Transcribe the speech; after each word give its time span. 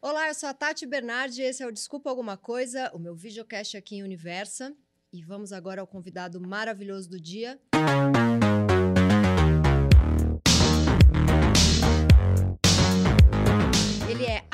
Olá, 0.00 0.28
eu 0.28 0.34
sou 0.34 0.48
a 0.48 0.54
Tati 0.54 0.86
Bernardi, 0.86 1.42
esse 1.42 1.60
é 1.60 1.66
o 1.66 1.72
Desculpa 1.72 2.08
Alguma 2.08 2.36
Coisa, 2.36 2.88
o 2.94 3.00
meu 3.00 3.16
videocast 3.16 3.76
aqui 3.76 3.96
em 3.96 4.04
Universa. 4.04 4.72
E 5.12 5.24
vamos 5.24 5.52
agora 5.52 5.80
ao 5.80 5.88
convidado 5.88 6.40
maravilhoso 6.40 7.10
do 7.10 7.20
dia. 7.20 7.60
Ele 7.74 8.67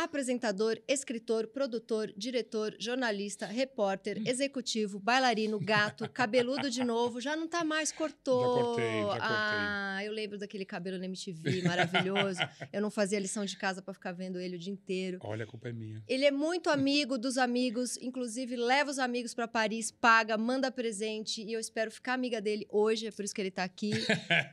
apresentador, 0.04 0.80
escritor, 0.86 1.48
produtor, 1.48 2.12
diretor, 2.16 2.76
jornalista, 2.78 3.46
repórter, 3.46 4.22
executivo, 4.26 4.98
bailarino, 4.98 5.58
gato, 5.58 6.08
cabeludo 6.12 6.70
de 6.70 6.84
novo. 6.84 7.20
Já 7.20 7.36
não 7.36 7.48
tá 7.48 7.64
mais, 7.64 7.90
cortou. 7.90 8.56
Já 8.56 8.62
cortei, 8.62 9.00
já 9.00 9.06
cortei. 9.06 9.26
Ah, 9.28 10.00
eu 10.04 10.12
lembro 10.12 10.38
daquele 10.38 10.64
cabelo 10.64 10.98
na 10.98 11.06
MTV, 11.06 11.62
maravilhoso. 11.62 12.40
eu 12.72 12.80
não 12.80 12.90
fazia 12.90 13.18
lição 13.18 13.44
de 13.44 13.56
casa 13.56 13.82
para 13.82 13.94
ficar 13.94 14.12
vendo 14.12 14.38
ele 14.38 14.56
o 14.56 14.58
dia 14.58 14.72
inteiro. 14.72 15.18
Olha, 15.22 15.44
a 15.44 15.46
culpa 15.46 15.68
é 15.68 15.72
minha. 15.72 16.02
Ele 16.06 16.24
é 16.24 16.30
muito 16.30 16.70
amigo 16.70 17.18
dos 17.18 17.38
amigos, 17.38 17.96
inclusive 17.98 18.56
leva 18.56 18.90
os 18.90 18.98
amigos 18.98 19.34
para 19.34 19.48
Paris, 19.48 19.90
paga, 19.90 20.36
manda 20.36 20.70
presente 20.70 21.42
e 21.42 21.52
eu 21.52 21.60
espero 21.60 21.90
ficar 21.90 22.14
amiga 22.14 22.40
dele 22.40 22.66
hoje, 22.70 23.06
é 23.06 23.10
por 23.10 23.24
isso 23.24 23.34
que 23.34 23.40
ele 23.40 23.50
tá 23.50 23.64
aqui. 23.64 23.92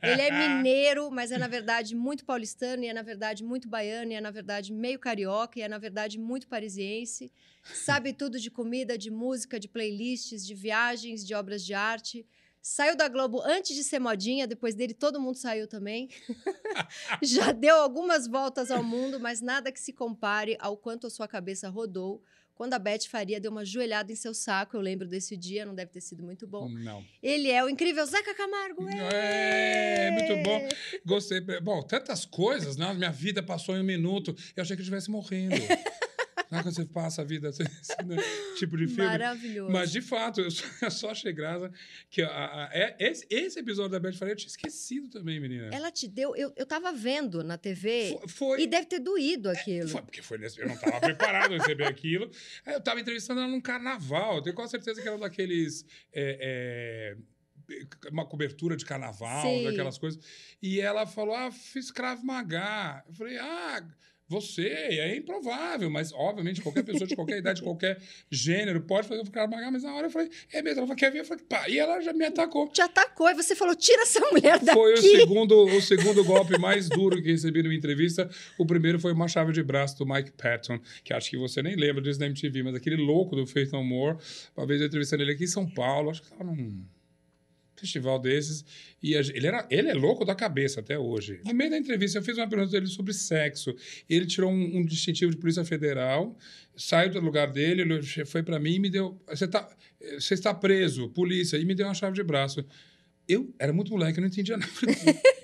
ele 0.02 0.22
é 0.22 0.30
mineiro, 0.30 1.10
mas 1.10 1.30
é 1.30 1.38
na 1.38 1.48
verdade 1.48 1.94
muito 1.94 2.24
paulistano 2.24 2.84
e 2.84 2.88
é 2.88 2.92
na 2.92 3.02
verdade 3.02 3.44
muito 3.44 3.68
baiano 3.68 4.12
e 4.12 4.14
é 4.14 4.20
na 4.20 4.30
verdade 4.30 4.72
meio 4.72 4.98
carioca 4.98 5.41
e 5.58 5.62
é 5.62 5.68
na 5.68 5.78
verdade 5.78 6.18
muito 6.18 6.48
parisiense. 6.48 7.32
Sabe 7.62 8.12
tudo 8.14 8.38
de 8.38 8.50
comida, 8.50 8.96
de 8.96 9.10
música, 9.10 9.58
de 9.58 9.68
playlists, 9.68 10.46
de 10.46 10.54
viagens, 10.54 11.26
de 11.26 11.34
obras 11.34 11.64
de 11.64 11.74
arte. 11.74 12.26
Saiu 12.60 12.96
da 12.96 13.08
Globo 13.08 13.40
antes 13.42 13.74
de 13.74 13.82
ser 13.82 13.98
modinha, 13.98 14.46
depois 14.46 14.74
dele 14.74 14.94
todo 14.94 15.20
mundo 15.20 15.36
saiu 15.36 15.66
também. 15.66 16.08
Já 17.20 17.50
deu 17.50 17.74
algumas 17.76 18.28
voltas 18.28 18.70
ao 18.70 18.84
mundo, 18.84 19.18
mas 19.18 19.40
nada 19.40 19.72
que 19.72 19.80
se 19.80 19.92
compare 19.92 20.56
ao 20.60 20.76
quanto 20.76 21.08
a 21.08 21.10
sua 21.10 21.26
cabeça 21.26 21.68
rodou 21.68 22.22
quando 22.62 22.74
a 22.74 22.78
Beth 22.78 23.08
Faria 23.10 23.40
deu 23.40 23.50
uma 23.50 23.64
joelhada 23.64 24.12
em 24.12 24.14
seu 24.14 24.32
saco. 24.32 24.76
Eu 24.76 24.80
lembro 24.80 25.08
desse 25.08 25.36
dia, 25.36 25.66
não 25.66 25.74
deve 25.74 25.90
ter 25.90 26.00
sido 26.00 26.22
muito 26.22 26.46
bom. 26.46 26.68
Não. 26.68 27.04
Ele 27.20 27.50
é 27.50 27.64
o 27.64 27.68
incrível 27.68 28.06
Zeca 28.06 28.32
Camargo. 28.36 28.88
É, 28.88 30.12
muito 30.12 30.48
bom. 30.48 30.68
Gostei. 31.04 31.40
Bom, 31.60 31.82
tantas 31.82 32.24
coisas, 32.24 32.76
né? 32.76 32.94
Minha 32.94 33.10
vida 33.10 33.42
passou 33.42 33.76
em 33.76 33.80
um 33.80 33.84
minuto. 33.84 34.32
Eu 34.54 34.62
achei 34.62 34.76
que 34.76 34.80
eu 34.80 34.84
estivesse 34.84 35.10
morrendo. 35.10 35.56
Sabe 36.52 36.62
quando 36.64 36.74
você 36.74 36.84
passa 36.84 37.22
a 37.22 37.24
vida 37.24 37.48
assim, 37.50 37.62
né? 38.04 38.16
tipo 38.58 38.76
de 38.76 38.86
filme? 38.86 39.04
Maravilhoso. 39.04 39.72
Mas, 39.72 39.90
de 39.90 40.02
fato, 40.02 40.42
eu 40.42 40.50
só, 40.50 40.64
eu 40.82 40.90
só 40.90 41.10
achei 41.10 41.32
graça 41.32 41.72
que 42.10 42.20
a, 42.20 42.28
a, 42.28 42.70
é, 42.72 42.94
esse, 43.00 43.26
esse 43.30 43.58
episódio 43.58 43.92
da 43.92 43.98
Beth 44.00 44.12
Faria 44.12 44.32
eu 44.32 44.36
tinha 44.36 44.48
esquecido 44.48 45.08
também, 45.08 45.40
menina. 45.40 45.70
Ela 45.72 45.90
te 45.90 46.06
deu. 46.06 46.36
Eu, 46.36 46.52
eu 46.54 46.66
tava 46.66 46.92
vendo 46.92 47.42
na 47.42 47.56
TV 47.56 48.18
Foi, 48.18 48.28
foi- 48.28 48.62
e 48.62 48.66
deve 48.66 48.86
ter 48.86 48.98
doído 48.98 49.48
aquilo. 49.48 49.88
Foi, 49.88 50.02
porque 50.02 50.20
foi 50.20 50.36
nesse, 50.36 50.60
eu 50.60 50.66
não 50.66 50.74
estava 50.74 51.00
preparado 51.00 51.54
a 51.54 51.56
receber 51.56 51.86
aquilo. 51.86 52.30
Aí 52.66 52.74
Eu 52.74 52.78
estava 52.80 53.00
entrevistando 53.00 53.40
ela 53.40 53.48
num 53.48 53.60
carnaval. 53.60 54.36
Eu 54.36 54.42
tenho 54.42 54.54
quase 54.54 54.72
certeza 54.72 55.00
que 55.00 55.08
era 55.08 55.16
daqueles. 55.16 55.86
é, 56.12 57.16
é, 57.16 57.16
uma 58.10 58.26
cobertura 58.26 58.76
de 58.76 58.84
carnaval, 58.84 59.42
Sim. 59.42 59.64
daquelas 59.64 59.96
coisas. 59.96 60.22
E 60.60 60.80
ela 60.80 61.06
falou: 61.06 61.34
Ah, 61.34 61.50
fiz 61.50 61.90
Krav 61.90 62.22
Maga. 62.22 63.02
Eu 63.08 63.14
falei: 63.14 63.38
Ah. 63.38 63.82
Você 64.32 64.66
é 64.66 65.14
improvável, 65.14 65.90
mas 65.90 66.10
obviamente 66.12 66.62
qualquer 66.62 66.82
pessoa 66.82 67.06
de 67.06 67.14
qualquer 67.14 67.38
idade, 67.38 67.60
de 67.60 67.62
qualquer 67.68 68.00
gênero 68.30 68.80
pode 68.80 69.06
fazer 69.06 69.20
o 69.20 69.30
Krav 69.30 69.50
Maga, 69.50 69.70
mas 69.70 69.82
na 69.82 69.94
hora 69.94 70.06
eu 70.06 70.10
falei, 70.10 70.30
é 70.50 70.62
mesmo, 70.62 70.78
ela 70.78 70.86
falou, 70.86 70.96
quer 70.96 71.12
ver? 71.12 71.20
Eu 71.20 71.24
falei, 71.26 71.44
pá, 71.46 71.68
e 71.68 71.78
ela 71.78 72.00
já 72.00 72.14
me 72.14 72.24
atacou. 72.24 72.66
Te 72.68 72.80
atacou 72.80 73.28
e 73.28 73.34
você 73.34 73.54
falou: 73.54 73.76
tira 73.76 74.02
essa 74.02 74.20
mulher 74.30 74.58
daqui. 74.58 74.78
Foi 74.78 74.94
o 74.94 74.96
segundo, 74.96 75.64
o 75.64 75.80
segundo 75.82 76.24
golpe 76.24 76.58
mais 76.58 76.88
duro 76.88 77.20
que 77.22 77.30
recebi 77.30 77.62
numa 77.62 77.74
entrevista. 77.74 78.30
O 78.58 78.64
primeiro 78.64 78.98
foi 78.98 79.12
uma 79.12 79.28
chave 79.28 79.52
de 79.52 79.62
braço 79.62 79.98
do 79.98 80.06
Mike 80.06 80.32
Patton, 80.32 80.80
que 81.04 81.12
acho 81.12 81.28
que 81.28 81.36
você 81.36 81.62
nem 81.62 81.76
lembra 81.76 82.00
disso 82.00 82.18
na 82.18 82.26
MTV, 82.26 82.62
mas 82.62 82.74
aquele 82.74 82.96
louco 82.96 83.36
do 83.36 83.46
Faith 83.46 83.70
No 83.70 83.84
More. 83.84 84.16
Uma 84.56 84.66
vez 84.66 84.80
eu 84.80 84.86
entrevistando 84.86 85.22
ele 85.22 85.32
aqui 85.32 85.44
em 85.44 85.48
São 85.48 85.68
Paulo, 85.68 86.10
acho 86.10 86.22
que 86.22 86.28
estava 86.28 86.44
num 86.44 86.82
festival 87.82 88.18
desses. 88.18 88.64
E 89.02 89.14
ele, 89.14 89.46
era, 89.46 89.66
ele 89.70 89.88
é 89.88 89.94
louco 89.94 90.24
da 90.24 90.34
cabeça 90.34 90.80
até 90.80 90.98
hoje. 90.98 91.40
No 91.44 91.52
meio 91.52 91.70
da 91.70 91.76
entrevista, 91.76 92.18
eu 92.18 92.22
fiz 92.22 92.38
uma 92.38 92.48
pergunta 92.48 92.70
dele 92.70 92.86
sobre 92.86 93.12
sexo. 93.12 93.74
Ele 94.08 94.24
tirou 94.26 94.50
um, 94.50 94.78
um 94.78 94.84
distintivo 94.84 95.30
de 95.30 95.36
Polícia 95.36 95.64
Federal, 95.64 96.36
saiu 96.76 97.10
do 97.10 97.20
lugar 97.20 97.50
dele, 97.50 97.82
ele 97.82 98.02
foi 98.24 98.42
para 98.42 98.58
mim 98.58 98.74
e 98.74 98.78
me 98.78 98.90
deu. 98.90 99.20
Você, 99.28 99.46
tá, 99.46 99.68
você 100.18 100.34
está 100.34 100.54
preso, 100.54 101.08
polícia, 101.10 101.56
e 101.56 101.64
me 101.64 101.74
deu 101.74 101.86
uma 101.86 101.94
chave 101.94 102.14
de 102.14 102.22
braço. 102.22 102.64
Eu 103.28 103.54
era 103.58 103.72
muito 103.72 103.90
moleque, 103.92 104.18
eu 104.18 104.22
não 104.22 104.28
entendia 104.28 104.56
nada. 104.56 104.72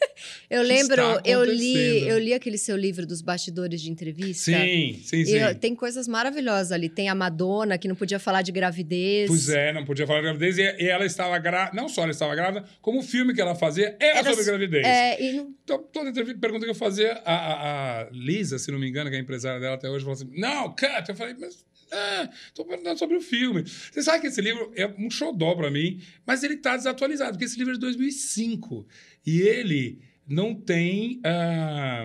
Eu 0.50 0.62
lembro, 0.62 1.02
eu 1.24 1.44
li, 1.44 2.08
eu 2.08 2.18
li 2.18 2.34
aquele 2.34 2.58
seu 2.58 2.76
livro 2.76 3.06
dos 3.06 3.20
bastidores 3.22 3.80
de 3.80 3.90
entrevista. 3.90 4.50
Sim, 4.52 5.00
sim, 5.04 5.24
sim. 5.24 5.32
eu- 5.36 5.54
tem 5.54 5.74
coisas 5.74 6.06
maravilhosas 6.08 6.72
ali. 6.72 6.88
Tem 6.88 7.08
a 7.08 7.14
Madonna, 7.14 7.76
que 7.78 7.86
não 7.88 7.94
podia 7.94 8.18
falar 8.18 8.42
de 8.42 8.52
gravidez. 8.52 9.28
Pois 9.28 9.48
é, 9.48 9.72
não 9.72 9.84
podia 9.84 10.06
falar 10.06 10.20
de 10.20 10.24
gravidez. 10.26 10.58
E, 10.58 10.62
e 10.84 10.88
ela 10.88 11.04
estava 11.04 11.38
grávida, 11.38 11.76
não 11.76 11.88
só 11.88 12.02
ela 12.02 12.10
estava 12.10 12.34
grávida, 12.34 12.64
como 12.80 13.00
o 13.00 13.02
filme 13.02 13.34
que 13.34 13.40
ela 13.40 13.54
fazia 13.54 13.96
era, 14.00 14.18
Era 14.18 14.30
sobre 14.30 14.44
so- 14.44 14.50
gravidez. 14.50 14.86
É, 14.86 15.22
e 15.22 15.32
não- 15.32 15.54
Então, 15.64 15.82
toda 15.92 16.08
entrevista, 16.10 16.38
pergunta 16.40 16.64
que 16.64 16.70
eu 16.70 16.74
fazia, 16.74 17.12
a, 17.24 17.34
a- 17.34 18.00
a 18.02 18.08
Lisa, 18.10 18.58
se 18.58 18.70
não 18.72 18.78
me 18.78 18.88
engano, 18.88 19.10
que 19.10 19.16
é 19.16 19.18
a 19.18 19.22
empresária 19.22 19.60
dela 19.60 19.74
até 19.74 19.88
hoje, 19.88 20.04
falou 20.04 20.14
assim: 20.14 20.30
não, 20.34 20.70
cut. 20.70 21.08
Eu 21.08 21.14
falei, 21.14 21.34
mas. 21.38 21.64
Ah, 21.92 22.28
tô 22.54 22.64
perguntando 22.64 22.98
sobre 22.98 23.16
o 23.16 23.20
filme. 23.20 23.62
Você 23.64 24.02
sabe 24.02 24.20
que 24.20 24.26
esse 24.26 24.40
livro 24.40 24.70
é 24.76 24.86
um 24.86 25.10
xodó 25.10 25.54
pra 25.54 25.70
mim, 25.70 26.00
mas 26.26 26.42
ele 26.42 26.56
tá 26.56 26.76
desatualizado, 26.76 27.32
porque 27.32 27.44
esse 27.44 27.56
livro 27.58 27.72
é 27.72 27.74
de 27.74 27.80
2005. 27.80 28.86
E 29.26 29.40
ele 29.40 29.98
não 30.26 30.54
tem. 30.54 31.20
ah, 31.24 32.04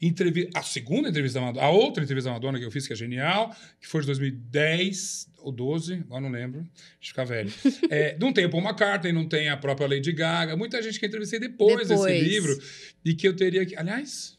entrevi- 0.00 0.50
a 0.54 0.62
segunda 0.62 1.08
entrevista 1.08 1.40
da 1.40 1.46
Madonna, 1.46 1.66
a 1.66 1.70
outra 1.70 2.02
entrevista 2.04 2.28
da 2.28 2.34
Madonna 2.34 2.58
que 2.58 2.64
eu 2.64 2.70
fiz, 2.70 2.86
que 2.86 2.92
é 2.92 2.96
genial, 2.96 3.56
que 3.80 3.86
foi 3.86 4.02
de 4.02 4.06
2010 4.08 5.28
ou 5.38 5.50
12, 5.52 5.94
agora 5.94 6.20
não 6.20 6.30
lembro, 6.30 6.60
deixa 6.60 6.74
eu 7.02 7.08
ficar 7.08 7.24
velho. 7.24 7.50
É, 7.90 8.16
não 8.18 8.32
tem 8.32 8.44
o 8.46 8.50
Paul 8.50 8.62
McCartney, 8.62 9.12
não 9.12 9.26
tem 9.26 9.48
a 9.48 9.56
própria 9.56 9.86
Lady 9.88 10.12
Gaga, 10.12 10.56
muita 10.56 10.82
gente 10.82 10.98
que 10.98 11.04
eu 11.04 11.08
entrevistei 11.08 11.38
depois, 11.40 11.88
Depois. 11.88 12.12
desse 12.12 12.24
livro, 12.28 12.62
e 13.04 13.14
que 13.14 13.26
eu 13.26 13.34
teria 13.34 13.64
que. 13.64 13.74
Aliás. 13.76 14.36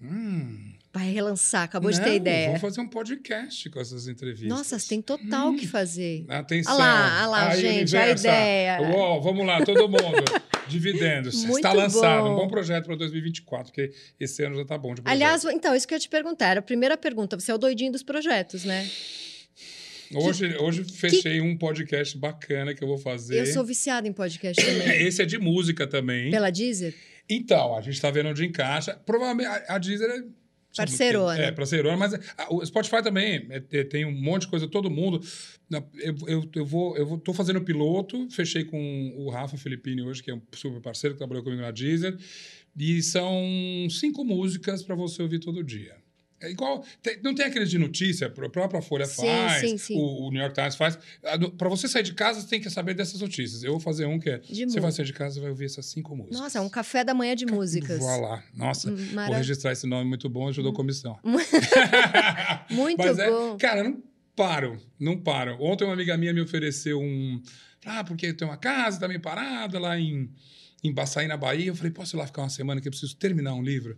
Hum, 0.00 0.67
vai 0.98 1.10
relançar, 1.10 1.62
acabou 1.62 1.90
de 1.90 1.98
não, 1.98 2.04
ter 2.04 2.16
ideia. 2.16 2.46
Vamos 2.48 2.60
fazer 2.60 2.80
um 2.80 2.88
podcast 2.88 3.70
com 3.70 3.80
essas 3.80 4.08
entrevistas. 4.08 4.48
Nossa, 4.48 4.78
tem 4.80 5.00
total 5.00 5.50
o 5.50 5.56
que 5.56 5.66
fazer. 5.66 6.24
Atenção. 6.28 6.74
Olha 6.74 6.84
lá, 6.84 7.18
olha 7.18 7.26
lá, 7.26 7.48
Aí, 7.50 7.60
gente, 7.60 7.96
a 7.96 8.10
ideia. 8.10 8.80
Uou, 8.90 9.22
vamos 9.22 9.46
lá, 9.46 9.64
todo 9.64 9.88
mundo. 9.88 10.24
Dividendos. 10.68 11.44
Muito 11.44 11.58
Está 11.58 11.72
lançado. 11.72 12.24
bom. 12.24 12.34
Um 12.34 12.36
bom 12.36 12.48
projeto 12.48 12.86
para 12.86 12.96
2024, 12.96 13.72
porque 13.72 13.92
esse 14.20 14.42
ano 14.42 14.56
já 14.56 14.64
tá 14.64 14.76
bom 14.76 14.94
de 14.94 15.00
projeto. 15.00 15.16
Aliás, 15.16 15.44
então, 15.44 15.74
isso 15.74 15.86
que 15.86 15.94
eu 15.94 15.96
ia 15.96 16.00
te 16.00 16.08
perguntar. 16.08 16.48
Era 16.48 16.60
a 16.60 16.62
primeira 16.62 16.96
pergunta. 16.96 17.38
Você 17.38 17.50
é 17.50 17.54
o 17.54 17.58
doidinho 17.58 17.92
dos 17.92 18.02
projetos, 18.02 18.64
né? 18.64 18.88
hoje, 20.14 20.56
hoje 20.56 20.84
fechei 20.84 21.40
um 21.40 21.56
podcast 21.56 22.16
bacana 22.18 22.74
que 22.74 22.82
eu 22.82 22.88
vou 22.88 22.98
fazer. 22.98 23.40
Eu 23.40 23.46
sou 23.46 23.64
viciada 23.64 24.06
em 24.06 24.12
podcast 24.12 24.62
também. 24.62 24.88
Esse 25.06 25.22
é 25.22 25.24
de 25.24 25.38
música 25.38 25.86
também. 25.86 26.30
Pela 26.30 26.50
Deezer? 26.50 26.94
Então, 27.30 27.76
a 27.76 27.80
gente 27.80 27.94
está 27.94 28.10
vendo 28.10 28.30
onde 28.30 28.44
encaixa. 28.44 28.94
Provavelmente 29.06 29.46
a, 29.46 29.74
a 29.74 29.78
Deezer 29.78 30.10
é. 30.10 30.22
Parceirona. 30.86 31.38
É, 31.38 31.52
parceirona, 31.52 31.96
mas 31.96 32.14
a- 32.14 32.20
o 32.50 32.64
Spotify 32.64 33.02
também 33.02 33.46
é- 33.50 33.62
é- 33.70 33.84
tem 33.84 34.04
um 34.04 34.12
monte 34.12 34.42
de 34.42 34.48
coisa, 34.48 34.66
todo 34.66 34.90
mundo. 34.90 35.20
Eu, 35.70 36.16
eu, 36.26 36.50
eu 36.54 36.64
vou, 36.66 36.96
eu 36.96 37.06
vou, 37.06 37.18
tô 37.18 37.32
fazendo 37.34 37.56
o 37.58 37.64
piloto, 37.64 38.28
fechei 38.30 38.64
com 38.64 39.12
o 39.16 39.28
Rafa 39.30 39.56
Filippini 39.56 40.02
hoje, 40.02 40.22
que 40.22 40.30
é 40.30 40.34
um 40.34 40.42
super 40.52 40.80
parceiro 40.80 41.14
que 41.14 41.18
trabalhou 41.18 41.42
comigo 41.44 41.60
na 41.62 41.70
Deezer. 41.70 42.16
E 42.76 43.02
são 43.02 43.86
cinco 43.90 44.24
músicas 44.24 44.82
para 44.82 44.94
você 44.94 45.20
ouvir 45.22 45.40
todo 45.40 45.62
dia. 45.64 45.96
É 46.40 46.50
igual. 46.50 46.84
tem- 47.02 47.20
não 47.22 47.34
tem 47.34 47.46
aqueles 47.46 47.68
de 47.68 47.78
notícia, 47.78 48.28
a 48.28 48.30
própria 48.30 48.80
Folha 48.80 49.06
Sim, 49.06 49.26
faz, 49.26 49.60
sim, 49.60 49.76
sim. 49.78 49.96
O, 49.98 50.28
o 50.28 50.30
New 50.30 50.40
York 50.40 50.54
Times 50.54 50.76
faz. 50.76 50.98
Para 51.56 51.68
você 51.68 51.88
sair 51.88 52.04
de 52.04 52.14
casa, 52.14 52.40
você 52.40 52.46
tem 52.46 52.60
que 52.60 52.70
saber 52.70 52.94
dessas 52.94 53.20
notícias. 53.20 53.64
Eu 53.64 53.72
vou 53.72 53.80
fazer 53.80 54.06
um 54.06 54.18
que 54.20 54.30
é. 54.30 54.38
De 54.38 54.64
você 54.66 54.78
vai 54.78 54.92
sair 54.92 55.04
de 55.04 55.12
casa 55.12 55.38
e 55.38 55.40
vai 55.42 55.50
ouvir 55.50 55.64
essas 55.64 55.86
cinco 55.86 56.14
músicas. 56.14 56.38
Nossa, 56.40 56.58
é 56.58 56.60
um 56.60 56.68
café 56.68 57.02
da 57.02 57.12
manhã 57.12 57.34
de 57.34 57.44
músicas. 57.44 57.98
Vou 57.98 58.20
lá. 58.20 58.42
Nossa, 58.54 58.90
Hum, 58.90 58.94
vou 58.96 59.14
mara- 59.14 59.34
Hum. 59.34 59.36
registrar 59.38 59.72
esse 59.72 59.86
nome 59.86 60.08
muito 60.08 60.28
bom, 60.28 60.48
ajudou 60.48 60.70
a 60.70 60.74
comissão. 60.74 61.18
Muito 62.70 62.98
Mas 62.98 63.18
é- 63.18 63.30
bom. 63.30 63.56
cara, 63.56 63.82
não 63.84 64.02
paro, 64.36 64.80
não 64.98 65.18
paro. 65.18 65.56
Ontem 65.60 65.84
uma 65.84 65.94
amiga 65.94 66.16
minha 66.16 66.32
me 66.32 66.40
ofereceu 66.40 67.00
um. 67.00 67.42
Ah, 67.84 68.04
porque 68.04 68.32
tem 68.32 68.46
uma 68.46 68.56
casa, 68.56 69.00
tá 69.00 69.08
meio 69.08 69.20
parada 69.20 69.78
lá 69.78 69.98
em, 69.98 70.30
em 70.84 70.92
Baçaí, 70.92 71.26
na 71.26 71.36
Bahia. 71.36 71.66
Eu 71.68 71.74
falei, 71.76 71.90
posso 71.92 72.16
ir 72.16 72.18
lá 72.18 72.26
ficar 72.26 72.42
uma 72.42 72.50
semana 72.50 72.80
que 72.80 72.88
eu 72.88 72.92
preciso 72.92 73.16
terminar 73.16 73.54
um 73.54 73.62
livro? 73.62 73.96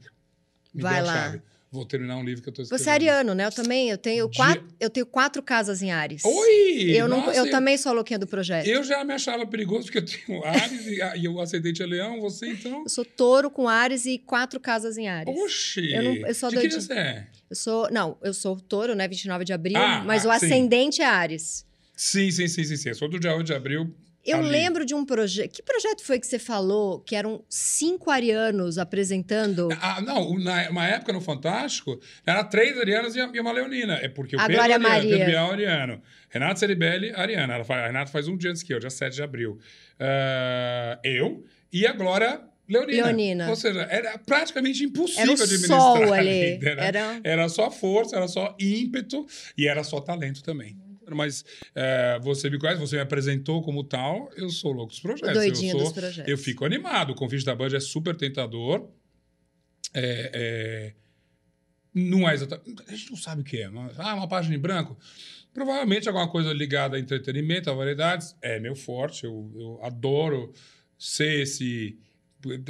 Me 0.72 0.82
Vai 0.82 1.02
lá. 1.02 1.12
chave. 1.12 1.42
Vou 1.72 1.86
terminar 1.86 2.16
um 2.16 2.24
livro 2.24 2.42
que 2.42 2.48
eu 2.48 2.52
tô 2.52 2.62
escrevendo. 2.62 2.84
Você 2.84 2.90
é 2.90 2.92
ariano, 2.92 3.32
né? 3.32 3.46
Eu 3.46 3.52
também. 3.52 3.88
Eu 3.90 3.96
tenho, 3.96 4.28
Dia- 4.28 4.44
quatro, 4.44 4.64
eu 4.80 4.90
tenho 4.90 5.06
quatro 5.06 5.40
casas 5.40 5.80
em 5.82 5.92
Ares. 5.92 6.24
Oi! 6.24 6.90
Eu, 6.90 7.06
não, 7.06 7.18
Nossa, 7.20 7.38
eu 7.38 7.48
também 7.48 7.78
sou 7.78 7.90
a 7.90 7.94
louquinha 7.94 8.18
do 8.18 8.26
projeto. 8.26 8.66
Eu... 8.66 8.78
Eu 8.80 8.84
já 8.84 9.04
me 9.04 9.12
achava 9.14 9.46
perigoso 9.46 9.84
porque 9.84 9.98
eu 9.98 10.04
tenho 10.04 10.42
Ares 10.44 10.84
e, 10.86 10.98
e 11.20 11.28
o 11.28 11.40
ascendente 11.40 11.80
é 11.80 11.86
leão, 11.86 12.20
você 12.20 12.48
então. 12.48 12.88
sou 12.88 13.04
touro 13.04 13.48
com 13.52 13.68
Ares 13.68 14.04
e 14.04 14.18
quatro 14.18 14.58
casas 14.58 14.98
em 14.98 15.06
Ares. 15.08 15.32
Oxi! 15.38 15.92
Eu 15.92 16.02
não- 16.02 16.16
eu 16.26 16.34
sou 16.34 16.48
De 16.48 16.56
que 16.56 16.60
doidinha. 16.62 16.80
você 16.80 16.92
é? 16.92 17.26
Eu 17.48 17.54
sou. 17.56 17.88
Não, 17.92 18.16
eu 18.20 18.34
sou 18.34 18.56
touro, 18.60 18.96
né? 18.96 19.06
29 19.06 19.44
de 19.44 19.52
abril, 19.52 19.76
Ah, 19.78 20.02
mas 20.04 20.26
ah, 20.26 20.30
o 20.34 20.38
sim. 20.40 20.46
ascendente 20.46 21.00
é 21.02 21.06
Ares. 21.06 21.64
Sim, 21.94 22.30
sim, 22.32 22.48
sim, 22.48 22.64
sim, 22.64 22.76
sim. 22.76 22.88
Eu 22.88 22.94
sou 22.96 23.08
do 23.08 23.20
dia 23.20 23.32
8 23.36 23.46
de 23.46 23.54
abril, 23.54 23.94
Eu 24.24 24.38
ali. 24.38 24.48
lembro 24.48 24.84
de 24.84 24.94
um 24.94 25.04
projeto. 25.04 25.50
Que 25.52 25.62
projeto 25.62 26.04
foi 26.04 26.20
que 26.20 26.26
você 26.26 26.38
falou 26.38 27.00
que 27.00 27.16
eram 27.16 27.42
cinco 27.48 28.10
arianos 28.10 28.76
apresentando? 28.76 29.68
Ah, 29.80 30.00
não, 30.02 30.38
na, 30.38 30.68
uma 30.68 30.86
época 30.86 31.12
no 31.12 31.20
Fantástico, 31.20 31.98
era 32.26 32.44
três 32.44 32.78
Arianas 32.78 33.16
e 33.16 33.40
uma 33.40 33.52
Leonina. 33.52 33.94
É 33.94 34.08
porque 34.08 34.36
o 34.36 34.38
A 34.38 34.42
Pedro 34.42 34.56
Glória 34.56 34.74
Ariano, 34.76 34.94
Maria. 34.94 35.10
Pedro 35.16 35.26
Bial 35.26 35.50
Ariano, 35.52 36.02
Renato 36.28 36.60
Ceribelli, 36.60 37.12
Ariana. 37.14 37.54
Ela 37.54 37.64
faz, 37.64 37.82
a 37.82 37.86
Renata 37.86 38.10
faz 38.10 38.28
um 38.28 38.36
dia 38.36 38.50
antes 38.50 38.62
que 38.62 38.74
eu, 38.74 38.78
dia 38.78 38.90
7 38.90 39.14
de 39.14 39.22
abril. 39.22 39.58
Ah, 39.98 40.98
eu 41.02 41.42
e 41.72 41.86
a 41.86 41.92
Glória 41.92 42.42
Leonina. 42.68 43.06
Leonina. 43.06 43.48
Ou 43.48 43.56
seja, 43.56 43.80
era 43.90 44.16
praticamente 44.18 44.84
impossível 44.84 45.22
Era 45.22 45.30
o 45.30 45.42
administrar 45.42 45.80
sol 45.80 46.12
ali. 46.12 46.58
né? 46.58 46.76
Era... 46.78 47.20
Era 47.24 47.48
só 47.48 47.70
força, 47.70 48.16
era 48.16 48.28
só 48.28 48.54
ímpeto 48.60 49.26
e 49.58 49.66
era 49.66 49.82
só 49.82 50.00
talento 50.00 50.42
também. 50.42 50.76
Mas 51.16 51.44
é, 51.74 52.18
você 52.22 52.48
me 52.50 52.58
conhece, 52.58 52.80
você 52.80 52.96
me 52.96 53.02
apresentou 53.02 53.62
como 53.62 53.84
tal, 53.84 54.30
eu 54.36 54.48
sou 54.50 54.72
louco 54.72 54.92
dos 54.92 55.00
projetos. 55.00 55.34
doidinho 55.34 55.72
eu 55.72 55.78
sou, 55.78 55.84
dos 55.84 55.92
projetos. 55.92 56.30
eu 56.30 56.38
fico 56.38 56.64
animado. 56.64 57.10
O 57.10 57.14
convite 57.14 57.44
da 57.44 57.54
Band 57.54 57.74
é 57.74 57.80
super 57.80 58.16
tentador. 58.16 58.88
É, 59.92 60.30
é, 60.32 60.94
não 61.94 62.28
é 62.28 62.34
exatamente. 62.34 62.82
A 62.86 62.92
gente 62.92 63.10
não 63.10 63.16
sabe 63.16 63.42
o 63.42 63.44
que 63.44 63.62
é. 63.62 63.68
Mas, 63.68 63.98
ah, 63.98 64.14
uma 64.14 64.28
página 64.28 64.54
em 64.54 64.58
branco. 64.58 64.96
Provavelmente 65.52 66.08
alguma 66.08 66.28
coisa 66.28 66.52
ligada 66.52 66.96
a 66.96 67.00
entretenimento, 67.00 67.70
a 67.70 67.74
variedades. 67.74 68.36
É 68.40 68.60
meu 68.60 68.76
forte. 68.76 69.24
Eu, 69.24 69.50
eu 69.54 69.80
adoro 69.82 70.52
ser 70.96 71.42
esse. 71.42 71.98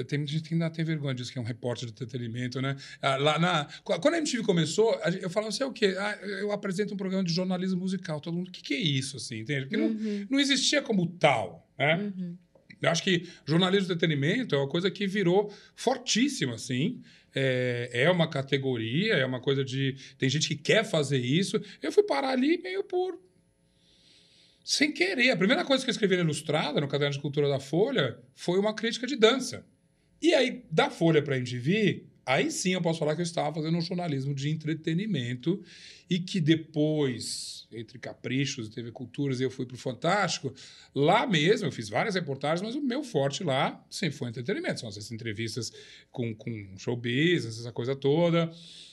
Tem 0.06 0.26
gente 0.26 0.48
que 0.48 0.54
ainda 0.54 0.68
tem 0.70 0.84
vergonha 0.84 1.14
disso, 1.14 1.32
que 1.32 1.38
é 1.38 1.42
um 1.42 1.44
repórter 1.44 1.86
de 1.86 1.92
entretenimento, 1.92 2.60
né? 2.60 2.76
Ah, 3.00 3.16
Lá 3.16 3.38
na, 3.38 3.68
quando 3.84 4.14
a 4.14 4.18
MTV 4.18 4.42
começou, 4.42 4.94
eu 5.20 5.30
falava, 5.30 5.52
você 5.52 5.62
é 5.62 5.66
o 5.66 5.72
quê? 5.72 5.94
Ah, 5.98 6.18
eu 6.22 6.52
apresento 6.52 6.94
um 6.94 6.96
programa 6.96 7.24
de 7.24 7.32
jornalismo 7.32 7.78
musical. 7.80 8.20
Todo 8.20 8.34
mundo, 8.34 8.48
o 8.48 8.50
que, 8.50 8.62
que 8.62 8.74
é 8.74 8.78
isso, 8.80 9.16
assim? 9.16 9.40
Entende? 9.40 9.62
Porque 9.62 9.76
não, 9.76 9.86
Uhum, 9.86 10.26
não 10.30 10.40
existia 10.40 10.82
como 10.82 11.06
tal, 11.06 11.68
né? 11.78 11.96
uhum. 12.16 12.36
Eu 12.82 12.88
acho 12.90 13.02
que 13.02 13.28
jornalismo 13.44 13.88
de 13.88 13.92
entretenimento 13.92 14.54
é 14.54 14.58
uma 14.58 14.68
coisa 14.68 14.90
que 14.90 15.06
virou 15.06 15.52
fortíssima, 15.76 16.54
assim. 16.54 17.00
É, 17.34 17.90
é 17.92 18.10
uma 18.10 18.28
categoria, 18.28 19.14
é 19.14 19.24
uma 19.26 19.38
coisa 19.40 19.62
de. 19.64 19.94
Tem 20.18 20.28
gente 20.28 20.48
que 20.48 20.56
quer 20.56 20.82
fazer 20.84 21.18
isso. 21.18 21.60
Eu 21.82 21.92
fui 21.92 22.02
parar 22.02 22.30
ali 22.30 22.58
meio 22.62 22.82
por. 22.82 23.20
Sem 24.70 24.92
querer. 24.92 25.32
A 25.32 25.36
primeira 25.36 25.64
coisa 25.64 25.82
que 25.82 25.90
eu 25.90 25.92
escrevi 25.92 26.14
na 26.14 26.22
Ilustrada, 26.22 26.80
no 26.80 26.86
Caderno 26.86 27.12
de 27.12 27.20
Cultura 27.20 27.48
da 27.48 27.58
Folha, 27.58 28.16
foi 28.36 28.56
uma 28.56 28.72
crítica 28.72 29.04
de 29.04 29.16
dança. 29.16 29.66
E 30.22 30.32
aí, 30.32 30.64
da 30.70 30.88
Folha 30.88 31.20
para 31.20 31.34
a 31.34 31.38
MTV, 31.38 32.04
aí 32.24 32.52
sim 32.52 32.74
eu 32.74 32.80
posso 32.80 33.00
falar 33.00 33.16
que 33.16 33.20
eu 33.20 33.24
estava 33.24 33.52
fazendo 33.52 33.76
um 33.76 33.80
jornalismo 33.80 34.32
de 34.32 34.48
entretenimento 34.48 35.60
e 36.08 36.20
que 36.20 36.40
depois, 36.40 37.66
entre 37.72 37.98
caprichos 37.98 38.68
e 38.68 38.70
TV 38.70 38.92
Culturas, 38.92 39.40
eu 39.40 39.50
fui 39.50 39.66
para 39.66 39.74
o 39.74 39.76
Fantástico. 39.78 40.54
Lá 40.94 41.26
mesmo, 41.26 41.66
eu 41.66 41.72
fiz 41.72 41.88
várias 41.88 42.14
reportagens, 42.14 42.62
mas 42.62 42.76
o 42.76 42.80
meu 42.80 43.02
forte 43.02 43.42
lá 43.42 43.84
sempre 43.90 44.16
foi 44.16 44.28
entretenimento. 44.28 44.78
São 44.78 44.88
essas 44.88 45.10
entrevistas 45.10 45.72
com, 46.12 46.32
com 46.32 46.76
showbiz, 46.78 47.44
essa 47.44 47.72
coisa 47.72 47.96
toda, 47.96 48.48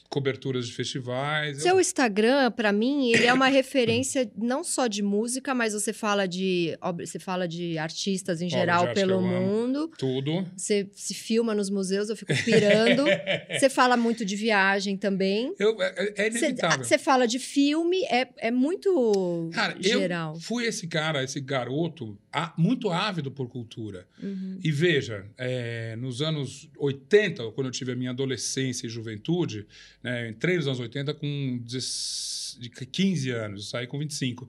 coberturas 0.09 0.67
de 0.67 0.73
festivais. 0.73 1.61
Seu 1.61 1.79
Instagram, 1.79 2.51
pra 2.51 2.71
mim, 2.71 3.11
ele 3.11 3.25
é 3.25 3.33
uma 3.33 3.47
referência 3.49 4.29
não 4.37 4.63
só 4.63 4.87
de 4.87 5.01
música, 5.01 5.53
mas 5.53 5.73
você 5.73 5.91
fala 5.91 6.27
de 6.27 6.77
você 6.97 7.19
fala 7.19 7.47
de 7.47 7.77
artistas 7.77 8.41
em 8.41 8.49
geral 8.49 8.85
arte 8.85 8.95
pelo 8.95 9.21
mundo. 9.21 9.91
Tudo. 9.97 10.47
Você 10.55 10.89
se 10.93 11.13
filma 11.13 11.53
nos 11.53 11.69
museus, 11.69 12.09
eu 12.09 12.15
fico 12.15 12.33
pirando. 12.43 13.05
você 13.59 13.69
fala 13.69 13.97
muito 13.97 14.25
de 14.25 14.35
viagem 14.35 14.97
também. 14.97 15.53
Eu, 15.59 15.81
é, 15.81 16.13
é 16.15 16.31
Você 16.31 16.37
inevitável. 16.37 16.85
você 16.85 16.97
fala 16.97 17.27
de 17.27 17.39
filme, 17.39 18.03
é, 18.05 18.27
é 18.37 18.51
muito 18.51 19.49
Cara, 19.53 19.75
geral. 19.79 20.35
eu 20.35 20.41
fui 20.41 20.65
esse 20.65 20.87
cara, 20.87 21.23
esse 21.23 21.39
garoto, 21.39 22.17
muito 22.57 22.89
ávido 22.89 23.31
por 23.31 23.49
cultura. 23.49 24.07
Uhum. 24.21 24.59
E 24.63 24.71
veja, 24.71 25.25
é, 25.37 25.95
nos 25.97 26.21
anos 26.21 26.69
80, 26.77 27.51
quando 27.51 27.67
eu 27.67 27.71
tive 27.71 27.91
a 27.91 27.95
minha 27.95 28.11
adolescência 28.11 28.87
e 28.87 28.89
juventude, 28.89 29.65
né, 30.03 30.25
eu 30.25 30.29
entrei 30.29 30.55
nos 30.57 30.67
anos 30.67 30.79
80 30.79 31.13
com 31.13 31.59
10 31.63 32.57
de 32.59 32.69
15 32.69 33.29
anos, 33.31 33.69
saí 33.69 33.87
com 33.87 33.99
25. 33.99 34.47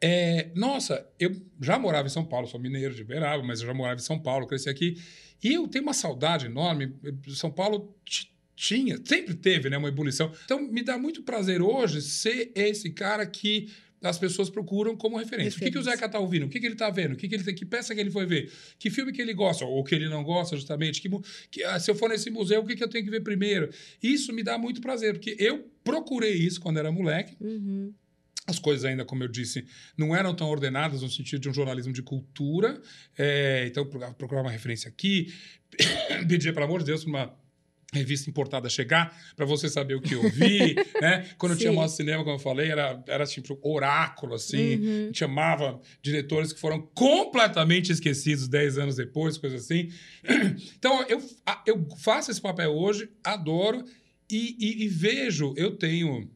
É, 0.00 0.50
nossa, 0.54 1.04
eu 1.18 1.34
já 1.60 1.78
morava 1.78 2.06
em 2.06 2.10
São 2.10 2.24
Paulo, 2.24 2.46
sou 2.46 2.60
mineiro 2.60 2.94
de 2.94 3.02
Uberaba, 3.02 3.42
mas 3.42 3.60
eu 3.60 3.66
já 3.66 3.74
morava 3.74 4.00
em 4.00 4.04
São 4.04 4.18
Paulo, 4.18 4.46
cresci 4.46 4.68
aqui. 4.68 4.96
E 5.42 5.54
eu 5.54 5.66
tenho 5.68 5.84
uma 5.84 5.92
saudade 5.94 6.46
enorme. 6.46 6.94
São 7.28 7.50
Paulo 7.50 7.94
ti- 8.04 8.30
tinha, 8.56 8.98
sempre 9.04 9.34
teve 9.34 9.70
né, 9.70 9.76
uma 9.76 9.88
ebulição. 9.88 10.32
Então, 10.44 10.60
me 10.60 10.82
dá 10.82 10.98
muito 10.98 11.22
prazer 11.22 11.62
hoje 11.62 12.00
ser 12.02 12.50
esse 12.54 12.90
cara 12.90 13.24
que 13.26 13.70
as 14.02 14.18
pessoas 14.18 14.48
procuram 14.50 14.96
como 14.96 15.16
referência. 15.16 15.56
O 15.58 15.60
que, 15.62 15.70
que 15.70 15.76
o 15.78 15.80
Referência. 15.80 15.92
Zeca 15.96 16.08
tá 16.08 16.18
ouvindo? 16.18 16.46
O 16.46 16.48
que, 16.48 16.60
que 16.60 16.66
ele 16.66 16.74
tá 16.76 16.88
vendo? 16.90 17.12
O 17.14 17.16
que, 17.16 17.28
que, 17.28 17.34
ele, 17.34 17.44
tem- 17.44 17.54
que 17.54 17.64
peça 17.64 17.94
que 17.94 18.00
ele 18.00 18.10
foi 18.10 18.26
ver? 18.26 18.52
Que 18.78 18.90
filme 18.90 19.12
que 19.12 19.20
ele 19.20 19.34
gosta? 19.34 19.64
Ou 19.64 19.82
que 19.82 19.94
ele 19.94 20.08
não 20.08 20.22
gosta, 20.22 20.56
justamente? 20.56 21.00
Que, 21.02 21.08
que, 21.50 21.64
ah, 21.64 21.78
se 21.80 21.90
eu 21.90 21.94
for 21.94 22.08
nesse 22.08 22.30
museu, 22.30 22.60
o 22.60 22.66
que, 22.66 22.76
que 22.76 22.84
eu 22.84 22.88
tenho 22.88 23.04
que 23.04 23.10
ver 23.10 23.20
primeiro? 23.22 23.70
Isso 24.02 24.32
me 24.32 24.42
dá 24.42 24.56
muito 24.58 24.80
prazer, 24.80 25.14
porque 25.14 25.36
eu 25.38 25.68
procurei 25.82 26.34
isso 26.34 26.60
quando 26.60 26.78
era 26.78 26.90
moleque. 26.92 27.36
Uhum. 27.40 27.92
As 28.46 28.58
coisas 28.58 28.84
ainda, 28.86 29.04
como 29.04 29.22
eu 29.22 29.28
disse, 29.28 29.66
não 29.96 30.16
eram 30.16 30.34
tão 30.34 30.48
ordenadas 30.48 31.02
no 31.02 31.10
sentido 31.10 31.40
de 31.40 31.48
um 31.50 31.52
jornalismo 31.54 31.92
de 31.92 32.02
cultura. 32.02 32.80
É, 33.18 33.66
então, 33.66 33.84
pro- 33.84 34.14
procurar 34.14 34.40
uma 34.40 34.50
referência 34.50 34.88
aqui, 34.88 35.32
pedir, 36.28 36.54
pelo 36.54 36.64
amor 36.64 36.80
de 36.80 36.86
Deus, 36.86 37.04
uma 37.04 37.34
revista 37.92 38.28
importada 38.28 38.68
chegar 38.68 39.16
para 39.34 39.46
você 39.46 39.68
saber 39.68 39.94
o 39.94 40.00
que 40.02 40.14
eu 40.14 40.28
vi, 40.30 40.74
né? 41.00 41.26
Quando 41.38 41.52
eu 41.52 41.58
tinha 41.58 41.70
Sim. 41.70 41.76
mostra 41.76 41.96
cinema, 42.04 42.22
como 42.22 42.36
eu 42.36 42.40
falei, 42.40 42.70
era, 42.70 43.02
era 43.08 43.24
tipo 43.26 43.58
oráculo, 43.62 44.34
assim. 44.34 44.76
Uhum. 44.76 45.02
A 45.02 45.06
gente 45.06 45.18
chamava 45.18 45.80
diretores 46.02 46.52
que 46.52 46.60
foram 46.60 46.82
completamente 46.94 47.90
esquecidos 47.90 48.46
10 48.48 48.78
anos 48.78 48.96
depois, 48.96 49.38
coisa 49.38 49.56
assim. 49.56 49.88
Então, 50.78 51.02
eu, 51.08 51.20
eu 51.66 51.88
faço 52.02 52.30
esse 52.30 52.40
papel 52.40 52.70
hoje, 52.72 53.08
adoro 53.24 53.84
e, 54.30 54.56
e- 54.58 54.84
e 54.84 54.88
vejo, 54.88 55.54
eu 55.56 55.76
tenho 55.76 56.30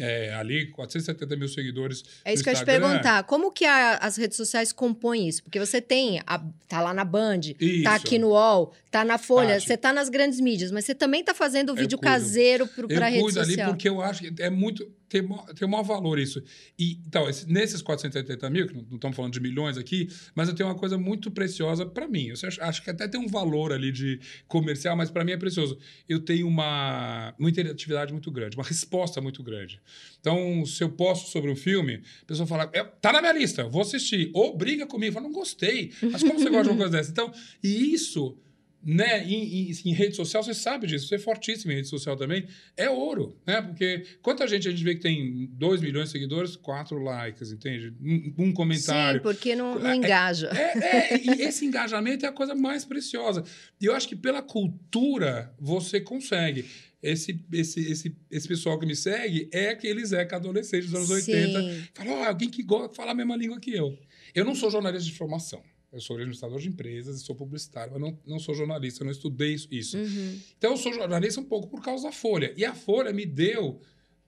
é, 0.00 0.34
ali 0.34 0.66
470 0.70 1.36
mil 1.36 1.48
seguidores 1.48 2.02
É 2.24 2.32
isso 2.32 2.42
que 2.42 2.48
eu 2.48 2.52
ia 2.54 2.58
te 2.58 2.64
perguntar. 2.64 3.22
Como 3.24 3.50
que 3.50 3.64
a- 3.64 3.96
as 3.98 4.16
redes 4.16 4.36
sociais 4.36 4.72
compõem 4.72 5.28
isso? 5.28 5.42
Porque 5.42 5.58
você 5.58 5.80
tem, 5.80 6.20
a- 6.26 6.42
tá 6.68 6.80
lá 6.80 6.92
na 6.94 7.04
Band, 7.04 7.40
Isso. 7.60 7.82
tá 7.84 7.94
aqui 7.94 8.18
no 8.18 8.28
UOL, 8.28 8.72
tá 8.90 9.04
na 9.04 9.18
Folha, 9.18 9.58
você 9.60 9.76
tá 9.76 9.92
nas 9.92 10.08
grandes 10.08 10.40
mídias, 10.40 10.70
mas 10.70 10.84
você 10.84 10.94
também 10.94 11.22
tá 11.24 11.34
fazendo 11.34 11.74
vídeo 11.74 11.98
caseiro 11.98 12.68
Eu 12.78 12.88
pra 12.88 13.08
rede 13.08 13.22
cuido 13.22 13.40
ali 13.40 13.50
social. 13.50 13.70
porque 13.70 13.88
eu 13.88 14.00
acho 14.00 14.22
que 14.32 14.42
é 14.42 14.50
muito. 14.50 14.90
Tem, 15.08 15.22
tem 15.54 15.66
o 15.66 15.70
maior 15.70 15.82
valor 15.82 16.18
isso. 16.18 16.42
E, 16.78 16.98
então, 17.06 17.28
esse- 17.28 17.50
nesses 17.50 17.80
480 17.80 18.50
mil, 18.50 18.66
que 18.66 18.74
não, 18.74 18.82
não 18.82 18.96
estamos 18.96 19.16
falando 19.16 19.32
de 19.32 19.40
milhões 19.40 19.78
aqui, 19.78 20.08
mas 20.34 20.48
eu 20.48 20.54
tenho 20.54 20.68
uma 20.68 20.74
coisa 20.74 20.98
muito 20.98 21.30
preciosa 21.30 21.86
para 21.86 22.06
mim. 22.06 22.26
Eu 22.28 22.34
acho, 22.48 22.62
acho 22.62 22.82
que 22.82 22.90
até 22.90 23.08
tem 23.08 23.20
um 23.20 23.26
valor 23.26 23.72
ali 23.72 23.90
de 23.90 24.20
comercial, 24.46 24.96
mas 24.96 25.10
para 25.10 25.24
mim 25.24 25.32
é 25.32 25.36
precioso. 25.36 25.78
Eu 26.08 26.20
tenho 26.20 26.46
uma, 26.46 27.34
uma 27.38 27.48
interatividade 27.48 28.12
muito 28.12 28.30
grande, 28.30 28.56
uma 28.56 28.64
resposta 28.64 29.20
muito 29.20 29.42
grande. 29.42 29.80
Então, 30.20 30.64
se 30.66 30.82
eu 30.84 30.90
posto 30.90 31.30
sobre 31.30 31.50
um 31.50 31.56
filme, 31.56 32.02
a 32.22 32.24
pessoa 32.26 32.46
fala, 32.46 32.68
"É, 32.72 32.84
tá 32.84 33.12
na 33.12 33.20
minha 33.20 33.32
lista, 33.32 33.64
vou 33.64 33.82
assistir. 33.82 34.30
Ou 34.34 34.56
briga 34.56 34.86
comigo, 34.86 35.14
fala, 35.14 35.26
não 35.26 35.32
gostei. 35.34 35.92
Mas 36.02 36.22
como 36.22 36.38
você 36.38 36.50
gosta 36.50 36.64
de 36.64 36.68
uma 36.70 36.76
coisa 36.76 36.92
dessa? 36.92 37.10
Então, 37.10 37.32
e 37.62 37.94
isso 37.94 38.36
né, 38.82 39.24
em, 39.26 39.70
em- 39.70 39.72
em 39.86 39.92
rede 39.92 40.14
social, 40.14 40.42
você 40.42 40.54
sabe 40.54 40.86
disso, 40.86 41.08
você 41.08 41.16
é 41.16 41.18
fortíssimo 41.18 41.72
em 41.72 41.76
rede 41.76 41.88
social 41.88 42.16
também, 42.16 42.46
é 42.76 42.88
ouro, 42.88 43.36
né? 43.46 43.60
Porque 43.60 44.04
quanta 44.22 44.46
gente 44.46 44.68
a 44.68 44.70
gente 44.70 44.84
vê 44.84 44.94
que 44.94 45.00
tem 45.00 45.48
2 45.52 45.80
milhões 45.80 46.06
de 46.06 46.12
seguidores, 46.12 46.54
quatro 46.56 46.98
likes, 47.02 47.50
entende? 47.52 47.92
Um, 48.00 48.34
um 48.46 48.52
comentário. 48.52 49.18
Sim, 49.18 49.22
porque 49.22 49.56
não, 49.56 49.78
não 49.78 49.90
É- 49.90 49.96
engaja. 49.96 50.48
É, 50.56 51.14
é, 51.14 51.20
e 51.24 51.42
esse 51.42 51.64
engajamento 51.66 52.24
é 52.24 52.28
a 52.28 52.32
coisa 52.32 52.54
mais 52.54 52.84
preciosa. 52.84 53.42
E 53.80 53.84
eu 53.86 53.94
acho 53.94 54.06
que 54.08 54.16
pela 54.16 54.40
cultura 54.42 55.52
você 55.58 56.00
consegue. 56.00 56.64
Esse, 57.02 57.44
esse, 57.52 57.80
esse, 57.92 58.16
esse 58.30 58.48
pessoal 58.48 58.78
que 58.78 58.84
me 58.86 58.96
segue 58.96 59.48
é 59.52 59.68
aquele 59.70 60.04
Zeca 60.04 60.36
adolescente 60.36 60.84
dos 60.86 60.94
anos 60.94 61.10
80. 61.10 61.60
Sim. 61.60 61.84
Fala, 61.94 62.10
ó, 62.12 62.24
alguém 62.24 62.50
que 62.50 62.62
gosta, 62.62 62.94
fala 62.94 63.12
a 63.12 63.14
mesma 63.14 63.36
língua 63.36 63.60
que 63.60 63.72
eu. 63.72 63.96
Eu 64.34 64.44
não 64.44 64.54
sou 64.54 64.68
jornalista 64.70 65.08
de 65.08 65.16
formação. 65.16 65.62
Eu 65.92 66.00
sou 66.00 66.16
administrador 66.16 66.58
de 66.60 66.68
empresas 66.68 67.20
e 67.20 67.24
sou 67.24 67.34
publicitário, 67.34 67.92
mas 67.92 68.00
não, 68.02 68.18
não 68.26 68.38
sou 68.38 68.54
jornalista, 68.54 69.02
eu 69.02 69.06
não 69.06 69.12
estudei 69.12 69.54
isso- 69.54 69.68
isso. 69.70 69.96
Uhum. 69.96 70.40
Então, 70.58 70.72
eu 70.72 70.76
sou 70.76 70.92
jornalista 70.92 71.40
um 71.40 71.44
pouco 71.44 71.66
por 71.68 71.82
causa 71.82 72.04
da 72.04 72.12
Folha. 72.12 72.52
E 72.56 72.64
a 72.64 72.74
Folha 72.74 73.12
me 73.12 73.24
deu 73.24 73.80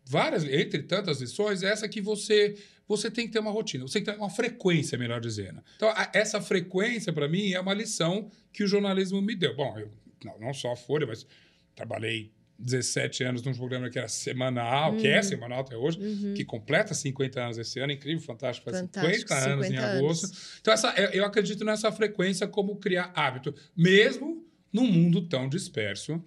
várias, 0.06 0.44
entre 0.44 0.82
tantas 0.84 1.20
lições, 1.20 1.62
essa 1.62 1.88
que 1.88 2.00
você 2.00 2.56
você 2.88 3.08
tem 3.08 3.24
que 3.26 3.32
ter 3.32 3.38
uma 3.38 3.52
rotina, 3.52 3.86
você 3.86 4.00
tem 4.00 4.04
que 4.04 4.10
ter 4.10 4.16
uma 4.18 4.28
frequência, 4.30 4.98
melhor 4.98 5.20
dizendo. 5.20 5.62
Então, 5.76 5.88
a- 5.90 6.10
essa 6.12 6.40
frequência, 6.40 7.12
para 7.12 7.28
mim, 7.28 7.52
é 7.52 7.60
uma 7.60 7.72
lição 7.72 8.28
que 8.52 8.64
o 8.64 8.66
jornalismo 8.66 9.22
me 9.22 9.36
deu. 9.36 9.54
Bom, 9.54 9.78
eu 9.78 9.92
não, 10.24 10.40
não 10.40 10.52
só 10.52 10.72
a 10.72 10.76
Folha, 10.76 11.06
mas 11.06 11.24
trabalhei 11.76 12.32
17 12.60 13.24
anos 13.24 13.42
num 13.42 13.54
programa 13.54 13.88
que 13.90 13.98
era 13.98 14.08
semanal, 14.08 14.96
que 14.96 15.06
é 15.08 15.16
Uhum. 15.16 15.22
semanal 15.22 15.60
até 15.60 15.76
hoje, 15.76 15.98
Uhum. 15.98 16.34
que 16.34 16.44
completa 16.44 16.92
50 16.94 17.40
anos 17.42 17.58
esse 17.58 17.78
ano, 17.80 17.92
incrível, 17.92 18.20
fantástico, 18.22 18.70
faz 18.70 18.80
Fantástico, 18.80 19.28
50 19.28 19.34
anos 19.52 19.66
50 19.66 19.72
em 19.82 19.84
agosto. 19.96 20.30
Então, 20.60 20.74
essa, 20.74 20.88
eu 20.96 21.10
eu 21.10 21.24
acredito 21.24 21.64
nessa 21.64 21.90
frequência 21.90 22.46
como 22.46 22.76
criar 22.76 23.12
hábito, 23.14 23.54
mesmo 23.76 24.44
num 24.72 24.86
mundo 24.86 25.26
tão 25.28 25.48
disperso 25.48 26.22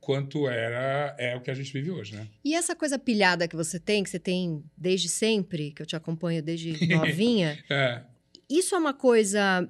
quanto 0.00 0.48
era 0.48 1.16
é 1.18 1.34
o 1.36 1.40
que 1.40 1.50
a 1.50 1.54
gente 1.54 1.72
vive 1.72 1.90
hoje, 1.90 2.14
né? 2.14 2.28
E 2.44 2.54
essa 2.54 2.76
coisa 2.76 2.98
pilhada 2.98 3.48
que 3.48 3.56
você 3.56 3.80
tem, 3.80 4.02
que 4.04 4.10
você 4.10 4.18
tem 4.20 4.62
desde 4.76 5.08
sempre, 5.08 5.72
que 5.72 5.82
eu 5.82 5.86
te 5.86 5.96
acompanho 5.96 6.42
desde 6.42 6.72
novinha, 6.86 7.58
É, 7.68 8.02
isso 8.48 8.74
é 8.74 8.78
uma 8.78 8.94
coisa 8.94 9.68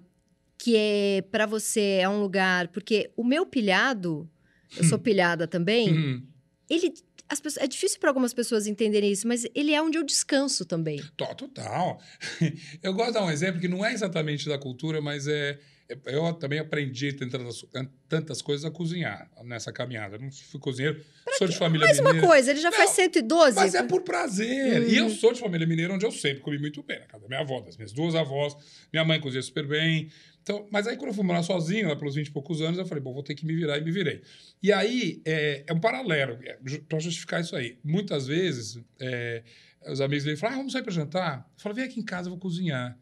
que 0.59 0.75
é 0.77 1.23
para 1.31 1.47
você 1.47 1.99
é 2.03 2.09
um 2.09 2.21
lugar, 2.21 2.69
porque 2.69 3.11
o 3.17 3.23
meu 3.25 3.47
pilhado, 3.47 4.29
eu 4.77 4.85
sou 4.85 4.99
pilhada 4.99 5.47
também, 5.47 5.93
Hum, 5.93 6.23
ele 6.71 6.93
as 7.29 7.41
pessoas, 7.41 7.65
é 7.65 7.67
difícil 7.67 7.99
para 7.99 8.09
algumas 8.11 8.33
pessoas 8.33 8.69
entenderem 8.69 9.11
isso, 9.11 9.27
mas 9.27 9.45
ele 9.53 9.73
é 9.75 9.83
onde 9.83 9.99
eu 9.99 10.05
descanso 10.05 10.65
também. 10.65 11.03
to- 11.17 11.35
total. 11.35 12.01
Eu 12.83 12.95
gosto 12.95 13.09
de 13.09 13.15
dar 13.15 13.25
um 13.25 13.31
exemplo 13.31 13.61
que 13.61 13.67
não 13.67 13.85
é 13.85 13.93
exatamente 13.93 14.49
da 14.49 14.57
cultura, 14.57 15.01
mas 15.01 15.27
é. 15.27 15.59
é- 15.89 15.99
Eu 16.07 16.33
também 16.35 16.61
aprendi 16.61 17.13
tantas, 17.15 17.65
tantas 18.09 18.41
coisas 18.41 18.65
a 18.65 18.71
cozinhar 18.71 19.29
nessa 19.45 19.73
caminhada. 19.73 20.15
Eu 20.17 20.21
não 20.21 20.31
fui 20.31 20.61
cozinheiro, 20.61 21.03
sou 21.37 21.49
de 21.49 21.57
família 21.59 21.85
Mais 21.85 21.99
uma 21.99 22.11
mineira. 22.11 22.29
coisa, 22.29 22.51
ele 22.53 22.61
já 22.61 22.71
faz 22.71 22.91
Não, 22.91 22.95
112. 22.97 23.57
Mas 23.57 23.75
é 23.75 23.83
por 23.83 24.03
prazer. 24.03 24.83
Uhum. 24.83 24.89
E 24.89 24.97
eu 24.97 25.11
sou 25.11 25.33
de 25.33 25.41
família 25.41 25.67
mineira, 25.67 25.95
onde 25.95 26.07
eu 26.07 26.13
sempre 26.13 26.41
comi 26.43 26.59
muito 26.61 26.81
bem. 26.85 27.01
Na 27.01 27.07
casa 27.07 27.23
da 27.25 27.29
minha 27.29 27.41
avó, 27.41 27.61
das 27.61 27.77
minhas 27.77 27.91
duas 27.91 28.15
avós. 28.15 28.57
Minha 28.93 29.05
mãe 29.05 29.19
cozinha 29.21 29.43
super 29.43 29.67
bem. 29.67 30.09
Então, 30.47 30.65
mas 30.71 30.87
aí, 30.87 30.97
quando 30.97 31.09
eu 31.09 31.15
fui 31.15 31.25
morar 31.25 31.43
sozinho, 31.43 31.89
lá 31.89 31.97
pelos 31.97 32.15
20 32.15 32.29
e 32.29 32.31
poucos 32.31 32.63
anos, 32.63 32.79
eu 32.79 32.87
falei, 32.87 33.03
bom, 33.03 33.13
vou 33.13 33.25
ter 33.25 33.35
que 33.35 33.45
me 33.45 33.53
virar 33.53 33.79
e 33.79 33.81
me 33.81 33.91
virei. 33.91 34.23
E 34.63 34.73
aí, 34.73 35.21
é, 35.25 35.65
é 35.67 35.73
um 35.73 35.81
paralelo, 35.81 36.39
é, 36.45 36.57
pra 36.89 37.01
justificar 37.01 37.41
isso 37.41 37.57
aí. 37.57 37.81
Muitas 37.83 38.29
vezes, 38.29 38.81
é, 39.01 39.43
os 39.89 40.01
amigos 40.01 40.25
vêm 40.25 40.35
e 40.35 40.37
falam, 40.37 40.55
ah, 40.55 40.59
vamos 40.59 40.73
sair 40.73 40.85
pra 40.85 40.93
jantar? 40.93 41.51
Eu 41.57 41.61
falo, 41.61 41.75
vem 41.75 41.85
aqui 41.85 41.99
em 41.99 42.05
casa, 42.05 42.29
eu 42.29 42.31
vou 42.31 42.39
cozinhar. 42.39 42.97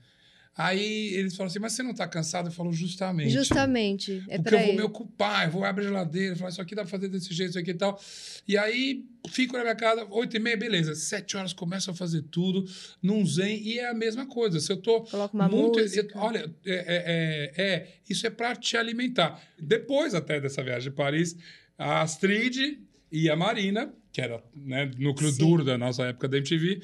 Aí 0.57 1.15
eles 1.15 1.35
falam 1.35 1.49
assim, 1.51 1.59
mas 1.59 1.73
você 1.73 1.83
não 1.83 1.93
tá 1.93 2.07
cansado? 2.07 2.49
Eu 2.49 2.53
falo, 2.53 2.73
justamente. 2.73 3.31
Justamente. 3.31 4.23
É 4.29 4.39
Porque 4.39 4.55
eu 4.55 4.59
vou 4.61 4.69
ele. 4.69 4.77
me 4.77 4.83
ocupar, 4.85 5.47
eu 5.47 5.51
vou 5.51 5.65
abrir 5.65 5.85
a 5.87 5.89
geladeira, 5.89 6.37
falar, 6.37 6.51
isso 6.51 6.63
aqui 6.63 6.75
dá 6.77 6.83
pra 6.83 6.91
fazer 6.91 7.09
desse 7.09 7.35
jeito, 7.35 7.51
isso 7.51 7.59
aqui 7.59 7.73
e 7.73 7.75
tal. 7.75 8.01
E 8.47 8.57
aí, 8.57 9.05
fico 9.31 9.57
na 9.57 9.63
minha 9.65 9.75
casa, 9.75 10.07
oito 10.11 10.37
e 10.37 10.39
meia, 10.39 10.57
beleza. 10.57 10.95
Sete 10.95 11.37
horas 11.37 11.53
começo 11.53 11.91
a 11.91 11.95
fazer 11.95 12.23
tudo, 12.31 12.65
num 13.03 13.27
zen, 13.27 13.61
e 13.63 13.81
é 13.81 13.89
a 13.89 13.95
mesma 13.95 14.27
coisa. 14.27 14.61
Se 14.61 14.71
eu 14.71 14.77
tô 14.77 15.01
Coloca 15.03 15.35
uma 15.37 15.49
muito... 15.49 15.81
música. 15.81 16.17
Olha, 16.19 16.49
é, 16.65 16.73
é- 16.73 16.85
é- 17.57 17.65
é- 17.75 17.89
isso 18.09 18.25
é 18.27 18.31
pra 18.31 18.55
te 18.55 18.77
alimentar. 18.77 19.43
Depois 19.61 20.15
até 20.15 20.41
dessa 20.41 20.63
viagem 20.63 20.91
de 20.91 20.97
Paris, 20.97 21.37
a 21.77 22.03
Astrid 22.03 22.79
e 23.11 23.29
a 23.29 23.35
Marina, 23.35 23.93
que 24.15 24.21
era 24.21 24.41
né, 24.55 24.89
núcleo 24.97 25.29
Sim. 25.33 25.39
duro 25.39 25.65
da 25.65 25.77
nossa 25.77 26.05
época 26.05 26.29
da 26.29 26.37
MTV, 26.37 26.81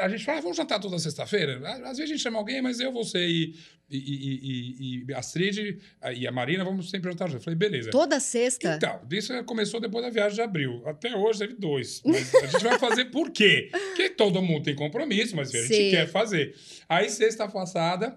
a 0.00 0.08
gente 0.08 0.24
fala, 0.24 0.38
ah, 0.38 0.40
vamos 0.40 0.56
jantar 0.56 0.78
toda 0.78 1.00
sexta-feira? 1.00 1.60
Às 1.68 1.98
vezes 1.98 2.02
a 2.02 2.06
gente 2.06 2.20
chama 2.20 2.38
alguém, 2.38 2.62
mas 2.62 2.78
eu, 2.78 2.92
você 2.92 3.26
e, 3.26 3.56
e, 3.90 3.96
e, 3.98 5.04
e, 5.08 5.12
a 5.12 5.18
Astrid 5.18 5.80
e 6.14 6.28
a 6.28 6.30
Marina 6.30 6.62
vamos 6.62 6.88
sempre 6.88 7.10
jantar 7.10 7.28
juntos. 7.28 7.40
Eu 7.40 7.44
falei, 7.44 7.58
beleza. 7.58 7.90
Toda 7.90 8.20
sexta. 8.20 8.76
Então, 8.76 9.00
isso 9.10 9.32
começou 9.44 9.80
depois 9.80 10.04
da 10.04 10.10
viagem 10.10 10.36
de 10.36 10.42
abril. 10.42 10.80
Até 10.86 11.16
hoje 11.16 11.40
teve 11.40 11.54
dois. 11.54 12.02
Mas 12.06 12.32
a 12.36 12.46
gente 12.46 12.62
vai 12.62 12.78
fazer 12.78 13.06
por 13.06 13.32
quê? 13.32 13.68
Porque 13.72 14.10
todo 14.10 14.40
mundo 14.40 14.62
tem 14.62 14.76
compromisso, 14.76 15.34
mas 15.34 15.52
a 15.52 15.58
gente 15.58 15.74
Sim. 15.74 15.90
quer 15.90 16.06
fazer. 16.06 16.54
Aí, 16.88 17.10
sexta 17.10 17.48
passada, 17.48 18.16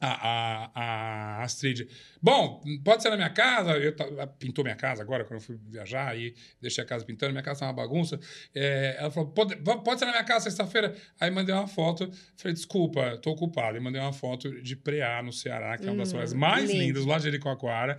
a, 0.00 0.08
a, 0.08 0.70
a 0.74 1.42
Astrid. 1.42 1.86
Bom, 2.22 2.62
pode 2.82 3.02
ser 3.02 3.10
na 3.10 3.16
minha 3.16 3.30
casa. 3.30 3.72
Eu, 3.72 3.94
pintou 4.38 4.64
minha 4.64 4.76
casa 4.76 5.02
agora, 5.02 5.24
quando 5.24 5.40
eu 5.40 5.44
fui 5.44 5.58
viajar, 5.68 6.16
e 6.18 6.34
deixei 6.60 6.82
a 6.82 6.86
casa 6.86 7.04
pintando. 7.04 7.32
Minha 7.32 7.42
casa 7.42 7.60
tá 7.60 7.66
uma 7.66 7.72
bagunça. 7.72 8.18
É, 8.54 8.96
ela 8.98 9.10
falou: 9.10 9.30
pode, 9.30 9.56
pode 9.56 9.98
ser 9.98 10.06
na 10.06 10.12
minha 10.12 10.24
casa 10.24 10.44
sexta-feira? 10.44 10.96
Aí 11.20 11.30
mandei 11.30 11.54
uma 11.54 11.66
foto. 11.68 12.10
Falei: 12.36 12.54
desculpa, 12.54 13.18
tô 13.18 13.30
ocupado. 13.32 13.76
E 13.76 13.80
mandei 13.80 14.00
uma 14.00 14.12
foto 14.12 14.50
de 14.62 14.74
Preá, 14.76 15.22
no 15.22 15.32
Ceará, 15.32 15.76
que 15.76 15.86
é 15.86 15.90
uma 15.90 15.98
das 15.98 16.08
Hum, 16.10 16.12
praias 16.12 16.32
mais 16.32 16.70
lindo. 16.70 16.82
lindas, 16.82 17.04
lá 17.06 17.18
de 17.18 17.24
Jericoacoara. 17.24 17.98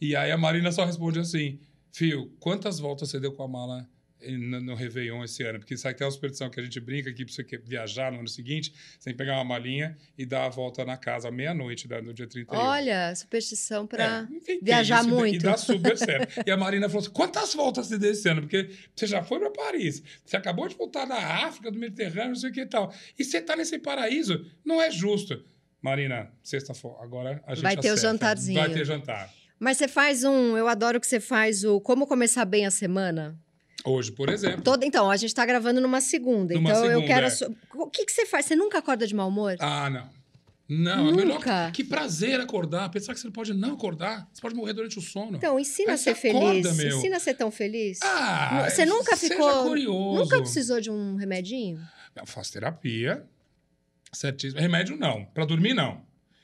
E 0.00 0.16
aí 0.16 0.30
a 0.30 0.38
Marina 0.38 0.72
só 0.72 0.84
responde 0.84 1.18
assim: 1.20 1.60
Fio, 1.92 2.34
quantas 2.40 2.78
voltas 2.78 3.10
você 3.10 3.20
deu 3.20 3.32
com 3.32 3.42
a 3.42 3.48
mala 3.48 3.86
no, 4.30 4.60
no 4.60 4.74
Réveillon 4.74 5.24
esse 5.24 5.42
ano? 5.42 5.58
Porque 5.58 5.76
sabe 5.76 5.94
aquela 5.94 6.10
superstição 6.10 6.48
que 6.50 6.60
a 6.60 6.62
gente 6.62 6.78
brinca 6.80 7.10
aqui 7.10 7.24
pra 7.24 7.32
você 7.34 7.42
que- 7.44 7.58
viajar 7.58 8.10
no 8.12 8.18
ano 8.20 8.28
seguinte, 8.28 8.72
você 8.98 9.04
tem 9.04 9.12
que 9.14 9.18
pegar 9.18 9.34
uma 9.34 9.44
malinha 9.44 9.96
e 10.16 10.24
dar 10.24 10.44
a 10.46 10.48
volta 10.48 10.84
na 10.84 10.96
casa 10.96 11.28
à 11.28 11.30
meia-noite 11.30 11.86
da- 11.88 12.00
no 12.02 12.12
dia 12.14 12.26
31. 12.26 12.58
Olha, 12.58 13.14
superstição 13.14 13.86
para. 13.86 14.28
É, 14.48 14.58
viajar 14.62 15.00
isso 15.00 15.08
muito. 15.10 15.34
E 15.36 15.38
dá 15.38 15.56
super 15.56 15.96
certo. 15.98 16.42
e 16.46 16.50
a 16.50 16.56
Marina 16.56 16.88
falou 16.88 17.02
assim: 17.02 17.12
quantas 17.12 17.54
voltas 17.54 17.86
você 17.86 17.98
deu 17.98 18.12
esse 18.12 18.28
ano? 18.28 18.42
Porque 18.42 18.70
você 18.94 19.06
já 19.06 19.22
foi 19.22 19.38
para 19.38 19.50
Paris, 19.50 20.02
você 20.24 20.36
acabou 20.36 20.68
de 20.68 20.74
voltar 20.74 21.04
da 21.04 21.16
África, 21.46 21.70
do 21.70 21.78
Mediterrâneo, 21.78 22.28
não 22.30 22.34
sei 22.36 22.50
o 22.50 22.52
que 22.52 22.60
e 22.60 22.66
tal. 22.66 22.92
E 23.18 23.24
você 23.24 23.40
tá 23.40 23.56
nesse 23.56 23.78
paraíso. 23.78 24.44
Não 24.64 24.80
é 24.80 24.90
justo. 24.90 25.42
Marina, 25.80 26.30
sexta-feira, 26.42 26.96
agora 27.00 27.42
a 27.46 27.54
gente 27.54 27.62
Vai 27.64 27.76
ter 27.76 27.90
o 27.92 27.96
jantarzinho. 27.96 28.60
Vai 28.60 28.70
ter 28.72 28.84
jantar. 28.84 29.28
Mas 29.58 29.78
você 29.78 29.88
faz 29.88 30.22
um. 30.24 30.56
Eu 30.56 30.68
adoro 30.68 31.00
que 31.00 31.06
você 31.06 31.18
faz 31.20 31.64
o 31.64 31.80
Como 31.80 32.06
Começar 32.06 32.44
Bem 32.44 32.66
a 32.66 32.70
Semana. 32.70 33.36
Hoje, 33.84 34.12
por 34.12 34.28
exemplo. 34.28 34.62
Toda, 34.62 34.86
então, 34.86 35.10
a 35.10 35.16
gente 35.16 35.34
tá 35.34 35.44
gravando 35.44 35.80
numa 35.80 36.00
segunda. 36.00 36.54
Numa 36.54 36.70
então, 36.70 36.84
eu 36.84 37.00
segunda, 37.00 37.06
quero. 37.06 37.26
é. 37.26 37.76
O 37.82 37.86
que, 37.90 38.04
que 38.04 38.12
você 38.12 38.24
faz? 38.26 38.46
Você 38.46 38.54
nunca 38.56 38.78
acorda 38.78 39.06
de 39.06 39.14
mau 39.14 39.28
humor? 39.28 39.56
Ah, 39.58 39.90
não. 39.90 40.08
Não, 40.68 41.08
é 41.08 41.12
melhor. 41.12 41.34
Nunca. 41.34 41.70
Que 41.72 41.84
prazer 41.84 42.40
acordar. 42.40 42.88
Pensar 42.90 43.12
que 43.12 43.20
você 43.20 43.30
pode 43.30 43.52
não 43.52 43.74
acordar. 43.74 44.26
Você 44.32 44.40
pode 44.40 44.54
morrer 44.54 44.72
durante 44.72 44.98
o 44.98 45.02
sono. 45.02 45.36
Então, 45.36 45.58
ensina 45.58 45.90
Aí 45.90 45.94
a 45.94 45.98
ser 45.98 46.10
acorda, 46.10 46.38
feliz. 46.62 46.76
meu. 46.76 46.96
Ensina 46.98 47.16
a 47.16 47.20
ser 47.20 47.34
tão 47.34 47.50
feliz. 47.50 47.98
ah, 48.02 48.68
Você 48.70 48.86
nunca 48.86 49.16
ficou- 49.16 49.64
curioso. 49.64 50.20
Nunca 50.20 50.38
precisou 50.40 50.80
de 50.80 50.90
um 50.90 51.16
remedinho? 51.16 51.78
Eu 52.16 52.24
faço 52.24 52.52
terapia. 52.52 53.24
Certíssimo. 54.12 54.60
Remédio, 54.60 54.96
não. 54.96 55.24
Pra 55.26 55.44
dormir, 55.44 55.74
não. 55.74 56.00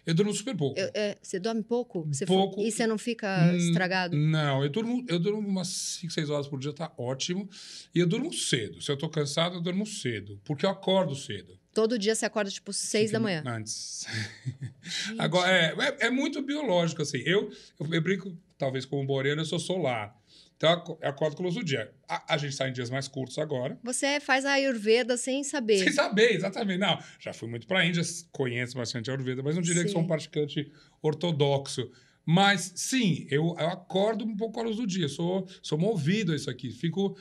Eu 0.08 0.14
durmo 0.14 0.32
super 0.32 0.56
pouco. 0.56 0.80
Eu- 0.80 0.90
é, 0.94 1.18
você 1.22 1.38
dorme 1.38 1.62
pouco? 1.62 2.06
Você 2.10 2.24
Pouco. 2.24 2.62
E 2.62 2.72
você 2.72 2.86
não 2.86 2.96
fica 2.96 3.52
Hum, 3.52 3.56
estragado? 3.56 4.16
Não, 4.16 4.64
eu 4.64 4.70
durmo, 4.70 5.04
eu 5.06 5.18
durmo 5.18 5.46
umas 5.46 5.68
5, 5.68 6.10
6 6.10 6.30
horas 6.30 6.48
por 6.48 6.58
dia, 6.58 6.72
tá 6.72 6.90
ótimo. 6.96 7.46
E 7.94 7.98
eu 7.98 8.06
durmo 8.06 8.32
cedo. 8.32 8.80
Se 8.80 8.90
eu 8.90 8.96
tô 8.96 9.06
cansado, 9.10 9.56
eu 9.56 9.60
durmo 9.60 9.84
cedo. 9.84 10.40
Porque 10.46 10.64
eu 10.64 10.70
acordo 10.70 11.14
cedo. 11.14 11.58
Todo 11.74 11.98
dia 11.98 12.14
você 12.14 12.24
acorda, 12.24 12.50
tipo, 12.50 12.72
seis 12.72 13.10
da 13.10 13.20
manhã. 13.20 13.42
Antes. 13.46 14.06
Agora, 15.18 15.52
é, 15.52 15.74
é, 15.78 16.06
é 16.06 16.10
muito 16.10 16.40
biológico, 16.40 17.02
assim. 17.02 17.18
Eu, 17.18 17.50
eu, 17.78 17.92
eu 17.92 18.00
brinco, 18.02 18.34
talvez 18.56 18.86
como 18.86 19.06
boreano, 19.06 19.42
eu 19.42 19.44
sou 19.44 19.58
solar. 19.58 20.16
Então, 20.58 20.98
eu 21.00 21.08
acordo 21.08 21.36
com 21.36 21.44
luz 21.44 21.54
do 21.54 21.62
dia. 21.62 21.88
A, 22.08 22.34
a 22.34 22.36
gente 22.36 22.50
está 22.50 22.68
em 22.68 22.72
dias 22.72 22.90
mais 22.90 23.06
curtos 23.06 23.38
agora. 23.38 23.78
Você 23.84 24.18
faz 24.18 24.44
a 24.44 24.54
Ayurveda 24.54 25.16
sem 25.16 25.44
saber. 25.44 25.78
Sem 25.78 25.92
saber, 25.92 26.34
exatamente. 26.34 26.80
Não, 26.80 26.98
já 27.20 27.32
fui 27.32 27.48
muito 27.48 27.64
para 27.64 27.78
a 27.78 27.86
Índia, 27.86 28.02
conheço 28.32 28.76
bastante 28.76 29.08
a 29.08 29.14
Ayurveda, 29.14 29.40
mas 29.40 29.54
não 29.54 29.62
diria 29.62 29.84
que 29.84 29.90
sou 29.90 30.00
um 30.00 30.02
Sim. 30.02 30.08
praticante 30.08 30.72
ortodoxo. 31.00 31.88
Mas, 32.26 32.72
sim, 32.74 33.26
eu, 33.30 33.56
eu 33.58 33.68
acordo 33.68 34.24
um 34.24 34.36
pouco 34.36 34.58
à 34.58 34.64
luz 34.64 34.76
do 34.76 34.86
dia. 34.86 35.08
Sou, 35.08 35.46
sou 35.62 35.78
movido 35.78 36.32
a 36.32 36.36
isso 36.36 36.50
aqui. 36.50 36.72
Fico 36.72 37.16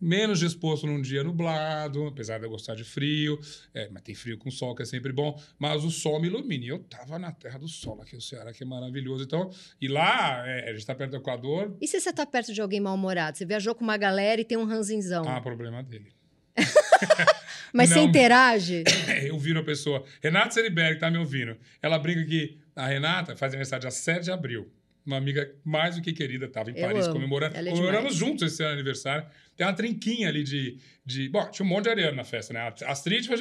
menos 0.00 0.38
disposto 0.38 0.86
num 0.86 1.00
dia 1.00 1.24
nublado, 1.24 2.06
apesar 2.06 2.38
de 2.38 2.44
eu 2.44 2.50
gostar 2.50 2.74
de 2.74 2.84
frio. 2.84 3.38
É, 3.72 3.88
mas 3.88 4.02
tem 4.02 4.14
frio 4.14 4.36
com 4.36 4.50
sol, 4.50 4.74
que 4.74 4.82
é 4.82 4.86
sempre 4.86 5.12
bom. 5.12 5.40
Mas 5.58 5.84
o 5.84 5.90
sol 5.90 6.20
me 6.20 6.28
ilumina. 6.28 6.64
E 6.64 6.68
eu 6.68 6.78
tava 6.80 7.18
na 7.18 7.32
terra 7.32 7.58
do 7.58 7.68
sol 7.68 8.00
aqui, 8.02 8.16
o 8.16 8.20
Ceará, 8.20 8.52
que 8.52 8.62
é 8.62 8.66
maravilhoso. 8.66 9.24
Então, 9.24 9.50
e 9.80 9.88
lá, 9.88 10.46
é, 10.46 10.64
a 10.64 10.72
gente 10.72 10.78
está 10.78 10.94
perto 10.94 11.12
do 11.12 11.16
Equador, 11.16 11.76
E 11.80 11.86
se 11.86 12.00
você 12.00 12.12
tá 12.12 12.26
perto 12.26 12.52
de 12.52 12.60
alguém 12.60 12.80
mal-humorado? 12.80 13.38
Você 13.38 13.46
viajou 13.46 13.74
com 13.74 13.84
uma 13.84 13.96
galera 13.96 14.40
e 14.40 14.44
tem 14.44 14.58
um 14.58 14.64
ranzinzão. 14.64 15.28
ah, 15.28 15.40
problema 15.40 15.82
dele. 15.82 16.12
Mas 17.72 17.88
você 17.90 17.96
não. 17.96 18.04
interage? 18.04 18.84
eu 19.24 19.38
viro 19.38 19.60
a 19.60 19.62
pessoa. 19.62 20.04
Renata 20.22 20.50
Seriberg 20.50 20.98
tá 20.98 21.10
me 21.10 21.18
ouvindo. 21.18 21.56
Ela 21.80 21.98
brinca 21.98 22.24
que 22.24 22.58
a 22.74 22.86
Renata 22.86 23.36
faz 23.36 23.52
aniversário 23.52 23.82
dia 23.82 23.90
7 23.90 24.24
de 24.24 24.30
abril. 24.32 24.70
Uma 25.10 25.16
amiga 25.16 25.52
mais 25.64 25.96
do 25.96 26.02
que 26.02 26.12
querida, 26.12 26.46
estava 26.46 26.70
em 26.70 26.76
Eu 26.76 26.86
Paris 26.86 27.06
amo. 27.06 27.14
comemorando. 27.14 27.56
É 27.56 27.64
Comemoramos 27.64 28.14
juntos 28.14 28.52
esse 28.52 28.62
aniversário. 28.62 29.26
Tem 29.56 29.66
uma 29.66 29.72
trinquinha 29.72 30.28
ali 30.28 30.44
de, 30.44 30.78
de. 31.04 31.28
Bom, 31.28 31.50
tinha 31.50 31.66
um 31.66 31.68
monte 31.68 31.84
de 31.84 31.90
ariano 31.90 32.16
na 32.16 32.24
festa, 32.24 32.52
né? 32.54 32.60
A 32.60 32.92
Astrid 32.92 33.26
foi. 33.26 33.36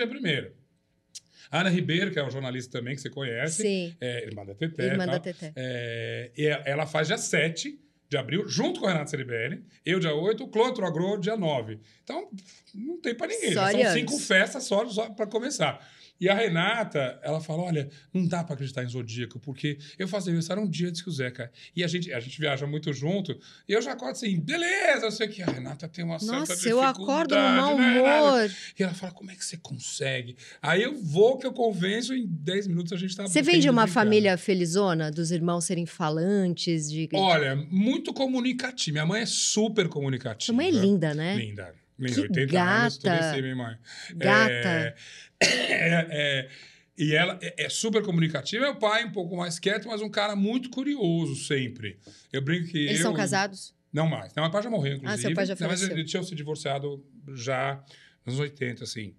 A 1.52 1.62
Ana 1.62 1.70
Ribeiro, 1.70 2.12
que 2.12 2.18
é 2.18 2.22
uma 2.24 2.32
jornalista 2.32 2.72
também 2.80 2.96
que 2.96 3.02
você 3.02 3.10
conhece. 3.10 3.62
Sim. 3.62 3.96
É, 4.02 4.26
irmã 4.26 4.46
da 4.46 4.56
Teté. 4.56 4.86
Irmã 4.86 5.06
tal. 5.06 5.14
da 5.16 5.20
Teté. 5.20 5.54
É, 5.56 6.32
e 6.38 6.46
ela 6.66 6.86
faz 6.86 7.08
dia 7.08 7.18
7 7.18 7.80
de 8.08 8.18
abril, 8.18 8.48
junto 8.48 8.80
com 8.80 8.88
a 8.88 8.92
Renata 8.92 9.12
Ceribelli. 9.12 9.64
Eu, 9.86 10.00
dia 10.00 10.14
8, 10.14 10.44
o 10.44 10.48
Clotro 10.48 10.86
Agro, 10.86 11.20
dia 11.20 11.38
9. 11.38 11.80
Então, 12.04 12.30
não 12.74 13.00
tem 13.00 13.14
pra 13.14 13.28
ninguém. 13.28 13.54
Só 13.54 13.72
Já 13.72 13.84
São 13.84 13.94
cinco 13.94 14.18
festas 14.20 14.64
só, 14.64 14.88
só 14.90 15.10
para 15.12 15.28
começar. 15.28 15.88
E 16.20 16.28
a 16.28 16.34
Renata, 16.34 17.20
ela 17.24 17.40
fala: 17.40 17.64
olha, 17.64 17.90
não 18.14 18.28
dá 18.28 18.44
pra 18.44 18.54
acreditar 18.54 18.84
em 18.84 18.90
zodíaco, 18.90 19.40
porque 19.40 19.78
eu 19.98 20.08
faço 20.08 20.28
aniversário 20.28 20.62
um 20.62 20.70
dia 20.70 20.90
antes 20.90 21.02
que 21.02 21.10
o 21.10 21.12
Zeca. 21.12 21.52
E 21.76 21.84
a 21.84 21.88
gente, 21.88 22.12
a 22.14 22.20
gente 22.20 22.40
viaja 22.40 22.68
muito 22.68 22.92
junto, 22.92 23.38
e 23.68 23.74
eu 23.74 23.82
já 23.82 23.94
acordo 23.94 24.12
assim, 24.12 24.40
beleza, 24.40 25.06
eu 25.06 25.12
sei 25.12 25.28
que 25.28 25.42
a 25.42 25.46
Renata 25.46 25.88
tem 25.88 26.04
uma 26.04 26.20
certa 26.20 26.40
Nossa, 26.40 26.70
eu 26.70 26.82
acordo 26.82 27.36
no 27.36 27.42
dificuldade, 27.42 27.62
mau 27.62 27.78
né, 27.78 28.02
humor. 28.02 28.52
E 28.78 28.84
ela 28.84 28.94
fala: 28.94 29.14
como 29.14 29.32
é 29.32 29.36
que 29.36 29.46
você 29.46 29.58
consegue? 29.58 30.36
Aí 30.62 30.84
eu 30.84 30.96
vou, 30.96 31.38
que 31.38 31.48
eu 31.48 31.54
convenço, 31.54 32.14
em 32.14 32.28
10 32.28 32.68
minutos 32.68 32.92
a 32.94 32.98
gente 32.98 33.16
tá 33.16 33.26
Você 33.26 33.42
vem 33.42 33.60
de 33.60 33.70
uma 33.70 33.88
família 33.88 34.38
felizona, 34.38 35.12
dos 35.12 35.32
irmãos 35.32 35.66
serem 35.66 35.86
falantes, 35.86 36.90
de. 36.90 37.10
Olha, 37.14 37.56
muito 37.56 38.14
comunicativa. 38.14 38.94
Minha 38.94 39.06
mãe 39.06 39.22
é 39.22 39.26
super 39.26 39.88
comunicativa. 39.88 40.46
Sua 40.46 40.56
mãe 40.56 40.68
é 40.68 40.72
linda, 40.72 41.14
né? 41.14 41.36
Linda. 41.36 41.74
Que 42.00 42.20
80 42.20 42.62
anos, 42.62 42.98
tudo 42.98 43.10
gata. 43.10 43.36
si, 43.36 43.42
minha 43.42 43.56
mãe. 43.56 43.78
Gata. 44.16 44.52
É, 44.52 44.96
é, 45.42 46.08
é, 46.12 46.50
e 46.98 47.16
ela 47.16 47.40
é, 47.42 47.66
é 47.66 47.70
super 47.70 48.04
comunicativa. 48.04 48.66
Meu 48.66 48.76
pai 48.76 49.06
um 49.06 49.12
pouco 49.12 49.36
mais 49.38 49.60
quieto, 49.60 49.88
mas 49.88 50.02
um 50.02 50.10
cara 50.10 50.36
muito 50.36 50.70
curioso 50.70 51.36
sempre. 51.36 52.00
Eu 52.32 52.42
brinco 52.42 52.68
que 52.68 52.78
Eles 52.78 53.00
eu... 53.00 53.04
são 53.04 53.14
casados? 53.14 53.74
Não 53.92 54.08
mais. 54.08 54.34
Não, 54.36 54.44
meu 54.44 54.52
pai 54.52 54.62
já 54.62 54.70
morreu, 54.70 54.96
inclusive. 54.96 55.20
Ah, 55.20 55.28
seu 55.28 55.34
pai 55.34 55.46
já 55.46 55.56
Não, 55.60 55.68
Mas 55.68 55.82
ele 55.82 56.04
tinha 56.04 56.22
se 56.24 56.36
divorciado 56.36 57.04
já 57.34 57.84
nos 58.26 58.36
anos 58.36 58.52
80, 58.52 58.84
assim. 58.84 59.16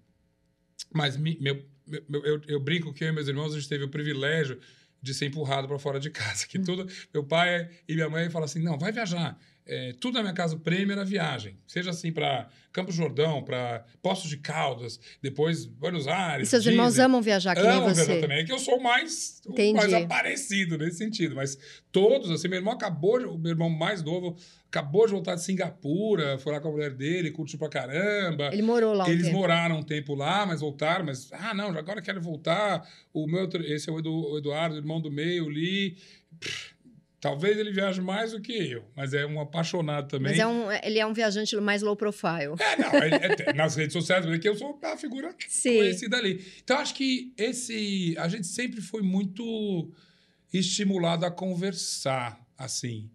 Mas 0.93 1.17
mi- 1.17 1.39
meu, 1.41 1.65
eu, 1.91 2.25
eu, 2.25 2.43
eu 2.47 2.61
brinco 2.61 2.93
que 2.93 3.03
eu 3.05 3.09
e 3.09 3.13
meus 3.13 3.29
irmãos, 3.29 3.53
a 3.53 3.57
gente 3.59 3.69
teve 3.69 3.85
o 3.85 3.89
privilégio 3.89 4.61
de 5.03 5.15
ser 5.15 5.27
empurrado 5.27 5.67
para 5.67 5.79
fora 5.79 5.99
de 5.99 6.11
casa. 6.11 6.47
Que 6.47 6.59
tudo, 6.59 6.87
meu 7.13 7.25
pai 7.25 7.69
e 7.89 7.95
minha 7.95 8.09
mãe 8.09 8.31
falam 8.31 8.45
assim: 8.45 8.63
não, 8.63 8.79
vai 8.79 8.93
viajar. 8.93 9.39
É, 9.67 9.93
tudo 10.01 10.15
na 10.15 10.23
minha 10.23 10.35
casa, 10.35 10.57
prêmio 10.57 10.93
era 10.93 11.05
viagem. 11.05 11.57
Seja 11.67 11.91
assim 11.91 12.11
para 12.11 12.49
Campos 12.73 12.95
Jordão, 12.95 13.43
para 13.45 13.85
Poços 14.03 14.29
de 14.29 14.39
Caldas, 14.39 14.99
depois 15.23 15.65
Buenos 15.65 16.09
Aires. 16.09 16.49
E 16.49 16.51
seus 16.51 16.63
Disney. 16.65 16.77
irmãos 16.77 16.99
amam 16.99 17.23
viajar 17.23 17.55
que 17.55 17.61
Amam 17.61 17.87
nem 17.87 17.95
viajar 17.95 18.05
você. 18.05 18.21
também. 18.21 18.39
É 18.41 18.45
que 18.45 18.53
eu 18.53 18.59
sou 18.59 18.79
o 18.79 18.83
mais, 18.83 19.41
Entendi. 19.47 19.75
mais 19.77 19.93
aparecido 19.93 20.77
nesse 20.77 20.99
sentido. 20.99 21.37
Mas 21.37 21.57
todos, 21.93 22.31
assim, 22.31 22.49
meu 22.49 22.59
irmão 22.59 22.73
acabou, 22.75 23.19
de- 23.19 23.27
o 23.27 23.39
meu 23.39 23.51
irmão 23.53 23.71
mais 23.71 24.03
novo, 24.03 24.37
acabou 24.67 25.07
de 25.07 25.13
voltar 25.13 25.37
de 25.37 25.45
Singapura, 25.45 26.37
foi 26.39 26.53
lá 26.53 26.61
com 26.61 26.69
a 26.69 26.73
mulher 26.73 26.91
dele, 26.95 27.31
curtiu 27.31 27.59
pra 27.59 27.69
caramba. 27.69 28.51
Ele 28.53 28.63
morou 28.63 28.93
lá 28.93 29.05
um 29.05 29.09
Eles 29.09 29.27
tempo. 29.27 29.39
moraram 29.39 29.79
um 29.79 29.83
tempo 29.85 30.15
lá, 30.15 30.45
mas 30.47 30.61
voltaram, 30.61 31.05
mas 31.05 31.29
ah, 31.33 31.55
não, 31.55 31.69
agora 31.77 32.03
quero 32.03 32.21
voltar. 32.21 32.89
O 33.13 33.27
meu, 33.29 33.49
esse 33.67 33.89
é 33.89 33.93
o, 33.93 33.99
Edu- 34.01 34.33
o 34.33 34.39
Eduardo, 34.39 34.77
irmão 34.77 35.01
do 35.01 35.11
meio, 35.13 35.45
o 35.45 35.51
Li. 35.51 35.97
Pff, 36.41 36.75
Talvez 37.21 37.59
ele 37.59 37.71
viaje 37.71 38.01
mais 38.01 38.33
do 38.33 38.41
que 38.41 38.53
eu, 38.53 38.83
mas 38.97 39.13
é 39.13 39.27
um 39.27 39.39
apaixonado 39.41 40.09
também. 40.09 40.31
Mas 40.33 40.39
é 40.39 40.47
um, 40.47 40.73
ele 40.73 40.99
é 40.99 41.05
um 41.05 41.13
viajante 41.13 41.55
mais 41.57 41.83
low 41.83 41.95
profile. 41.95 42.55
É, 42.59 42.77
não, 42.79 42.91
é- 42.95 43.37
é- 43.49 43.53
nas 43.53 43.77
redes 43.77 43.93
sociais, 43.93 44.25
porque 44.25 44.49
eu 44.49 44.57
sou 44.57 44.79
a 44.83 44.97
figura 44.97 45.35
Sim. 45.47 45.77
conhecida 45.77 46.17
ali. 46.17 46.43
Então, 46.65 46.79
acho 46.79 46.95
que 46.95 47.33
esse. 47.37 48.15
A 48.19 48.27
gente 48.27 48.47
sempre 48.47 48.81
foi 48.81 49.03
muito 49.03 49.93
estimulado 50.53 51.27
a 51.27 51.31
conversar, 51.31 52.41
assim. 52.57 53.11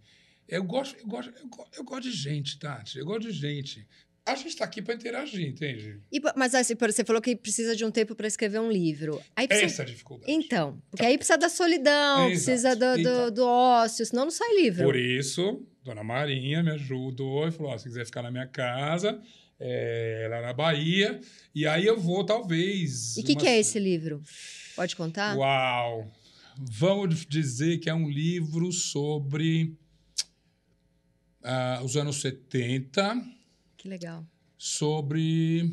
Eu 0.47 0.63
gosto, 0.63 0.95
eu 0.99 1.07
gosto, 1.07 1.33
eu 1.41 1.47
gosto, 1.47 1.77
eu 1.77 1.83
gosto 1.83 2.03
de 2.03 2.11
gente, 2.11 2.59
Tati. 2.59 2.99
Eu 2.99 3.05
gosto 3.05 3.21
de 3.23 3.31
gente. 3.31 3.87
A 4.27 4.33
gente 4.33 4.47
está 4.47 4.65
aqui 4.65 4.81
para 4.81 4.95
interagir, 4.95 5.47
entende? 5.47 5.99
E, 6.11 6.19
mas 6.35 6.55
assim, 6.55 6.73
você 6.75 7.05
falou 7.05 7.21
que 7.21 7.35
precisa 7.35 7.75
de 7.75 7.85
um 7.85 7.91
tempo 7.91 8.15
para 8.15 8.25
escrever 8.25 8.59
um 8.59 8.71
livro. 8.71 9.21
Aí 9.35 9.47
precisa... 9.47 9.67
Essa 9.67 9.81
é 9.81 9.85
a 9.85 9.87
dificuldade. 9.87 10.31
Então, 10.31 10.81
porque 10.89 11.05
aí 11.05 11.15
precisa 11.15 11.37
da 11.37 11.47
solidão, 11.47 12.25
precisa 12.27 12.75
do, 12.75 12.93
do, 12.95 12.99
exato. 12.99 13.31
do 13.31 13.45
ócio, 13.45 14.05
senão 14.05 14.23
não 14.23 14.31
sai 14.31 14.55
livro. 14.55 14.83
Por 14.83 14.95
isso, 14.95 15.63
Dona 15.83 16.03
Marinha 16.03 16.63
me 16.63 16.71
ajudou 16.71 17.47
e 17.47 17.51
falou: 17.51 17.77
se 17.77 17.85
quiser 17.85 18.03
ficar 18.03 18.23
na 18.23 18.31
minha 18.31 18.47
casa, 18.47 19.21
é, 19.59 20.27
lá 20.29 20.41
na 20.41 20.53
Bahia, 20.53 21.19
e 21.53 21.67
aí 21.67 21.85
eu 21.85 21.99
vou, 21.99 22.25
talvez. 22.25 23.15
E 23.17 23.21
o 23.21 23.23
que, 23.23 23.33
umas- 23.33 23.43
que 23.43 23.49
é 23.49 23.59
esse 23.59 23.77
livro? 23.77 24.23
Pode 24.75 24.95
contar? 24.95 25.37
Uau! 25.37 26.11
Vamos 26.57 27.25
dizer 27.27 27.77
que 27.77 27.89
é 27.89 27.93
um 27.93 28.09
livro 28.09 28.71
sobre 28.71 29.77
ah, 31.43 31.81
os 31.83 31.95
anos 31.95 32.21
70, 32.21 33.21
Que 33.85 33.89
legal. 33.89 34.25
sobre. 34.57 35.71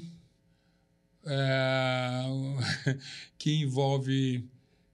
ah, 1.25 2.27
que 3.39 3.63
envolve. 3.63 4.45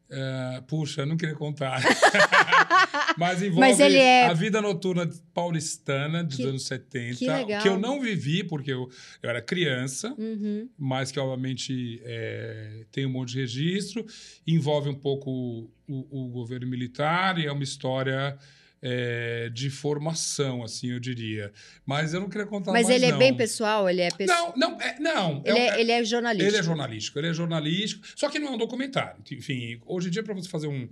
ah, 0.09 0.63
puxa, 0.69 1.05
não 1.05 1.17
queria 1.17 1.35
contar. 1.35 1.83
Mas 3.19 3.43
envolve 3.43 3.59
Mas 3.61 3.81
é- 3.81 4.27
a 4.27 4.33
vida 4.33 4.63
noturna 4.63 5.11
paulistana 5.35 6.23
dos 6.23 6.37
Que- 6.37 6.43
anos 6.45 6.65
70. 6.67 7.17
que 7.19 7.27
legal. 7.29 7.67
eu 7.67 7.77
não 7.77 8.01
vivi, 8.01 8.45
porque 8.45 8.73
eu, 8.73 8.89
eu 9.21 9.29
era 9.31 9.43
criança 9.43 10.15
Uhum. 10.17 10.69
mas 10.79 11.11
que 11.11 11.19
obviamente 11.19 12.01
é, 12.05 12.85
tem 12.93 13.05
um 13.05 13.11
monte 13.11 13.33
de 13.33 13.41
registro, 13.41 14.07
envolve 14.47 14.89
um 14.89 14.95
pouco 14.95 15.69
o, 15.89 16.27
o 16.27 16.29
governo 16.29 16.69
militar 16.69 17.37
e 17.41 17.47
é 17.47 17.51
uma 17.53 17.65
história 17.65 18.39
é, 18.81 19.49
de 19.53 19.71
formação, 19.71 20.63
assim, 20.63 20.91
eu 20.91 21.01
diria. 21.01 21.53
Mas 21.85 22.15
eu 22.15 22.21
não 22.21 22.29
queria 22.29 22.47
contar 22.47 22.73
Mas 22.73 22.85
mais, 22.87 22.95
ele 22.97 23.07
é 23.07 23.11
não. 23.13 23.19
bem 23.19 23.35
pessoal, 23.37 23.89
ele 23.89 24.01
é 24.03 24.11
pessoal. 24.11 24.55
Não, 24.57 24.71
não, 24.73 24.81
é, 24.81 24.99
não. 25.01 25.43
Ele, 25.45 25.59
é- 25.59 25.69
é, 25.69 25.81
ele 25.81 25.93
é 25.93 26.05
jornalista. 26.05 26.47
ele 26.49 26.57
é 26.57 26.63
jornalístico, 26.63 27.19
ele 27.19 27.29
é 27.29 27.33
jornalístico, 27.35 28.07
só 28.17 28.29
que 28.29 28.39
não 28.39 28.49
é 28.49 28.51
um 28.53 28.59
documentário. 28.59 29.23
Enfim, 29.33 29.81
hoje 29.87 30.09
em 30.09 30.11
dia, 30.11 30.23
para 30.23 30.35
você 30.35 30.49
fazer 30.49 30.69
um, 30.69 30.89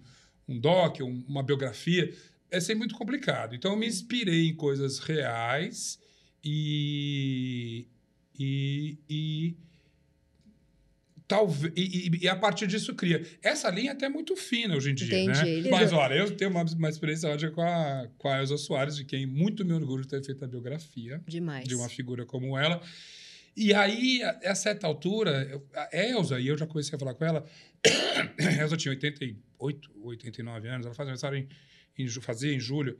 um 0.48 0.58
doc, 0.58 1.00
um- 1.00 1.24
uma 1.28 1.42
biografia, 1.42 2.12
é 2.50 2.60
sempre 2.60 2.78
muito 2.80 2.94
complicado. 2.94 3.54
Então, 3.54 3.72
eu 3.72 3.76
me 3.76 3.86
inspirei 3.86 4.48
em 4.48 4.54
coisas 4.54 4.98
reais 4.98 5.98
e. 6.42 7.86
e, 8.38 8.98
e 9.08 9.56
Talvez, 11.28 11.72
e, 11.76 12.10
e- 12.22 12.28
a 12.28 12.36
partir 12.36 12.66
disso 12.68 12.94
cria. 12.94 13.20
Essa 13.42 13.68
linha 13.68 13.90
é 13.90 13.92
até 13.92 14.08
muito 14.08 14.36
fina 14.36 14.76
hoje 14.76 14.90
em 14.90 14.94
dia, 14.94 15.18
Entendi. 15.24 15.62
né? 15.62 15.70
Mas 15.70 15.92
olha, 15.92 16.14
eu 16.14 16.30
tenho 16.36 16.50
uma, 16.52 16.62
uma 16.62 16.88
experiência 16.88 17.28
ótima 17.28 17.50
com 17.50 17.62
a, 17.62 18.08
com 18.16 18.28
a 18.28 18.38
Elza 18.38 18.56
Soares, 18.56 18.94
de 18.96 19.04
quem 19.04 19.26
muito 19.26 19.64
me 19.64 19.72
orgulho 19.72 20.02
de 20.02 20.08
ter 20.08 20.24
feito 20.24 20.44
a 20.44 20.48
biografia 20.48 21.20
Demais. 21.26 21.66
de 21.66 21.74
uma 21.74 21.88
figura 21.88 22.24
como 22.24 22.56
ela. 22.56 22.80
E 23.56 23.74
aí, 23.74 24.22
a, 24.22 24.50
a 24.52 24.54
certa 24.54 24.86
altura, 24.86 25.48
eu- 25.50 25.66
a 25.74 25.88
Elza, 25.96 26.38
e 26.38 26.46
eu 26.46 26.56
já 26.56 26.66
comecei 26.66 26.94
a 26.94 26.98
falar 26.98 27.14
com 27.14 27.24
ela, 27.24 27.44
a 28.38 28.62
Elza 28.62 28.76
tinha 28.76 28.92
88, 28.92 29.90
89 30.02 30.68
anos, 30.68 30.86
ela 30.86 30.94
faz 30.94 31.08
aniversário 31.08 31.38
em, 31.38 31.48
em, 32.04 32.08
fazia 32.08 32.52
em 32.54 32.60
julho. 32.60 32.98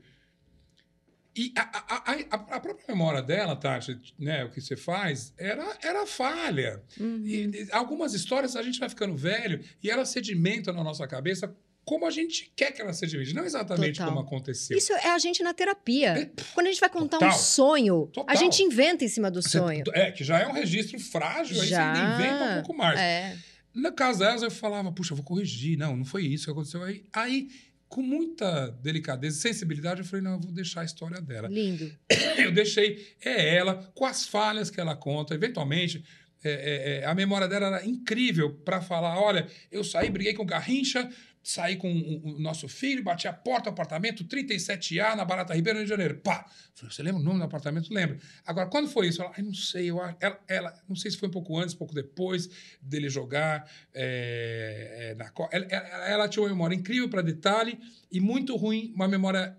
E 1.37 1.53
a, 1.55 1.61
a, 1.61 2.11
a, 2.11 2.55
a- 2.55 2.59
própria 2.59 2.85
memória 2.87 3.21
dela, 3.21 3.55
Tati, 3.55 3.99
né, 4.17 4.43
o 4.43 4.49
que 4.49 4.59
você 4.59 4.75
faz, 4.75 5.33
era, 5.37 5.77
era 5.83 6.05
falha. 6.07 6.81
Uhum. 6.99 7.21
E, 7.25 7.67
algumas 7.71 8.13
histórias 8.13 8.55
a 8.55 8.63
gente 8.63 8.79
vai 8.79 8.89
ficando 8.89 9.15
velho 9.15 9.63
e 9.83 9.89
elas 9.89 10.09
sedimentam 10.09 10.73
na 10.73 10.83
nossa 10.83 11.05
cabeça 11.07 11.55
como 11.85 12.05
a 12.05 12.09
gente 12.11 12.51
quer 12.53 12.71
que 12.73 12.81
elas 12.81 12.97
sedimentem, 12.97 13.33
não 13.33 13.45
exatamente 13.45 13.99
Total. 13.99 14.13
como 14.13 14.19
aconteceu. 14.27 14.77
Isso 14.77 14.91
é 14.91 15.09
a 15.11 15.17
gente 15.19 15.41
na 15.41 15.53
terapia. 15.53 16.29
Quando 16.53 16.67
a 16.67 16.69
gente 16.71 16.81
vai 16.81 16.89
contar 16.89 17.15
um 17.15 17.19
Total. 17.19 17.37
sonho, 17.37 18.07
Total. 18.11 18.25
a 18.27 18.35
gente 18.35 18.61
inventa 18.61 19.05
em 19.05 19.07
cima 19.07 19.31
do 19.31 19.41
Você- 19.41 19.57
sonho. 19.57 19.83
É, 19.93 20.11
que 20.11 20.21
já 20.23 20.39
é 20.39 20.47
um 20.47 20.51
registro 20.51 20.99
frágil, 20.99 21.61
aí 21.61 21.67
Já. 21.67 21.93
você 21.95 22.01
ainda 22.01 22.15
inventa 22.15 22.43
um 22.43 22.53
pouco 22.63 22.77
mais. 22.77 22.99
É. 22.99 23.37
No 23.73 23.91
caso 23.93 24.19
delas, 24.19 24.41
eu 24.41 24.49
falava, 24.51 24.91
puxa, 24.91 25.13
eu 25.13 25.15
vou 25.17 25.23
corrigir. 25.25 25.77
Não, 25.77 25.95
não 25.95 26.03
foi 26.03 26.25
isso 26.25 26.45
que 26.45 26.51
aconteceu. 26.51 26.83
Aí, 26.83 27.05
aí 27.13 27.47
com 27.87 28.01
muita 28.01 28.69
delicadeza 28.81 29.37
e 29.37 29.41
sensibilidade, 29.41 30.01
eu 30.01 30.05
falei, 30.05 30.23
não, 30.23 30.33
eu 30.33 30.39
vou 30.39 30.51
deixar 30.51 30.81
a 30.81 30.85
história 30.85 31.21
dela. 31.21 31.47
Lindo. 31.47 31.91
Eu 32.37 32.51
deixei, 32.51 33.15
é 33.23 33.55
ela, 33.55 33.75
com 33.95 34.05
as 34.05 34.27
falhas 34.27 34.69
que 34.69 34.79
ela 34.79 34.95
conta. 34.95 35.33
Eventualmente, 35.33 36.03
é, 36.43 36.51
é, 36.51 36.99
é, 36.99 37.05
a 37.05 37.15
memória 37.15 37.47
dela 37.47 37.67
era 37.67 37.85
incrível 37.85 38.53
para 38.53 38.79
falar, 38.79 39.19
olha, 39.19 39.47
eu 39.71 39.83
saí, 39.83 40.09
briguei 40.09 40.33
com 40.33 40.43
o 40.43 40.45
Garrincha, 40.45 41.09
saí 41.49 41.77
com 41.77 41.89
o, 41.89 42.37
nosso 42.39 42.67
filho, 42.67 43.01
bati 43.01 43.25
a 43.25 43.31
porta 43.31 43.69
do 43.69 43.73
apartamento, 43.73 44.25
37A, 44.25 45.15
na 45.15 45.23
Barata 45.23 45.53
Ribeiro, 45.53 45.79
Rio 45.79 45.85
de 45.85 45.89
Janeiro. 45.89 46.17
Pá! 46.17 46.45
Falei, 46.75 46.91
você 46.93 47.01
lembra 47.01 47.21
o 47.21 47.23
nome 47.23 47.39
do 47.39 47.45
apartamento? 47.45 47.93
Lembro. 47.93 48.19
Agora, 48.45 48.67
quando 48.67 48.89
foi 48.89 49.07
isso? 49.07 49.21
Ela, 49.21 49.31
não 49.37 49.53
sei, 49.53 49.89
eu, 49.89 49.97
ela, 50.19 50.39
ela- 50.45 50.83
não 50.89 50.95
sei 50.97 51.09
se 51.09 51.15
foi 51.17 51.29
um 51.29 51.31
pouco 51.31 51.57
antes, 51.57 51.73
um 51.73 51.77
pouco 51.77 51.93
depois 51.95 52.49
dele 52.81 53.07
jogar 53.07 53.65
é, 53.93 55.11
é, 55.11 55.15
na 55.15 55.29
Co- 55.29 55.47
ela, 55.49 55.65
ela- 55.69 56.07
ela 56.09 56.27
tinha 56.27 56.43
uma 56.43 56.49
memória 56.49 56.75
incrível 56.75 57.09
para 57.09 57.21
detalhe 57.21 57.79
e 58.11 58.19
muito 58.19 58.55
ruim, 58.57 58.91
uma 58.93 59.07
memória 59.07 59.57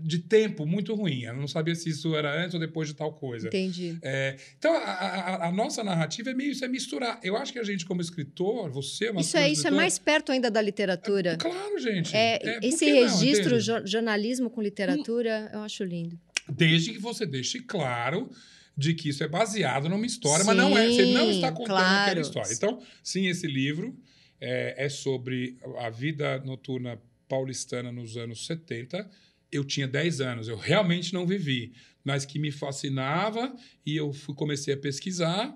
de 0.00 0.18
tempo 0.18 0.66
muito 0.66 0.94
ruim. 0.94 1.24
Ela 1.24 1.38
não 1.38 1.48
sabia 1.48 1.74
se 1.74 1.88
isso 1.88 2.14
era 2.14 2.32
antes 2.42 2.54
ou 2.54 2.60
depois 2.60 2.88
de 2.88 2.94
tal 2.94 3.12
coisa. 3.12 3.48
Entendi. 3.48 3.96
É, 4.02 4.36
então, 4.58 4.74
a, 4.76 4.80
a- 4.80 5.48
a 5.48 5.52
nossa 5.52 5.82
narrativa 5.82 6.30
é 6.30 6.34
meio 6.34 6.52
isso, 6.52 6.64
é 6.64 6.68
misturar. 6.68 7.18
Eu 7.22 7.36
acho 7.36 7.52
que 7.52 7.58
a 7.58 7.62
gente, 7.64 7.84
como 7.86 8.00
escritor, 8.00 8.70
você, 8.70 9.06
é 9.06 9.10
uma 9.10 9.20
Isso 9.20 9.36
é, 9.36 9.50
isso 9.50 9.66
é 9.66 9.70
mais 9.70 9.98
perto 9.98 10.32
ainda 10.32 10.50
da 10.50 10.60
literatura. 10.60 11.36
Claro, 11.36 11.78
gente. 11.78 12.14
É, 12.14 12.38
É, 12.42 12.58
esse 12.62 12.86
não, 12.90 13.00
registro, 13.02 13.60
jo- 13.60 13.86
jornalismo 13.86 14.50
com 14.50 14.60
literatura, 14.60 15.50
eu 15.52 15.60
acho 15.60 15.84
lindo. 15.84 16.18
Desde 16.48 16.92
que 16.92 16.98
você 16.98 17.26
deixe 17.26 17.60
claro 17.60 18.30
de 18.76 18.94
que 18.94 19.08
isso 19.08 19.22
é 19.24 19.28
baseado 19.28 19.88
numa 19.88 20.06
história, 20.06 20.44
mas 20.44 20.56
não 20.56 20.76
é. 20.78 20.88
Você 20.88 21.06
não 21.06 21.30
está 21.30 21.48
Sim, 21.48 21.54
contando 21.54 21.76
claro. 21.76 22.02
aquela 22.02 22.20
história. 22.20 22.52
Então, 22.52 22.80
sim, 23.02 23.26
esse 23.26 23.46
livro 23.46 23.94
é, 24.40 24.86
é 24.86 24.88
sobre 24.88 25.56
a 25.78 25.90
vida 25.90 26.38
noturna 26.44 26.98
paulistana 27.28 27.90
nos 27.92 28.16
anos 28.16 28.46
70. 28.46 29.10
Eu 29.50 29.64
tinha 29.64 29.88
10 29.88 30.20
anos, 30.20 30.48
eu 30.48 30.56
realmente 30.56 31.12
não 31.14 31.26
vivi, 31.26 31.72
mas 32.04 32.24
que 32.24 32.38
me 32.38 32.50
fascinava 32.50 33.54
e 33.84 33.96
eu 33.96 34.12
fui, 34.12 34.34
comecei 34.34 34.74
a 34.74 34.76
pesquisar 34.76 35.54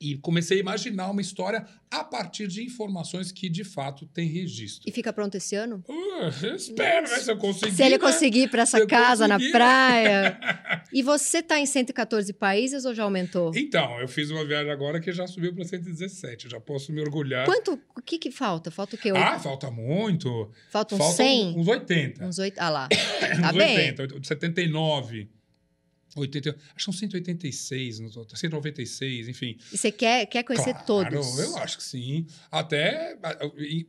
e 0.00 0.16
comecei 0.16 0.58
a 0.58 0.60
imaginar 0.60 1.10
uma 1.10 1.20
história 1.20 1.66
a 1.90 2.04
partir 2.04 2.46
de 2.46 2.62
informações 2.62 3.32
que 3.32 3.48
de 3.48 3.64
fato 3.64 4.06
têm 4.06 4.28
registro. 4.28 4.88
E 4.88 4.92
fica 4.92 5.12
pronto 5.12 5.36
esse 5.36 5.54
ano? 5.54 5.82
Uh, 5.88 6.54
espero, 6.54 7.08
né? 7.08 7.18
Se 7.18 7.30
eu 7.30 7.36
conseguir. 7.36 7.74
Se 7.74 7.82
ele 7.82 7.96
né? 7.96 7.98
conseguir 7.98 8.42
ir 8.42 8.50
para 8.50 8.62
essa 8.62 8.86
casa 8.86 9.26
na 9.26 9.38
praia. 9.50 10.38
E 10.92 11.02
você 11.02 11.42
tá 11.42 11.58
em 11.58 11.66
114 11.66 12.32
países 12.32 12.84
ou 12.84 12.94
já 12.94 13.02
aumentou? 13.02 13.52
Então, 13.54 14.00
eu 14.00 14.08
fiz 14.08 14.30
uma 14.30 14.44
viagem 14.46 14.70
agora 14.70 15.00
que 15.00 15.12
já 15.12 15.26
subiu 15.26 15.52
para 15.54 15.64
117. 15.64 16.46
Eu 16.46 16.50
já 16.52 16.60
posso 16.60 16.92
me 16.92 17.00
orgulhar. 17.00 17.44
Quanto? 17.44 17.78
O 17.94 18.00
que 18.00 18.18
que 18.18 18.30
falta? 18.30 18.70
Falta 18.70 18.96
o 18.96 18.98
quê? 18.98 19.10
Ah, 19.10 19.38
falta 19.38 19.70
muito. 19.70 20.50
falta 20.70 20.94
uns 20.94 20.98
falta 20.98 21.16
100? 21.16 21.58
uns 21.58 21.68
80. 21.68 22.24
Uns 22.24 22.38
8? 22.38 22.58
Ah 22.58 22.70
lá. 22.70 22.88
uns 23.34 23.40
Tá 23.40 23.52
bem. 23.52 23.90
80, 23.90 24.20
79. 24.22 25.28
80, 26.16 26.50
acho 26.50 26.74
que 26.74 26.82
são 26.82 26.92
186, 26.92 28.00
no 28.00 28.10
total, 28.10 28.36
196, 28.36 29.28
enfim. 29.28 29.58
E 29.72 29.76
você 29.76 29.92
quer, 29.92 30.26
quer 30.26 30.42
conhecer 30.42 30.72
Claro, 30.72 30.86
todos? 30.86 31.38
Eu 31.38 31.56
acho 31.58 31.76
que 31.76 31.84
sim. 31.84 32.26
Até 32.50 33.16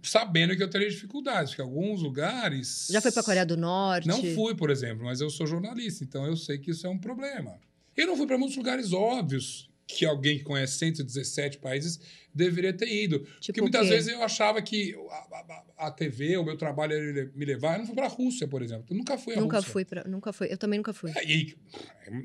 sabendo 0.04 0.56
que 0.56 0.63
eu 0.63 0.70
teria 0.70 0.90
dificuldades, 0.90 1.52
porque 1.52 1.62
alguns 1.62 2.02
lugares. 2.02 2.88
Já 2.92 3.02
foi 3.02 3.12
para 3.12 3.24
Coreia 3.24 3.46
do 3.46 3.58
Norte? 3.58 4.08
Não 4.08 4.22
fui, 4.36 4.56
por 4.56 4.70
exemplo, 4.70 5.06
mas 5.06 5.22
eu 5.22 5.30
sou 5.30 5.48
jornalista, 5.48 6.04
então 6.04 6.26
eu 6.26 6.36
sei 6.36 6.58
que 6.58 6.72
isso 6.72 6.86
é 6.86 6.90
um 6.90 6.98
problema. 6.98 7.60
Eu 7.96 8.08
não 8.08 8.16
fui 8.16 8.28
para 8.28 8.38
muitos 8.38 8.58
lugares 8.58 8.94
óbvios 8.94 9.70
que 9.88 10.06
alguém 10.06 10.38
que 10.38 10.44
conhece 10.44 10.78
117 10.80 11.60
países 11.60 12.00
deveria 12.38 12.71
ter 12.71 12.88
ido. 12.88 13.19
Tipo 13.19 13.38
Porque 13.47 13.62
muitas 13.62 13.89
vezes 13.89 14.13
eu 14.13 14.21
achava 14.23 14.62
que 14.62 14.95
a, 15.12 15.84
a- 15.84 15.88
a 15.88 15.91
TV, 15.91 16.38
o 16.38 16.43
meu 16.45 16.56
trabalho 16.58 16.93
ia 16.93 17.32
me 17.36 17.45
levar. 17.45 17.73
Eu 17.73 17.80
não 17.80 17.86
fui 17.86 17.95
para 17.95 18.06
a 18.06 18.10
Rússia, 18.10 18.47
por 18.47 18.62
exemplo. 18.62 18.86
Eu 18.89 18.95
nunca 18.97 19.17
fui 19.17 19.36
à 19.36 19.39
Nunca 19.41 19.58
Rússia. 19.58 19.71
fui 19.73 19.86
pra, 19.86 20.04
nunca 20.06 20.32
fui. 20.32 20.47
Eu 20.52 20.58
também 20.58 20.80
nunca 20.80 20.93
fui. 20.93 21.12
É, 21.15 21.26
e- 21.26 21.56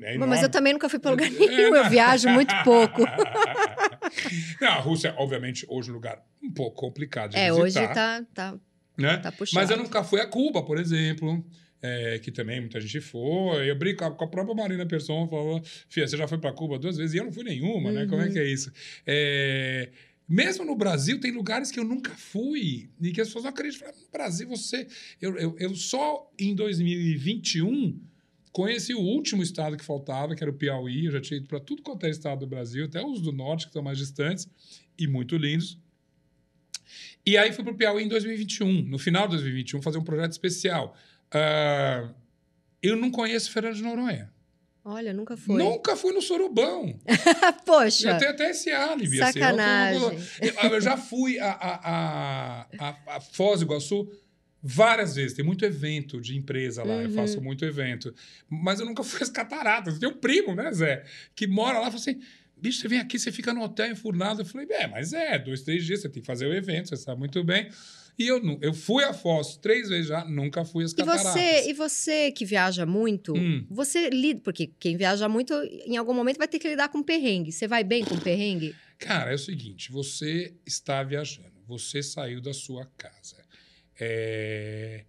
é 0.03 0.17
Bom, 0.17 0.25
mas 0.27 0.41
eu 0.41 0.49
também 0.49 0.71
nunca 0.73 0.87
fui 0.87 0.99
pra 0.99 1.11
lugar 1.11 1.27
É, 1.27 1.29
nenhum. 1.29 1.51
Eu 1.51 1.71
não. 1.83 1.89
viajo 1.89 2.29
muito 2.29 2.53
pouco. 2.63 3.01
não, 4.61 4.67
a 4.69 4.79
Rússia, 4.79 5.13
obviamente, 5.17 5.65
hoje 5.69 5.89
é 5.89 5.91
um 5.91 5.95
lugar 5.95 6.23
um 6.41 6.51
pouco 6.51 6.75
complicado 6.77 7.31
de 7.31 7.37
É, 7.37 7.51
visitar. 7.51 7.63
hoje 7.63 7.93
tá, 7.93 8.23
tá, 8.33 8.59
né? 8.97 9.17
tá 9.17 9.31
puxado. 9.31 9.55
Mas 9.55 9.69
eu 9.69 9.77
nunca 9.77 10.03
fui 10.03 10.19
a 10.21 10.25
Cuba, 10.27 10.63
por 10.63 10.77
exemplo, 10.79 11.43
é, 11.83 12.17
que 12.19 12.31
também 12.31 12.61
muita 12.61 12.79
gente 12.79 13.01
foi. 13.01 13.69
Eu 13.69 13.75
brinco 13.77 14.09
com 14.15 14.23
a 14.23 14.27
própria 14.27 14.55
Marina 14.55 14.85
Persson, 14.85 15.27
falava, 15.27 15.61
Fia, 15.89 16.07
você 16.07 16.15
já 16.17 16.27
foi 16.27 16.37
para 16.37 16.53
Cuba 16.53 16.79
duas 16.79 16.95
vezes? 16.97 17.13
E 17.13 17.17
eu 17.17 17.25
não 17.25 17.31
fui 17.31 17.43
nenhuma, 17.43 17.91
né? 17.91 18.05
Como 18.07 18.21
é 18.21 18.25
Uhum. 18.27 18.31
que 18.33 18.39
é 18.39 18.49
isso? 18.49 18.71
É, 19.05 19.89
mesmo 20.27 20.63
no 20.63 20.75
Brasil, 20.77 21.19
tem 21.19 21.31
lugares 21.31 21.69
que 21.69 21.79
eu 21.79 21.83
nunca 21.83 22.11
fui 22.11 22.89
e 23.01 23.11
que 23.11 23.19
as 23.19 23.27
pessoas 23.27 23.43
não 23.43 23.51
acreditam. 23.51 23.89
No 23.89 24.09
Brasil, 24.11 24.47
você... 24.47 24.87
Eu, 25.21 25.35
eu, 25.37 25.55
eu 25.59 25.75
só 25.75 26.31
em 26.39 26.55
2021 26.55 27.99
conheci 28.53 28.93
o 28.93 28.99
último 29.01 29.43
estado 29.43 29.75
que 29.75 29.83
faltava, 29.83 30.35
que 30.35 30.43
era 30.43 30.51
o 30.51 30.55
Piauí. 30.55 31.05
Eu 31.07 31.11
já 31.11 31.19
tinha 31.19 31.37
ido 31.37 31.47
para 31.47 31.59
tudo 31.59 31.81
quanto 31.81 32.05
é 32.05 32.09
estado 32.09 32.39
do 32.39 32.47
Brasil, 32.47 32.85
até 32.85 33.03
os 33.03 33.21
do 33.21 33.31
norte, 33.33 33.65
que 33.65 33.69
estão 33.71 33.83
mais 33.83 33.97
distantes 33.97 34.47
e 34.97 35.05
muito 35.07 35.35
lindos. 35.35 35.77
E 37.25 37.37
aí 37.37 37.51
fui 37.51 37.63
para 37.63 37.73
o 37.73 37.77
Piauí 37.77 38.03
em 38.03 38.07
2021, 38.07 38.83
no 38.83 38.99
final 38.99 39.27
de 39.27 39.31
2021, 39.35 39.81
fazer 39.81 39.97
um 39.97 40.03
projeto 40.03 40.31
especial. 40.31 40.95
Ah, 41.33 42.09
eu 42.81 42.95
não 42.95 43.09
conheço 43.11 43.51
Fernando 43.51 43.75
de 43.75 43.81
Noronha. 43.83 44.31
Olha, 44.85 45.13
nunca 45.13 45.37
fui. 45.37 45.57
Nunca 45.57 45.95
fui 45.95 46.11
no 46.13 46.21
Sorobão. 46.21 46.99
Poxa, 47.65 48.09
Eu 48.11 48.17
tenho 48.17 48.31
até 48.31 48.49
esse 48.49 48.69
álibi. 48.69 49.21
assim, 49.21 49.39
eu- 49.39 49.45
sacanagem. 49.45 50.19
eu, 50.41 50.69
eu 50.71 50.81
já 50.81 50.97
fui 50.97 51.39
a, 51.39 51.51
a, 51.51 52.67
a, 52.79 52.97
a, 53.15 53.21
Foz 53.21 53.61
do 53.61 53.65
Iguaçu 53.65 54.11
várias 54.61 55.15
vezes. 55.15 55.33
Tem 55.37 55.45
muito 55.45 55.63
evento 55.63 56.19
de 56.19 56.35
empresa 56.37 56.83
lá. 56.83 56.95
Eu 56.95 57.07
Uhum. 57.09 57.15
faço 57.15 57.41
muito 57.41 57.63
evento. 57.63 58.13
Mas 58.49 58.81
eu 58.81 58.85
nunca 58.85 59.03
fui 59.03 59.21
às 59.23 59.29
cataratas. 59.29 59.99
Tem 59.99 60.09
um 60.09 60.17
primo, 60.17 60.53
né, 60.53 60.69
Zé? 60.73 61.05
Que 61.33 61.47
mora 61.47 61.79
lá 61.79 61.87
e 61.87 61.91
falou 61.91 61.99
assim... 62.01 62.21
Bicho, 62.57 62.79
você 62.81 62.87
vem 62.87 62.99
aqui, 62.99 63.19
você 63.19 63.31
fica 63.31 63.53
no 63.53 63.61
hotel 63.61 63.91
enfurnado. 63.91 64.41
Eu 64.41 64.45
falei, 64.45 64.67
é, 64.69 64.87
mas 64.87 65.11
é, 65.13 65.37
dois, 65.37 65.61
três 65.63 65.85
dias, 65.85 66.01
você 66.01 66.09
tem 66.09 66.21
que 66.21 66.25
fazer 66.25 66.45
o 66.47 66.53
evento, 66.53 66.89
você 66.89 66.97
sabe 66.97 67.19
muito 67.19 67.43
bem. 67.43 67.69
E 68.17 68.27
eu, 68.27 68.39
eu 68.61 68.73
fui 68.73 69.03
a 69.03 69.11
Foz 69.11 69.57
três 69.57 69.89
vezes 69.89 70.07
já, 70.07 70.23
nunca 70.23 70.63
fui 70.63 70.83
às 70.85 70.91
E 70.91 70.95
cataratas. 70.97 71.31
você, 71.33 71.69
e 71.69 71.73
você 71.73 72.31
que 72.31 72.45
viaja 72.45 72.85
muito, 72.85 73.33
Hum. 73.35 73.65
você 73.69 74.09
lida, 74.11 74.39
porque 74.41 74.67
quem 74.79 74.95
viaja 74.95 75.27
muito, 75.27 75.53
em 75.85 75.97
algum 75.97 76.13
momento 76.13 76.37
vai 76.37 76.47
ter 76.47 76.59
que 76.59 76.67
lidar 76.69 76.89
com 76.89 77.01
perrengue. 77.01 77.51
Você 77.51 77.67
vai 77.67 77.83
bem 77.83 78.05
com 78.05 78.17
perrengue? 78.19 78.75
Cara, 78.99 79.31
é 79.31 79.33
o 79.33 79.39
seguinte: 79.39 79.91
você 79.91 80.53
está 80.65 81.01
viajando, 81.01 81.59
você 81.67 82.03
saiu 82.03 82.39
da 82.39 82.53
sua 82.53 82.85
casa, 82.97 83.43
é, 83.99 85.05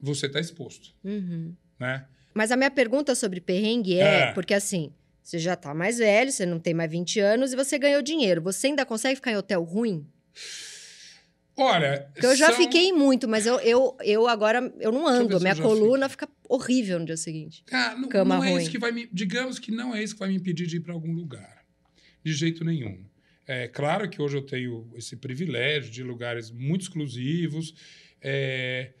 você 0.00 0.26
está 0.26 0.40
exposto, 0.40 0.94
Uhum. 1.04 1.54
né? 1.78 2.04
Mas 2.34 2.50
a 2.50 2.56
minha 2.56 2.70
pergunta 2.70 3.14
sobre 3.14 3.40
perrengue 3.40 3.98
é, 3.98 4.02
É. 4.30 4.32
porque 4.32 4.54
assim, 4.54 4.92
você 5.28 5.38
já 5.38 5.54
tá 5.54 5.74
mais 5.74 5.98
velho, 5.98 6.32
você 6.32 6.46
não 6.46 6.58
tem 6.58 6.72
mais 6.72 6.90
20 6.90 7.20
anos 7.20 7.52
e 7.52 7.56
você 7.56 7.78
ganhou 7.78 8.00
dinheiro. 8.00 8.40
Você 8.40 8.68
ainda 8.68 8.86
consegue 8.86 9.16
ficar 9.16 9.30
em 9.30 9.36
hotel 9.36 9.62
ruim? 9.62 10.06
Olha, 11.54 12.10
eu 12.22 12.34
já 12.34 12.46
são- 12.46 12.56
fiquei 12.56 12.92
muito, 12.94 13.28
mas 13.28 13.44
eu, 13.44 13.60
eu, 13.60 13.94
eu 14.02 14.26
agora 14.26 14.72
eu 14.80 14.90
não 14.90 15.06
ando. 15.06 15.38
Minha 15.38 15.54
coluna 15.54 16.08
fica 16.08 16.26
horrível 16.48 16.98
no 16.98 17.04
dia 17.04 17.16
seguinte. 17.18 17.62
Cara, 17.66 17.94
não, 17.98 18.08
cama 18.08 18.36
não 18.36 18.44
é 18.44 18.50
ruim. 18.52 18.62
isso 18.62 18.70
que 18.70 18.78
vai 18.78 18.90
me. 18.90 19.06
Digamos 19.12 19.58
que 19.58 19.70
não 19.70 19.94
é 19.94 20.02
isso 20.02 20.14
que 20.14 20.20
vai 20.20 20.30
me 20.30 20.36
impedir 20.36 20.66
de 20.66 20.76
ir 20.76 20.80
para 20.80 20.94
algum 20.94 21.12
lugar. 21.12 21.62
De 22.24 22.32
jeito 22.32 22.64
nenhum. 22.64 23.04
É 23.46 23.68
claro 23.68 24.08
que 24.08 24.22
hoje 24.22 24.34
eu 24.38 24.42
tenho 24.42 24.90
esse 24.96 25.14
privilégio 25.14 25.90
de 25.90 26.02
lugares 26.02 26.50
muito 26.50 26.82
exclusivos. 26.82 27.74
é, 28.22 28.92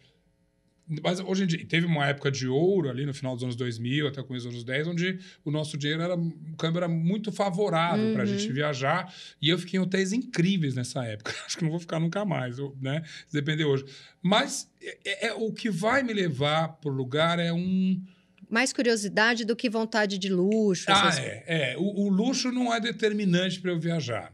mas 1.02 1.20
hoje 1.20 1.44
em 1.44 1.46
dia, 1.46 1.66
teve 1.66 1.86
uma 1.86 2.06
época 2.06 2.30
de 2.30 2.48
ouro 2.48 2.88
ali 2.88 3.04
no 3.04 3.12
final 3.12 3.34
dos 3.34 3.44
anos 3.44 3.56
2000, 3.56 4.08
até 4.08 4.20
o 4.20 4.24
começo 4.24 4.46
dos 4.46 4.54
anos 4.54 4.64
10, 4.64 4.86
onde 4.88 5.18
o 5.44 5.50
nosso 5.50 5.76
dinheiro 5.76 6.02
era, 6.02 6.14
o 6.16 6.56
câmbio 6.56 6.78
era 6.78 6.88
muito 6.88 7.30
favorável 7.30 8.12
para 8.12 8.22
a 8.22 8.26
Uhum. 8.26 8.38
gente 8.38 8.52
viajar. 8.52 9.12
E 9.40 9.48
eu 9.50 9.58
fiquei 9.58 9.78
em 9.78 9.82
hotéis 9.82 10.12
incríveis 10.12 10.74
nessa 10.74 11.04
época. 11.04 11.32
Acho 11.46 11.58
que 11.58 11.62
não 11.64 11.70
vou 11.70 11.80
ficar 11.80 12.00
nunca 12.00 12.24
mais, 12.24 12.58
eu- 12.58 12.76
né? 12.80 13.02
Se 13.26 13.34
depender 13.34 13.64
hoje. 13.64 13.84
Mas 14.22 14.70
é- 15.04 15.28
é- 15.28 15.32
o 15.34 15.52
que 15.52 15.68
vai 15.70 16.02
me 16.02 16.12
levar 16.12 16.68
para 16.68 16.90
o 16.90 16.94
lugar 16.94 17.38
é 17.38 17.52
um. 17.52 18.02
Mais 18.50 18.72
curiosidade 18.72 19.44
do 19.44 19.54
que 19.54 19.68
vontade 19.68 20.16
de 20.18 20.30
luxo. 20.30 20.86
Ah, 20.88 21.08
essas 21.08 21.18
é. 21.18 21.44
é. 21.46 21.76
O, 21.76 21.82
o 22.06 22.08
luxo 22.08 22.50
não 22.50 22.72
é 22.74 22.80
determinante 22.80 23.60
para 23.60 23.70
eu 23.70 23.78
viajar. 23.78 24.32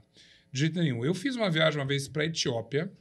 De 0.53 0.61
jeito 0.61 0.79
nenhum. 0.79 1.05
Eu 1.05 1.15
fiz 1.15 1.35
uma 1.35 1.51
viagem 1.51 1.81
uma 1.81 1.87
vez 1.87 2.07
para 2.07 2.23
a 2.23 2.27
Etiópia, 2.27 2.93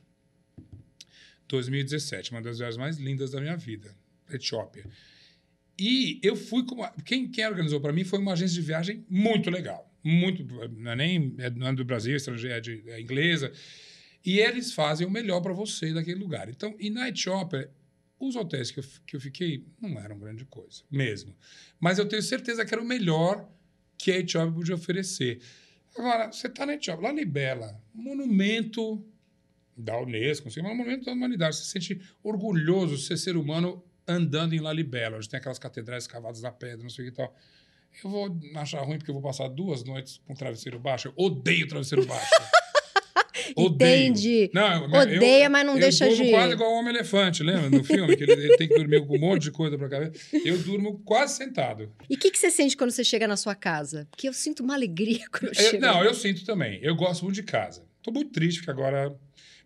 2017, 1.54 2.32
uma 2.32 2.42
das 2.42 2.58
viagens 2.58 2.78
mais 2.78 2.98
lindas 2.98 3.32
da 3.32 3.40
minha 3.40 3.56
vida, 3.56 3.96
Etiópia. 4.32 4.86
E 5.78 6.20
eu 6.24 6.36
fui 6.36 6.66
com 6.66 6.76
uma, 6.76 6.90
quem, 7.06 7.30
quem 7.30 7.46
organizou 7.46 7.80
para 7.80 7.94
mim 7.94 8.04
foi 8.04 8.20
uma 8.20 8.34
agência 8.34 8.56
de 8.56 8.62
viagem 8.62 9.06
muito 9.10 9.50
legal. 9.50 9.92
Muito, 10.04 10.44
não 10.44 10.92
é 10.92 10.96
nem 10.96 11.36
é, 11.38 11.50
não 11.50 11.68
é 11.68 11.74
do 11.74 11.86
Brasil, 11.86 12.14
é 12.14 12.18
estrangeira, 12.18 12.58
é, 12.58 12.60
de, 12.60 12.84
é 12.88 13.00
inglesa. 13.00 13.52
E 14.26 14.40
eles 14.40 14.74
fazem 14.74 15.06
o 15.06 15.12
melhor 15.12 15.42
para 15.42 15.54
você 15.54 15.94
daquele 15.94 16.20
lugar. 16.20 16.50
Então, 16.50 16.76
e 16.80 16.90
na 16.90 17.08
Etiópia, 17.10 17.70
os 18.20 18.36
hotéis 18.36 18.72
que 18.72 18.80
eu, 18.80 18.84
que 19.06 19.16
eu 19.16 19.22
fiquei 19.22 19.66
não 19.80 20.00
eram 20.00 20.18
grande 20.18 20.46
coisa, 20.46 20.84
mesmo. 20.90 21.36
Mas 21.80 22.00
eu 22.00 22.08
tenho 22.08 22.22
certeza 22.22 22.66
que 22.66 22.74
era 22.74 22.82
o 22.82 22.86
melhor 22.86 23.48
que 23.98 24.12
a 24.12 24.18
Etiópia 24.18 24.54
podia 24.54 24.76
oferecer. 24.76 25.40
Agora, 25.96 26.32
você 26.32 26.48
está 26.48 26.66
na 26.66 26.74
Etiópia, 26.74 27.10
Lalibela, 27.10 27.80
um 27.94 28.02
monumento 28.02 29.06
da 29.76 30.00
Unesco, 30.00 30.48
assim, 30.48 30.62
um 30.62 30.64
monumento 30.64 31.06
da 31.06 31.12
humanidade. 31.14 31.56
Você 31.56 31.64
se 31.64 31.70
sente 31.72 32.02
orgulhoso 32.24 32.96
de 32.96 33.04
ser 33.04 33.18
ser 33.18 33.36
humano 33.38 33.84
andando 34.08 34.54
em 34.54 34.60
Lalibela, 34.60 35.18
onde 35.18 35.30
tem 35.30 35.38
aquelas 35.40 35.58
catedrais 35.60 36.06
cavadas 36.08 36.42
na 36.42 36.52
pedra, 36.52 36.84
não 36.84 36.90
sei 36.90 37.08
o 37.08 37.10
que 37.12 37.16
tal. 37.18 37.36
Eu 38.04 38.10
vou 38.10 38.40
achar 38.56 38.82
ruim 38.82 38.98
porque 38.98 39.12
eu 39.12 39.14
vou 39.16 39.24
passar 39.24 39.48
duas 39.48 39.84
noites 39.84 40.20
com 40.26 40.34
travesseiro 40.34 40.80
baixo. 40.80 41.08
Eu 41.10 41.14
odeio 41.16 41.68
travesseiro 41.68 42.06
baixo. 42.06 42.28
Odeio. 43.56 44.06
Entendi. 44.08 44.50
Não, 44.54 44.86
eu- 44.86 45.02
Odeia, 45.02 45.46
eu- 45.46 45.52
mas 45.52 45.66
não 45.66 45.74
eu 45.74 45.80
deixa 45.80 46.08
durmo 46.08 46.24
de- 46.24 46.30
quase 46.32 46.54
igual 46.54 46.72
o 46.72 46.80
Homem-Elefante, 46.80 47.44
lembra? 47.44 47.70
No 47.70 47.84
filme, 47.84 48.16
que 48.16 48.24
ele, 48.24 48.32
ele 48.32 48.58
tem 48.58 48.68
que 48.68 48.76
dormir 48.76 49.06
com 49.06 49.16
um 49.16 49.20
monte 49.20 49.44
de 49.44 49.52
coisa 49.52 49.78
pra 49.78 49.90
cabeça. 49.90 50.14
Eu 50.46 50.58
durmo 50.60 51.00
quase 51.00 51.36
sentado. 51.38 51.92
E 52.10 52.16
o 52.16 52.18
que, 52.18 52.32
que 52.32 52.40
você 52.40 52.50
sente 52.50 52.76
quando 52.78 52.92
você 52.92 53.04
chega 53.04 53.28
na 53.28 53.36
sua 53.36 53.54
casa? 53.54 54.08
Porque 54.10 54.28
eu 54.30 54.34
sinto 54.34 54.64
uma 54.64 54.74
alegria 54.74 55.26
quando 55.30 55.46
eu 55.46 55.50
Eu- 55.62 55.70
chego. 55.72 55.82
não, 55.86 56.04
eu 56.04 56.14
sinto 56.14 56.46
também. 56.46 56.80
Eu 56.82 56.96
gosto 56.96 57.24
muito 57.26 57.36
de 57.36 57.44
casa. 57.44 57.86
Tô 58.02 58.12
muito 58.12 58.32
triste 58.32 58.60
porque 58.60 58.72
agora 58.72 59.14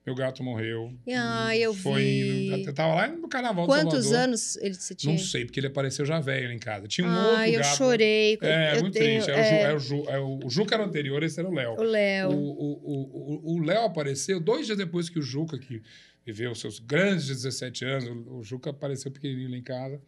meu 0.08 0.16
gato 0.16 0.42
morreu. 0.42 0.94
Ah, 1.18 1.56
eu 1.58 1.74
Foi 1.74 2.02
vi. 2.02 2.48
indo- 2.48 2.70
Eu 2.70 2.74
tava 2.74 2.96
lá 2.96 3.08
no 3.10 3.28
carnaval 3.28 3.66
Quantos 3.66 4.06
Salvador. 4.06 4.24
anos 4.24 4.56
ele 4.58 4.74
você 4.74 4.96
tinha? 4.96 5.12
Não 5.14 5.20
sei, 5.22 5.44
porque 5.44 5.60
ele 5.60 5.68
apareceu 5.68 6.06
já 6.06 6.18
velho 6.22 6.50
em 6.50 6.58
casa. 6.58 6.88
Tinha 6.88 7.06
um 7.06 7.12
ah, 7.12 7.28
outro 7.32 7.44
eu 7.46 7.60
gato. 7.60 7.78
chorei. 7.78 8.38
É, 8.42 8.78
eu 8.78 8.82
muito 8.82 8.94
tenho, 8.94 9.22
triste. 9.22 9.32
É, 9.38 9.44
o 9.44 9.44
Ju- 9.44 9.66
é 9.66 9.74
o 9.74 9.80
Ju- 9.80 10.10
é 10.12 10.20
o- 10.20 10.40
o 10.46 10.50
Juca 10.50 10.76
era 10.76 10.84
o 10.84 10.88
anterior, 10.88 11.22
esse 11.24 11.38
era 11.38 11.50
o 11.50 11.54
Léo. 11.54 11.74
O 11.78 11.84
Léo. 11.84 12.30
O- 12.32 13.62
Léo 13.66 13.84
apareceu 13.84 14.40
dois 14.40 14.66
dias 14.66 14.78
depois 14.78 15.10
que 15.10 15.20
o 15.20 15.22
Juca, 15.22 15.58
que 15.60 15.84
viveu 16.26 16.52
os 16.52 16.60
seus 16.62 16.80
grandes 16.80 17.28
17 17.28 17.84
anos, 17.84 18.06
o- 18.06 18.38
o 18.40 18.44
Juca 18.44 18.70
apareceu 18.70 19.12
pequenininho 19.12 19.52
lá 19.52 19.58
em 19.58 19.62
casa. 19.64 20.02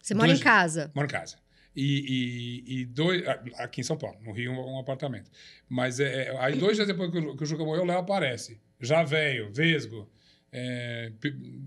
Você 0.00 0.14
mora 0.14 0.28
dois- 0.28 0.40
em 0.40 0.42
casa. 0.44 0.90
Moro 0.94 1.06
em 1.08 1.10
casa. 1.10 1.36
E, 1.76 2.64
e, 2.66 2.80
e 2.80 2.84
dois. 2.86 3.26
ah, 3.28 3.40
Aqui 3.58 3.80
em 3.80 3.84
São 3.84 3.96
Paulo, 3.96 4.18
no 4.22 4.32
Rio, 4.32 4.52
um, 4.52 4.74
um 4.74 4.78
apartamento. 4.78 5.30
Mas 5.68 6.00
é, 6.00 6.24
é, 6.28 6.36
aí, 6.38 6.56
dois 6.58 6.76
dias 6.76 6.86
depois 6.88 7.10
que 7.10 7.18
o, 7.18 7.36
que 7.36 7.42
o 7.44 7.46
Juca 7.46 7.64
morreu, 7.64 7.82
o 7.82 7.86
Léo 7.86 7.98
aparece. 7.98 8.60
Já 8.80 9.02
velho, 9.04 9.52
vesgo, 9.52 10.10
é, 10.52 11.12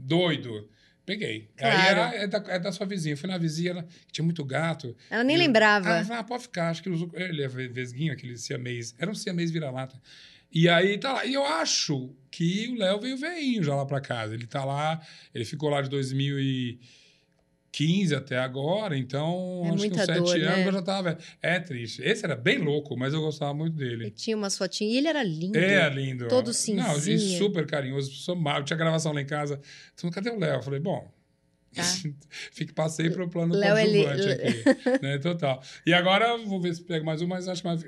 doido. 0.05 0.69
Peguei. 1.05 1.49
Aí 1.59 1.71
Claro. 1.71 1.99
era, 1.99 2.15
é, 2.15 2.27
da, 2.27 2.37
é 2.47 2.59
da 2.59 2.71
sua 2.71 2.85
vizinha. 2.85 3.13
Eu 3.13 3.17
fui 3.17 3.29
na 3.29 3.37
vizinha, 3.37 3.71
ela 3.71 3.85
tinha 4.11 4.23
muito 4.23 4.43
gato. 4.45 4.95
Ela 5.09 5.23
nem 5.23 5.35
Eu- 5.35 5.41
lembrava. 5.41 5.99
Eu 5.99 6.05
falei, 6.05 6.19
ah, 6.21 6.23
pode 6.23 6.43
ficar. 6.43 6.69
Acho 6.69 6.81
que 6.81 6.89
o 6.89 6.95
Zuca- 6.95 7.19
ele 7.21 7.43
é 7.43 7.47
ve- 7.47 7.67
vesguinho, 7.67 8.13
aquele 8.13 8.37
siamês. 8.37 8.95
Era 8.97 9.11
um 9.11 9.15
siamês 9.15 9.51
vira-lata. 9.51 10.01
E 10.51 10.69
aí 10.69 10.97
tá 10.97 11.11
lá. 11.13 11.25
E 11.25 11.33
eu 11.33 11.43
acho 11.45 12.15
que 12.31 12.69
o 12.69 12.75
Léo 12.77 13.01
veio 13.01 13.17
veinho 13.17 13.63
já 13.63 13.75
lá 13.75 13.85
pra 13.85 13.99
casa. 13.99 14.33
Ele 14.33 14.47
tá 14.47 14.63
lá, 14.63 15.01
ele 15.33 15.43
ficou 15.43 15.69
lá 15.69 15.81
de 15.81 15.89
2015 17.73 18.15
até 18.15 18.37
agora, 18.37 18.95
então 18.97 19.63
É 19.65 19.69
acho 19.69 19.77
que 19.89 19.89
uns 19.91 20.05
sete 20.05 20.19
dor, 20.19 20.35
anos 20.35 20.57
né? 20.57 20.67
eu 20.67 20.71
já 20.71 20.81
tava 20.81 21.03
velho. 21.03 21.17
É 21.41 21.59
triste. 21.59 22.01
Esse 22.03 22.23
era 22.23 22.35
bem 22.35 22.59
louco, 22.59 22.95
mas 22.95 23.13
eu 23.13 23.21
gostava 23.21 23.53
muito 23.53 23.81
Ele 23.81 23.97
dele. 23.97 24.11
tinha 24.11 24.37
umas 24.37 24.57
fotinhas. 24.57 24.93
E 24.93 24.97
ele 24.97 25.07
era 25.07 25.23
lindo. 25.23 25.57
É 25.57 25.89
lindo. 25.89 26.27
Todo 26.27 26.51
Não, 26.75 26.97
e 26.97 27.37
super 27.37 27.65
carinhoso. 27.65 28.35
Mal. 28.35 28.63
Tinha 28.63 28.77
gravação 28.77 29.11
lá 29.11 29.21
em 29.21 29.25
casa. 29.25 29.59
Então, 29.95 30.09
cadê 30.11 30.29
o 30.29 30.37
Léo? 30.39 30.55
Eu 30.55 30.61
falei, 30.63 30.79
bom, 30.79 31.11
Tá. 31.73 31.81
Fique, 32.53 32.71
passei 32.71 33.09
para 33.09 33.23
o 33.25 33.29
plano 33.29 33.55
Léo, 33.55 33.75
ele- 33.75 34.03
coadjuvante 34.03 34.41
aqui. 34.93 35.01
né, 35.03 35.17
total. 35.17 35.59
E 35.87 35.91
agora, 35.93 36.37
vou 36.37 36.61
ver 36.61 36.75
se 36.75 36.83
pego 36.83 37.03
mais 37.03 37.19
um, 37.23 37.27
mas 37.27 37.47
acho 37.47 37.63
que 37.63 37.67
mais... 37.67 37.83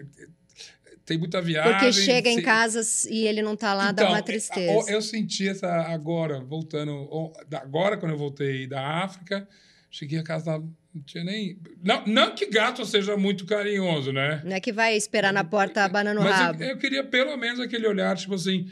tem 1.06 1.20
muita 1.20 1.40
viagem. 1.40 1.72
Porque 1.72 1.94
chega 1.94 2.28
em 2.30 2.38
se- 2.38 2.42
casa 2.42 2.82
e 3.12 3.28
ele 3.28 3.44
não 3.44 3.56
tá 3.56 3.76
lá, 3.76 3.92
dá 3.92 4.02
Então, 4.02 4.08
uma 4.14 4.18
é, 4.18 4.24
tristeza. 4.24 4.92
Eu 4.92 5.00
senti 5.04 5.48
essa 5.48 5.68
agora, 5.84 6.40
voltando... 6.40 7.32
Agora, 7.62 7.96
quando 7.98 8.14
eu 8.14 8.18
voltei 8.18 8.66
da 8.66 8.82
África, 9.04 9.48
Cheguei 9.96 10.20
a 10.20 10.24
casa, 10.24 10.62
não 10.94 11.02
tinha 11.06 11.24
nem. 11.24 11.58
Não, 11.82 12.06
não 12.06 12.36
que 12.36 12.48
gato 12.48 12.86
seja 12.86 13.16
muito 13.16 13.46
carinhoso, 13.46 14.12
né? 14.12 14.42
Não 14.44 14.52
é 14.52 14.60
que 14.60 14.74
vai 14.74 14.94
esperar 14.98 15.32
na 15.32 15.42
porta 15.42 15.86
a 15.86 15.88
banana 15.88 16.20
no 16.20 16.30
rabo. 16.30 16.62
eu, 16.62 16.72
eu 16.72 16.78
queria 16.78 17.02
pelo 17.02 17.38
menos 17.38 17.62
aquele 17.62 17.88
olhar, 17.88 18.14
tipo 18.18 18.34
assim. 18.34 18.70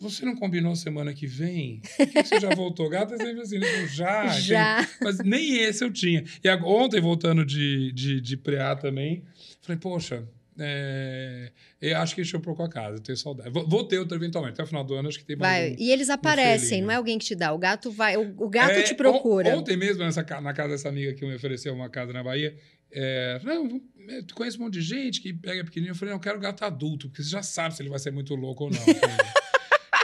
Você 0.00 0.26
não 0.26 0.34
combinou 0.34 0.74
semana 0.74 1.14
que 1.14 1.28
vem? 1.28 1.80
Por 1.96 2.08
que 2.08 2.24
você 2.24 2.40
já 2.40 2.52
voltou? 2.56 2.90
Gato 2.90 3.14
é 3.14 3.18
sempre 3.18 3.40
assim, 3.42 3.60
já. 3.86 4.26
Já. 4.34 4.88
Mas 5.00 5.20
nem 5.20 5.58
esse 5.58 5.84
eu 5.84 5.92
tinha. 5.92 6.24
E 6.42 6.50
ontem, 6.64 7.00
voltando 7.00 7.44
de, 7.46 7.92
de, 7.92 8.20
de 8.20 8.36
preá 8.36 8.74
também, 8.74 9.22
falei, 9.62 9.78
poxa, 9.78 10.24
é, 10.58 11.50
eu 11.80 11.96
acho 11.98 12.14
que 12.14 12.20
encheu 12.22 12.38
um 12.38 12.42
pouco 12.42 12.62
a 12.62 12.68
casa, 12.68 12.96
eu 12.96 13.00
tenho 13.00 13.16
saudade. 13.18 13.50
Vou, 13.50 13.68
vou 13.68 13.84
ter 13.86 13.98
outra 13.98 14.16
eventualmente, 14.16 14.54
até 14.54 14.62
o 14.62 14.66
final 14.66 14.84
do 14.84 14.94
ano, 14.94 15.08
acho 15.08 15.18
que 15.18 15.24
tem 15.24 15.36
mais 15.36 15.60
Vai. 15.60 15.70
um. 15.72 15.76
E 15.78 15.90
eles 15.92 16.10
aparecem, 16.10 16.68
felinho. 16.68 16.86
não 16.86 16.92
é 16.92 16.96
alguém 16.96 17.18
que 17.18 17.24
te 17.26 17.34
dá. 17.34 17.52
O 17.52 17.58
gato 17.58 17.90
vai. 17.90 18.16
O, 18.16 18.34
o 18.44 18.48
gato 18.48 18.70
É, 18.72 18.82
te 18.82 18.94
procura. 18.94 19.48
on- 19.54 19.58
Ontem 19.60 19.76
mesmo, 19.76 20.02
nessa, 20.04 20.22
na 20.40 20.52
casa 20.52 20.68
dessa 20.70 20.88
amiga 20.88 21.12
que 21.14 21.24
me 21.26 21.34
ofereceu 21.34 21.74
uma 21.74 21.88
casa 21.88 22.12
na 22.12 22.22
Bahia, 22.22 22.56
é, 22.92 23.40
não, 23.42 23.80
é, 24.08 24.22
tu 24.22 24.34
conhece 24.34 24.56
um 24.58 24.62
monte 24.62 24.74
de 24.74 24.82
gente 24.82 25.20
que 25.20 25.32
pega 25.32 25.64
pequenininho. 25.64 25.92
Eu 25.92 25.96
falei, 25.96 26.10
não, 26.12 26.18
eu 26.18 26.22
quero 26.22 26.38
gato 26.38 26.64
adulto, 26.64 27.08
porque 27.08 27.22
você 27.22 27.30
já 27.30 27.42
sabe 27.42 27.74
se 27.74 27.82
ele 27.82 27.90
vai 27.90 27.98
ser 27.98 28.10
muito 28.12 28.34
louco 28.34 28.64
ou 28.64 28.70
não. 28.70 28.78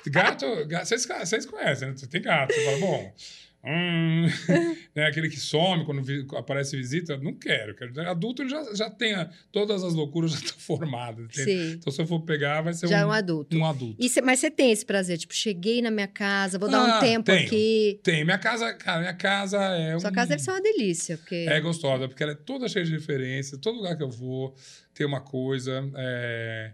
Gato, 0.07 0.67
gato 0.67 0.87
vocês, 0.87 1.07
vocês 1.07 1.47
conhecem, 1.47 1.89
né? 1.89 1.95
Você 1.97 2.07
tem 2.07 2.23
gato. 2.23 2.53
Você 2.55 2.65
fala, 2.65 2.79
bom. 2.79 3.15
Hum, 3.63 4.27
né, 4.97 5.05
aquele 5.07 5.29
que 5.29 5.39
some 5.39 5.85
quando 5.85 6.03
vi- 6.03 6.27
aparece 6.35 6.77
visita, 6.77 7.17
não 7.19 7.35
quero. 7.35 7.75
quero 7.75 8.01
adulto 8.09 8.43
ele 8.43 8.49
já, 8.49 8.75
já 8.75 8.89
tem 8.91 9.13
a- 9.15 9.29
todas 9.53 9.85
as 9.85 9.93
loucuras 9.93 10.31
já 10.33 10.39
estão 10.39 10.59
formadas. 10.59 11.27
Então, 11.37 11.93
se 11.93 12.01
eu 12.01 12.07
for 12.07 12.21
pegar, 12.21 12.63
vai 12.63 12.73
ser 12.73 12.87
Já 12.89 13.01
é 13.01 13.05
um, 13.05 13.09
um 13.09 13.13
adulto. 13.13 13.57
um 13.59 13.65
adulto. 13.67 14.09
Cê- 14.09 14.23
mas 14.23 14.39
você 14.39 14.51
tem 14.51 14.71
esse 14.73 14.85
prazer, 14.87 15.19
tipo, 15.19 15.35
cheguei 15.35 15.83
na 15.83 15.91
minha 15.91 16.09
casa, 16.09 16.59
vou 16.59 16.71
dar 16.71 16.83
um 16.83 16.91
Ah, 16.93 17.01
tempo 17.01 17.27
tenho. 17.27 17.47
aqui. 17.47 18.01
Tem. 18.03 18.25
Minha 18.25 18.39
casa, 18.39 18.73
cara, 18.73 19.01
minha 19.01 19.15
casa 19.15 19.59
é 19.77 19.99
Sua 19.99 20.09
um- 20.11 20.13
casa 20.13 20.31
deve 20.31 20.43
ser 20.43 20.51
uma 20.53 20.63
delícia, 20.63 21.19
porque. 21.19 21.47
É 21.49 21.61
gostosa, 21.61 22.09
porque 22.09 22.23
ela 22.23 22.33
é 22.33 22.37
toda 22.37 22.67
cheia 22.69 22.85
de 22.85 22.93
referências. 22.93 23.61
Todo 23.61 23.77
lugar 23.77 23.97
que 23.97 24.03
eu 24.03 24.11
vou 24.11 24.55
tem 24.95 25.07
uma 25.07 25.21
coisa. 25.21 25.87
é, 25.97 26.73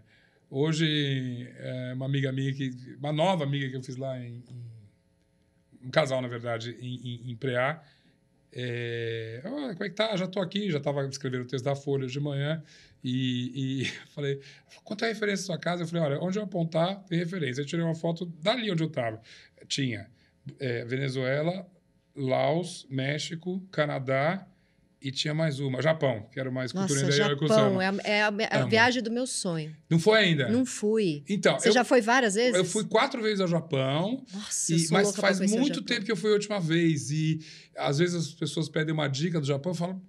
Hoje, 0.49 1.45
é, 1.59 1.91
uma 1.93 2.05
amiga 2.05 2.31
minha, 2.31 2.53
que, 2.53 2.71
uma 2.97 3.11
nova 3.11 3.43
amiga 3.43 3.69
que 3.69 3.75
eu 3.75 3.83
fiz 3.83 3.97
lá 3.97 4.17
em. 4.17 4.35
em- 4.49 4.66
um 5.83 5.89
casal, 5.89 6.21
na 6.21 6.27
verdade, 6.27 6.77
em, 6.79 6.95
em, 6.95 7.31
em 7.31 7.35
Preá. 7.35 7.81
É, 8.51 9.41
"Ah, 9.43 9.49
como 9.73 9.83
é 9.83 9.89
que 9.89 9.95
tá? 9.95 10.15
Já 10.15 10.27
tô 10.27 10.39
aqui, 10.39 10.71
já 10.71 10.77
estava 10.77 11.05
escrevendo 11.07 11.43
o 11.43 11.47
texto 11.47 11.65
da 11.65 11.75
Folha 11.75 12.07
de 12.07 12.19
manhã. 12.19 12.63
E, 13.03 13.83
e 13.83 13.85
falei, 14.13 14.41
quanto 14.83 15.03
é 15.03 15.09
a 15.09 15.13
referência 15.13 15.43
da 15.43 15.47
sua 15.47 15.59
casa? 15.59 15.83
Eu 15.83 15.87
falei, 15.87 16.03
olha, 16.03 16.19
onde 16.21 16.39
eu 16.39 16.43
apontar 16.43 17.03
tem 17.05 17.17
referência. 17.17 17.61
Eu 17.61 17.65
tirei 17.65 17.83
uma 17.85 17.95
foto 17.95 18.25
dali 18.25 18.71
onde 18.71 18.83
eu 18.83 18.87
estava. 18.87 19.21
Tinha 19.67 20.09
é, 20.59 20.85
Venezuela, 20.85 21.67
Laos, 22.15 22.87
México, 22.89 23.61
Canadá 23.71 24.47
e 25.01 25.11
tinha 25.11 25.33
mais 25.33 25.59
uma, 25.59 25.81
Japão, 25.81 26.27
que 26.31 26.39
era 26.39 26.49
mais 26.49 26.71
cultura 26.71 27.01
Nossa, 27.01 27.11
Japão, 27.11 27.37
Kusama. 27.37 27.83
é 27.83 27.87
a, 27.87 27.95
é 28.03 28.21
a- 28.23 28.33
é 28.51 28.57
a 28.61 28.65
viagem 28.65 29.01
do 29.03 29.11
meu 29.11 29.27
sonho. 29.27 29.75
Não 29.89 29.99
foi 29.99 30.17
ainda? 30.19 30.49
Não 30.49 30.65
fui. 30.65 31.23
Então, 31.29 31.59
Você 31.59 31.69
eu, 31.69 31.73
já 31.73 31.83
foi 31.83 32.01
várias 32.01 32.33
vezes? 32.35 32.55
eu 32.55 32.65
fui 32.65 32.83
quatro 32.85 33.21
vezes 33.21 33.39
ao 33.39 33.47
Japão, 33.47 34.25
Nossa, 34.33 34.73
e- 34.73 34.87
mas 34.91 35.15
faz 35.15 35.39
muito 35.39 35.81
tempo 35.83 36.05
que 36.05 36.11
eu 36.11 36.17
fui 36.17 36.31
a 36.31 36.33
última 36.33 36.59
vez. 36.59 37.11
E 37.11 37.39
às 37.77 37.99
vezes 37.99 38.15
as 38.15 38.33
pessoas 38.33 38.67
pedem 38.69 38.93
uma 38.93 39.07
dica 39.07 39.39
do 39.39 39.45
Japão 39.45 39.71
e 39.71 39.75
falam, 39.75 40.01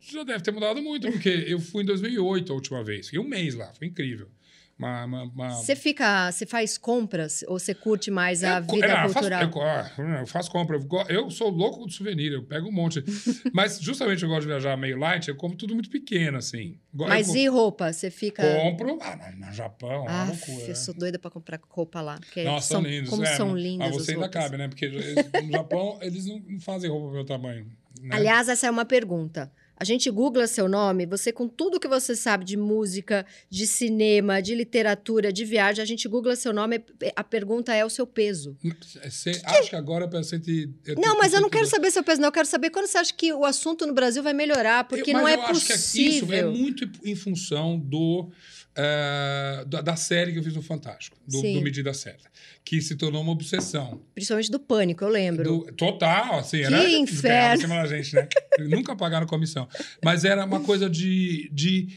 já 0.00 0.22
deve 0.24 0.42
ter 0.42 0.50
mudado 0.50 0.82
muito, 0.82 1.10
porque 1.10 1.28
eu 1.46 1.58
fui 1.58 1.82
em 1.82 1.86
2008 1.86 2.52
a 2.52 2.54
última 2.54 2.84
vez. 2.84 3.06
Fiquei 3.06 3.20
um 3.20 3.28
mês 3.28 3.54
lá, 3.54 3.72
foi 3.72 3.86
incrível. 3.86 4.28
Uma, 4.76 5.04
uma, 5.04 5.22
uma- 5.22 5.50
Você 5.50 5.76
fica, 5.76 6.32
você 6.32 6.44
faz 6.44 6.76
compras 6.76 7.44
ou 7.46 7.58
você 7.60 7.72
curte 7.72 8.10
mais 8.10 8.42
a 8.42 8.58
Eu 8.58 8.62
vida 8.64 8.88
não, 8.88 9.02
eu 9.04 9.08
faço- 9.10 9.30
cultural? 9.30 9.42
eu, 9.42 9.62
ah, 9.62 10.20
eu 10.20 10.26
faço 10.26 10.50
compra. 10.50 10.80
Eu, 11.08 11.30
sou 11.30 11.48
louco 11.48 11.86
de 11.86 11.94
souvenir, 11.94 12.32
eu 12.32 12.42
pego 12.42 12.68
um 12.68 12.72
monte. 12.72 13.02
Mas 13.54 13.78
justamente 13.80 14.24
eu 14.24 14.28
gosto 14.28 14.42
de 14.42 14.48
viajar 14.48 14.76
meio 14.76 14.98
light, 14.98 15.28
eu 15.28 15.36
como 15.36 15.54
tudo 15.54 15.74
muito 15.74 15.88
pequeno, 15.88 16.38
assim. 16.38 16.76
Mas 16.92 17.28
eu 17.28 17.36
e 17.36 17.46
roupa? 17.48 17.92
Você 17.92 18.10
fica. 18.10 18.42
compro. 18.42 18.98
Ah, 19.00 19.30
no, 19.36 19.52
Japão, 19.52 19.90
é 19.92 19.98
uma 19.98 20.22
Ah, 20.22 20.24
loucura. 20.24 20.66
eu 20.66 20.74
sou 20.74 20.92
doida 20.92 21.18
pra 21.20 21.30
comprar 21.30 21.60
roupa 21.68 22.00
lá. 22.00 22.16
Porque 22.18 22.42
Nossa, 22.42 22.68
são, 22.74 22.82
lindos. 22.82 23.10
Como 23.10 23.22
é, 23.24 23.36
são 23.36 23.56
lindas 23.56 23.86
Mas 23.88 23.96
você 23.96 24.10
ainda 24.12 24.24
roupas. 24.24 24.42
cabe, 24.42 24.56
né? 24.56 24.66
Porque 24.66 24.88
no 24.88 25.52
Japão 25.52 25.98
eles 26.02 26.26
não, 26.26 26.40
não 26.40 26.60
fazem 26.60 26.90
roupa 26.90 27.06
do 27.08 27.12
meu 27.14 27.24
tamanho. 27.24 27.66
Né? 28.00 28.08
Aliás, 28.10 28.48
essa 28.48 28.66
é 28.66 28.70
uma 28.72 28.84
pergunta. 28.84 29.52
A 29.84 29.86
gente 29.86 30.10
googla 30.10 30.46
seu 30.46 30.66
nome, 30.66 31.04
você 31.04 31.30
com 31.30 31.46
tudo 31.46 31.78
que 31.78 31.86
você 31.86 32.16
sabe 32.16 32.42
de 32.42 32.56
música, 32.56 33.26
de 33.50 33.66
cinema, 33.66 34.40
de 34.40 34.54
literatura, 34.54 35.30
de 35.30 35.44
viagem, 35.44 35.82
a 35.82 35.84
gente 35.84 36.08
googla 36.08 36.34
seu 36.36 36.54
nome, 36.54 36.82
a 37.14 37.22
pergunta 37.22 37.74
é 37.74 37.84
o 37.84 37.90
seu 37.90 38.06
peso. 38.06 38.56
Você 39.04 39.42
acha 39.44 39.68
que 39.68 39.76
agora 39.76 40.08
para 40.08 40.22
cento 40.22 40.48
eu 40.48 40.94
Não, 40.96 41.18
mas 41.18 41.34
eu 41.34 41.40
não 41.42 41.50
quero 41.50 41.66
saber 41.66 41.90
seu 41.90 42.02
peso, 42.02 42.18
não. 42.18 42.28
Eu 42.28 42.32
quero 42.32 42.48
saber 42.48 42.70
quando 42.70 42.86
você 42.86 42.96
acha 42.96 43.12
que 43.12 43.30
o 43.34 43.44
assunto 43.44 43.86
no 43.86 43.92
Brasil 43.92 44.22
vai 44.22 44.32
melhorar, 44.32 44.84
porque 44.84 45.10
Eu- 45.10 45.18
não 45.18 45.28
é 45.28 45.34
eu 45.34 45.42
acho 45.42 45.66
que 45.66 45.72
possível. 45.74 46.12
isso 46.24 46.32
é 46.32 46.46
muito 46.46 46.88
em 47.04 47.14
função 47.14 47.78
do, 47.78 48.30
eh, 48.76 49.64
da, 49.66 49.80
da 49.80 49.96
série 49.96 50.32
que 50.32 50.38
eu 50.38 50.42
fiz 50.42 50.54
no 50.54 50.62
Fantástico, 50.62 51.16
do, 51.26 51.40
do 51.40 51.60
Medida 51.62 51.92
Certa, 51.94 52.28
que 52.64 52.80
se 52.82 52.96
tornou 52.96 53.22
uma 53.22 53.32
obsessão. 53.32 54.02
Principalmente 54.14 54.50
do 54.50 54.58
pânico, 54.58 55.04
eu 55.04 55.08
lembro. 55.08 55.44
Do- 55.44 55.72
total, 55.72 56.38
assim, 56.40 56.58
Que 56.58 56.64
era 56.64 56.90
inferno. 56.90 57.60
cima 57.62 57.76
da 57.76 57.86
gente, 57.86 58.14
né? 58.14 58.28
Nunca 58.60 58.96
pagaram 58.96 59.26
comissão. 59.26 59.68
Mas 60.02 60.24
era 60.24 60.44
uma 60.44 60.60
coisa 60.60 60.88
de, 60.90 61.48
de. 61.52 61.88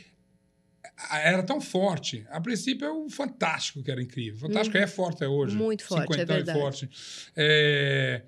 Era 1.11 1.43
tão 1.43 1.61
forte. 1.61 2.25
A 2.29 2.41
princípio 2.41 2.85
é 2.87 2.91
o 2.91 3.09
Fantástico 3.09 3.83
que 3.83 3.91
era 3.91 4.01
incrível. 4.01 4.35
O 4.37 4.39
Fantástico 4.41 4.77
é 4.77 4.87
forte 4.87 5.15
até 5.17 5.27
hoje. 5.27 5.55
Hum. 5.55 5.59
Muito 5.59 5.83
forte, 5.83 6.03
é 6.03 6.11
Cinquentão 6.13 6.35
verdade. 6.35 6.59
forte. 6.59 6.89
É, 7.35 8.21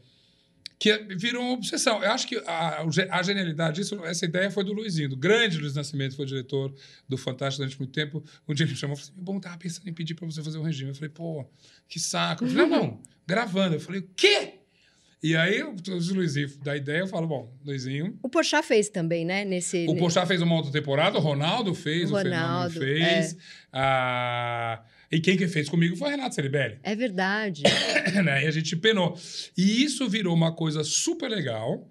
que 0.79 0.97
virou 1.17 1.43
uma 1.43 1.51
obsessão. 1.55 2.01
Eu 2.01 2.09
acho 2.11 2.25
que 2.25 2.37
a, 2.47 2.85
o 2.85 2.89
a 3.11 3.21
genialidade 3.21 3.75
disso, 3.81 4.01
essa 4.05 4.23
ideia 4.23 4.49
foi 4.49 4.63
do 4.63 4.71
Luizinho, 4.71 5.09
do 5.09 5.17
grande 5.17 5.57
Luiz 5.57 5.75
Nascimento, 5.75 6.15
foi 6.15 6.25
diretor 6.25 6.73
do 7.07 7.17
Fantástico 7.17 7.61
durante 7.63 7.77
muito 7.77 7.91
tempo. 7.91 8.23
Um 8.47 8.53
dia 8.53 8.63
ele 8.63 8.71
me 8.71 8.77
chamou 8.77 8.95
e 8.95 8.99
falou 8.99 9.11
assim: 9.11 9.21
Bom, 9.21 9.39
tava 9.41 9.57
pensando 9.57 9.89
em 9.89 9.93
pedir 9.93 10.15
para 10.15 10.25
você 10.25 10.41
fazer 10.41 10.57
um 10.57 10.63
regime. 10.63 10.91
Eu 10.91 10.95
falei, 10.95 11.09
pô, 11.09 11.45
que 11.87 11.99
saco. 11.99 12.45
Eu 12.45 12.49
falei, 12.49 12.65
não, 12.65 12.69
não, 12.83 13.01
gravando. 13.27 13.75
Eu 13.75 13.79
falei, 13.81 13.99
o 13.99 14.09
quê? 14.15 14.53
E 15.21 15.35
aí, 15.35 15.61
o 15.61 15.75
Luizinho 16.13 16.47
da 16.63 16.77
ideia, 16.77 16.99
eu 16.99 17.07
falo, 17.07 17.27
bom, 17.27 17.53
Luizinho. 17.65 18.17
O 18.23 18.29
Porchat 18.29 18.65
fez 18.65 18.87
também, 18.87 19.25
né? 19.25 19.43
Nesse, 19.43 19.85
O 19.89 19.97
Porchat 19.97 20.25
fez 20.25 20.41
uma 20.41 20.55
outra 20.55 20.71
temporada, 20.71 21.17
o 21.17 21.21
Ronaldo 21.21 21.75
fez, 21.75 22.09
o, 22.09 22.13
Ronaldo, 22.15 22.71
Fenômeno 22.79 23.03
fez. 23.03 23.37
a- 23.73 24.81
E 25.11 25.19
quem 25.19 25.35
que 25.35 25.47
fez 25.47 25.67
comigo 25.67 25.95
foi 25.95 26.09
a 26.09 26.11
Renata 26.11 26.35
Ceribelli. 26.35 26.77
É 26.83 26.95
verdade. 26.95 27.63
né? 28.23 28.43
E 28.43 28.47
a 28.47 28.51
gente 28.51 28.75
penou. 28.75 29.17
E 29.57 29.83
isso 29.83 30.07
virou 30.07 30.35
uma 30.35 30.53
coisa 30.53 30.83
super 30.83 31.29
legal. 31.29 31.89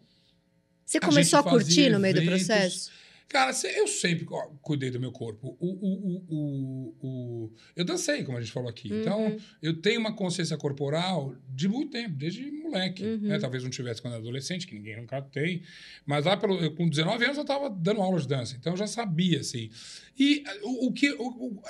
Você 0.85 0.99
A 0.99 1.01
começou 1.01 1.41
a, 1.41 1.43
gente 1.43 1.51
curtir 1.51 1.91
no 1.91 1.99
meio 1.99 2.15
do 2.15 2.23
processo? 2.23 2.91
Cara, 3.29 3.53
eu 3.77 3.87
sempre 3.87 4.27
cuidei 4.63 4.91
do 4.91 4.99
meu 4.99 5.13
corpo. 5.13 5.55
O, 5.61 5.67
o, 5.67 6.25
o, 6.29 6.95
o, 7.03 7.53
Eu 7.77 7.85
dancei, 7.85 8.25
como 8.25 8.39
a 8.39 8.41
gente 8.41 8.51
falou 8.51 8.71
aqui. 8.71 8.91
Uhum. 8.91 9.01
Então, 9.01 9.37
eu 9.61 9.75
tenho 9.75 10.01
uma 10.01 10.15
consciência 10.15 10.57
corporal 10.57 11.37
de 11.47 11.69
muito 11.69 11.91
tempo, 11.91 12.15
desde 12.17 12.51
moleque. 12.51 13.05
Uhum. 13.05 13.19
né? 13.19 13.39
Talvez 13.39 13.63
não 13.63 13.69
tivesse 13.69 14.01
quando 14.01 14.15
era 14.15 14.23
adolescente, 14.23 14.67
que 14.67 14.75
ninguém 14.75 14.97
nunca 14.97 15.21
tem. 15.21 15.63
Mas 16.07 16.25
lá, 16.25 16.39
pelo, 16.39 16.59
eu, 16.59 16.75
com 16.75 16.89
19 16.89 17.23
anos, 17.23 17.37
eu 17.37 17.43
estava 17.43 17.69
dando 17.69 18.01
aula 18.01 18.19
de 18.19 18.27
dança. 18.27 18.57
Então, 18.59 18.73
eu 18.73 18.79
já 18.79 18.87
sabia, 18.87 19.41
assim. 19.41 19.69
E 20.19 20.43
o, 20.63 20.87
o 20.87 20.93
que... 20.93 21.15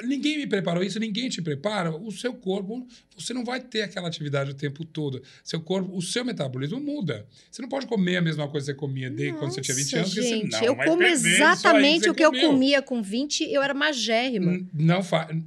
ninguém 0.05 0.39
me 0.39 0.47
preparou 0.47 0.85
isso, 0.85 1.01
ninguém 1.01 1.29
te 1.29 1.43
prepara. 1.43 1.91
O 1.91 2.13
seu 2.13 2.35
corpo, 2.35 2.87
você 3.17 3.35
não 3.35 3.45
vai 3.45 3.61
ter 3.61 3.83
aquela 3.83 4.07
atividade 4.07 4.53
o 4.53 4.55
tempo 4.55 4.85
todo. 4.85 5.21
Seu 5.43 5.61
corpo, 5.61 5.95
o 5.97 6.01
seu 6.01 6.25
metabolismo 6.25 6.81
muda. 6.81 7.27
Você 7.51 7.61
não 7.61 7.69
pode 7.69 7.87
comer 7.87 8.19
a 8.19 8.23
mesma 8.23 8.49
coisa 8.49 8.67
que 8.67 8.73
você 8.73 8.79
comia 8.79 9.11
desde 9.11 9.37
quando 9.37 9.53
você 9.53 9.61
tinha 9.61 9.77
20 9.77 9.97
anos, 9.97 10.15
porque 10.15 10.29
gente, 10.29 10.51
você 10.51 10.61
não 10.61 10.67
eu 10.67 10.77
vai 10.77 10.87
como 10.87 11.03
que 11.53 11.59
exatamente 11.59 12.11
o 12.11 12.15
que 12.15 12.25
eu 12.25 12.31
comia 12.49 12.83
com 12.83 13.03
20, 13.03 13.45
eu 13.53 13.63
era 13.63 13.75
magérrima. 13.75 14.53
Não, 14.73 15.01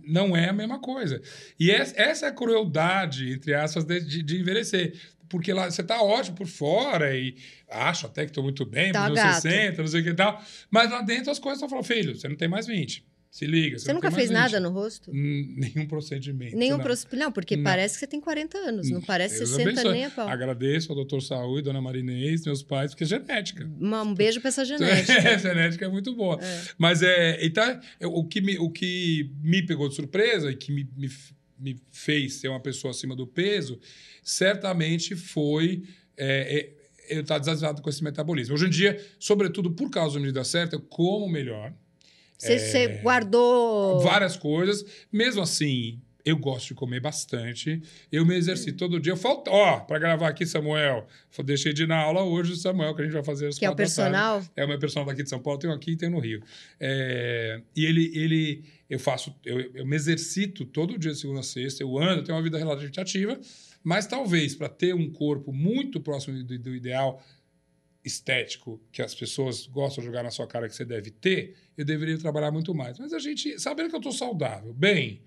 não 0.08 0.36
é 0.38 0.50
a 0.50 0.54
mesma 0.54 0.80
coisa. 0.80 1.22
E 1.60 1.72
es- 1.72 1.94
essa 1.96 2.26
é 2.26 2.30
a 2.30 2.32
crueldade, 2.32 3.32
entre 3.32 3.54
aspas, 3.54 3.86
de, 3.86 4.22
de- 4.24 4.40
envelhecer. 4.40 4.94
Porque 5.30 5.54
lá 5.54 5.72
você 5.72 5.82
tá 5.82 6.02
ótimo 6.02 6.36
por 6.36 6.48
fora 6.48 7.16
e 7.16 7.36
acho 7.70 8.06
até 8.06 8.26
que 8.26 8.34
tô 8.34 8.44
muito 8.44 8.66
bem, 8.66 8.92
Tá 8.92 9.10
gato. 9.10 9.42
60, 9.42 9.82
não 9.82 9.88
sei 9.88 10.02
o 10.02 10.04
que 10.04 10.10
e 10.10 10.14
tal. 10.14 10.44
Mas 10.70 10.92
lá 10.92 11.02
dentro 11.02 11.32
as 11.32 11.40
coisas 11.40 11.58
estão 11.58 11.70
falando, 11.70 11.86
filho, 11.86 12.16
você 12.16 12.28
não 12.28 12.36
tem 12.36 12.50
mais 12.50 12.68
20. 12.68 13.06
Se 13.32 13.46
liga. 13.48 13.80
Você 13.80 13.88
não 13.88 13.96
nunca 13.96 14.12
fez 14.12 14.30
nada 14.30 14.58
20. 14.58 14.64
no 14.64 14.70
rosto? 14.72 15.10
Hum, 15.10 15.56
Nenhum 15.58 15.88
procedimento. 15.88 16.58
Nenhum 16.58 16.76
não. 16.76 16.84
proce- 16.84 17.08
Não, 17.14 17.32
porque 17.32 17.56
Não. 17.56 17.64
parece 17.64 17.94
que 17.94 18.00
você 18.02 18.08
tem 18.08 18.20
40 18.20 18.58
anos, 18.58 18.90
não 18.90 19.00
parece 19.02 19.38
Deus 19.38 19.52
60 19.52 19.70
abençoe. 19.72 19.92
nem 19.94 20.04
a 20.06 20.10
pau. 20.10 20.28
Agradeço 20.28 20.92
ao 20.92 20.96
doutor 20.98 21.22
Saúde, 21.22 21.62
dona 21.64 21.80
Marinês, 21.82 22.46
meus 22.46 22.62
pais, 22.62 22.92
porque 22.92 23.06
é 23.06 23.08
genética. 23.08 23.66
Um 23.80 24.14
beijo 24.14 24.42
pra 24.42 24.50
essa 24.50 24.66
genética. 24.66 25.14
a 25.34 25.38
genética 25.38 25.86
é 25.86 25.88
muito 25.88 26.14
boa. 26.14 26.38
É. 26.44 26.62
Mas 26.78 27.02
é. 27.02 27.40
Então, 27.46 27.80
o, 28.02 28.26
que 28.28 28.42
me, 28.42 28.58
o 28.60 28.70
que 28.70 29.32
me 29.42 29.66
pegou 29.66 29.88
de 29.88 29.96
surpresa 29.96 30.52
e 30.52 30.56
que 30.58 30.70
me, 30.74 30.90
me, 30.98 31.10
me 31.58 31.82
fez 31.90 32.34
ser 32.34 32.50
uma 32.50 32.60
pessoa 32.60 32.92
acima 32.92 33.16
do 33.16 33.26
peso, 33.26 33.80
certamente 34.22 35.16
foi. 35.16 35.84
é, 36.18 36.60
é, 36.78 36.82
eu 37.16 37.22
estar 37.22 37.40
desavisado 37.40 37.82
com 37.82 37.90
esse 37.90 38.02
metabolismo. 38.04 38.54
Hoje 38.56 38.68
em 38.68 38.70
dia, 38.70 38.98
sobretudo 39.20 39.72
por 39.72 39.90
causa 39.90 40.16
da 40.16 40.22
medida 40.22 40.44
certa, 40.46 40.76
eu 40.78 40.82
como 40.82 41.28
melhor. 41.28 41.74
Você, 42.42 42.60
você 42.60 42.88
guardou. 43.04 44.00
Várias 44.00 44.36
coisas. 44.36 44.84
Mesmo 45.12 45.44
assim, 45.44 46.02
eu 46.26 46.36
gosto 46.38 46.70
de 46.70 46.74
comer 46.74 47.00
bastante. 47.00 47.82
Eu 48.12 48.26
me 48.26 48.36
exercito 48.36 48.78
todo 48.78 49.00
dia. 49.00 49.12
Eu 49.12 49.18
falto, 49.18 49.52
ó, 49.52 49.80
para 49.80 50.00
gravar 50.00 50.28
aqui, 50.30 50.46
Samuel. 50.46 51.08
Deixei 51.44 51.72
de 51.72 51.84
ir 51.84 51.88
na 51.88 51.98
aula 51.98 52.24
hoje, 52.24 52.56
Samuel, 52.56 52.96
que 52.96 53.02
a 53.02 53.06
gente 53.06 53.14
vai 53.14 53.24
fazer 53.24 53.48
as 53.48 53.60
Que 53.60 53.66
é 53.66 53.70
o 53.70 53.76
personal? 53.76 54.44
É 54.56 54.66
o 54.66 54.68
meu 54.68 54.80
personal 54.80 55.06
daqui 55.06 55.22
de 55.22 55.30
São 55.30 55.40
Paulo, 55.40 55.60
tem 55.60 55.70
um 55.70 55.74
aqui 55.74 55.92
e 55.92 55.96
tem 55.96 56.10
no 56.10 56.20
Rio. 56.20 56.42
É, 56.80 57.62
e 57.76 57.86
ele, 57.86 58.12
ele, 58.16 58.64
eu 58.90 58.98
faço, 58.98 59.36
eu, 59.46 59.60
eu 59.76 59.86
me 59.86 59.96
exercito 59.96 60.66
todo 60.66 60.98
dia, 60.98 61.12
de 61.12 61.20
segunda 61.20 61.42
a 61.42 61.44
sexta, 61.44 61.84
eu 61.84 61.98
ando, 61.98 62.22
eu 62.22 62.24
tenho 62.24 62.36
uma 62.36 62.44
vida 62.44 62.58
relativamente 62.58 63.00
ativa, 63.00 63.40
mas 63.84 64.08
talvez 64.08 64.56
para 64.56 64.70
ter 64.70 64.96
um 64.96 65.12
corpo 65.12 65.52
muito 65.52 66.00
próximo 66.00 66.44
do, 66.44 66.58
do 66.58 66.76
ideal 66.76 67.24
estético 68.04 68.82
que 68.92 69.02
as 69.02 69.14
pessoas 69.14 69.68
gostam 69.68 70.02
de 70.02 70.08
jogar 70.08 70.24
na 70.24 70.32
sua 70.32 70.48
cara 70.48 70.68
que 70.68 70.76
você 70.76 70.86
deve 70.86 71.12
ter, 71.12 71.56
eu 71.78 71.86
deveria 71.86 72.18
trabalhar 72.18 72.52
muito 72.52 72.74
mais. 72.74 72.98
Mas 72.98 73.14
a 73.14 73.20
gente, 73.20 73.60
sabendo 73.60 73.90
que 73.90 73.96
eu 73.96 74.00
estou 74.00 74.12
saudável, 74.12 74.74
bem, 74.74 75.22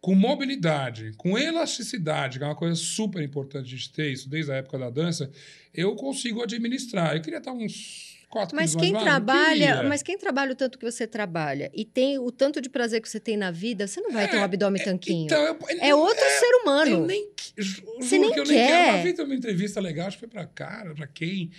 com 0.00 0.14
mobilidade, 0.14 1.12
com 1.16 1.38
elasticidade, 1.38 2.38
que 2.38 2.44
é 2.44 2.48
uma 2.48 2.56
coisa 2.56 2.74
super 2.74 3.22
importante 3.22 3.68
gente 3.68 3.92
ter 3.92 4.12
isso 4.12 4.28
desde 4.28 4.50
a 4.50 4.56
época 4.56 4.78
da 4.78 4.90
dança, 4.90 5.30
eu 5.72 5.94
consigo 5.94 6.42
administrar. 6.42 7.14
Eu 7.14 7.22
queria 7.22 7.38
estar 7.38 7.52
uns 7.52 8.11
quatro 8.32 8.56
Mas 8.56 8.74
quem 8.74 8.92
trabalha, 8.94 9.82
mas 9.82 10.02
quem 10.02 10.16
trabalha 10.16 10.52
o 10.52 10.54
tanto 10.56 10.78
que 10.78 10.90
você 10.90 11.06
trabalha 11.06 11.70
e 11.74 11.84
tem 11.84 12.18
o 12.18 12.32
tanto 12.32 12.62
de 12.62 12.70
prazer 12.70 13.02
que 13.02 13.08
você 13.08 13.20
tem 13.20 13.36
na 13.36 13.50
vida, 13.50 13.86
você 13.86 14.00
não 14.00 14.10
vai 14.10 14.26
ter 14.26 14.36
um 14.38 14.40
É, 14.40 14.44
abdômen 14.44 14.82
tanquinho. 14.82 15.26
Então, 15.26 15.42
eu, 15.44 15.58
é 15.80 15.94
outro 15.94 16.24
ser 16.24 16.46
Eu 16.46 16.62
humano. 16.62 17.06
nem, 17.06 17.28
ju- 17.58 17.82
Você 18.00 18.18
nem 18.18 18.32
que 18.32 18.40
eu 18.40 18.44
nem 18.44 18.54
quer. 18.54 18.66
quero. 18.68 18.94
Uma 18.96 19.02
vez 19.02 19.18
eu 19.18 19.24
uma 19.26 19.34
entrevista 19.34 19.80
legal, 19.80 20.06
acho 20.06 20.16
que 20.16 20.20
foi 20.20 20.28
pra 20.28 20.46
cara, 20.46 20.94
pra 20.94 21.06
quem. 21.06 21.50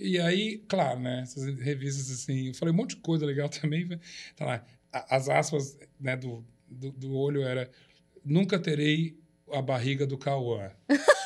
E 0.00 0.18
aí, 0.18 0.62
claro, 0.66 0.98
né? 1.00 1.20
Essas 1.22 1.44
revistas 1.58 2.10
assim, 2.10 2.48
eu 2.48 2.54
falei 2.54 2.72
um 2.72 2.76
monte 2.76 2.90
de 2.96 3.02
coisa 3.02 3.26
legal 3.26 3.48
também. 3.50 3.86
Tá 4.34 4.44
lá, 4.46 4.64
as 4.90 5.28
aspas 5.28 5.78
né, 6.00 6.16
do, 6.16 6.42
do, 6.66 6.90
do 6.92 7.14
olho 7.14 7.42
era 7.42 7.70
nunca 8.24 8.58
terei 8.58 9.18
a 9.52 9.60
barriga 9.60 10.06
do 10.06 10.16
Cauã. 10.16 10.70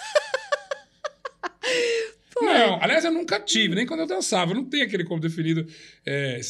Não, 2.59 2.83
aliás, 2.83 3.05
eu 3.05 3.13
nunca 3.13 3.39
tive, 3.41 3.75
nem 3.75 3.87
quando 3.87 4.01
eu 4.01 4.07
dançava. 4.07 4.53
Eu 4.53 4.57
não 4.57 4.65
tenho 4.65 4.85
aquele 4.85 5.05
corpo 5.05 5.21
definido. 5.27 5.67
é, 6.05 6.41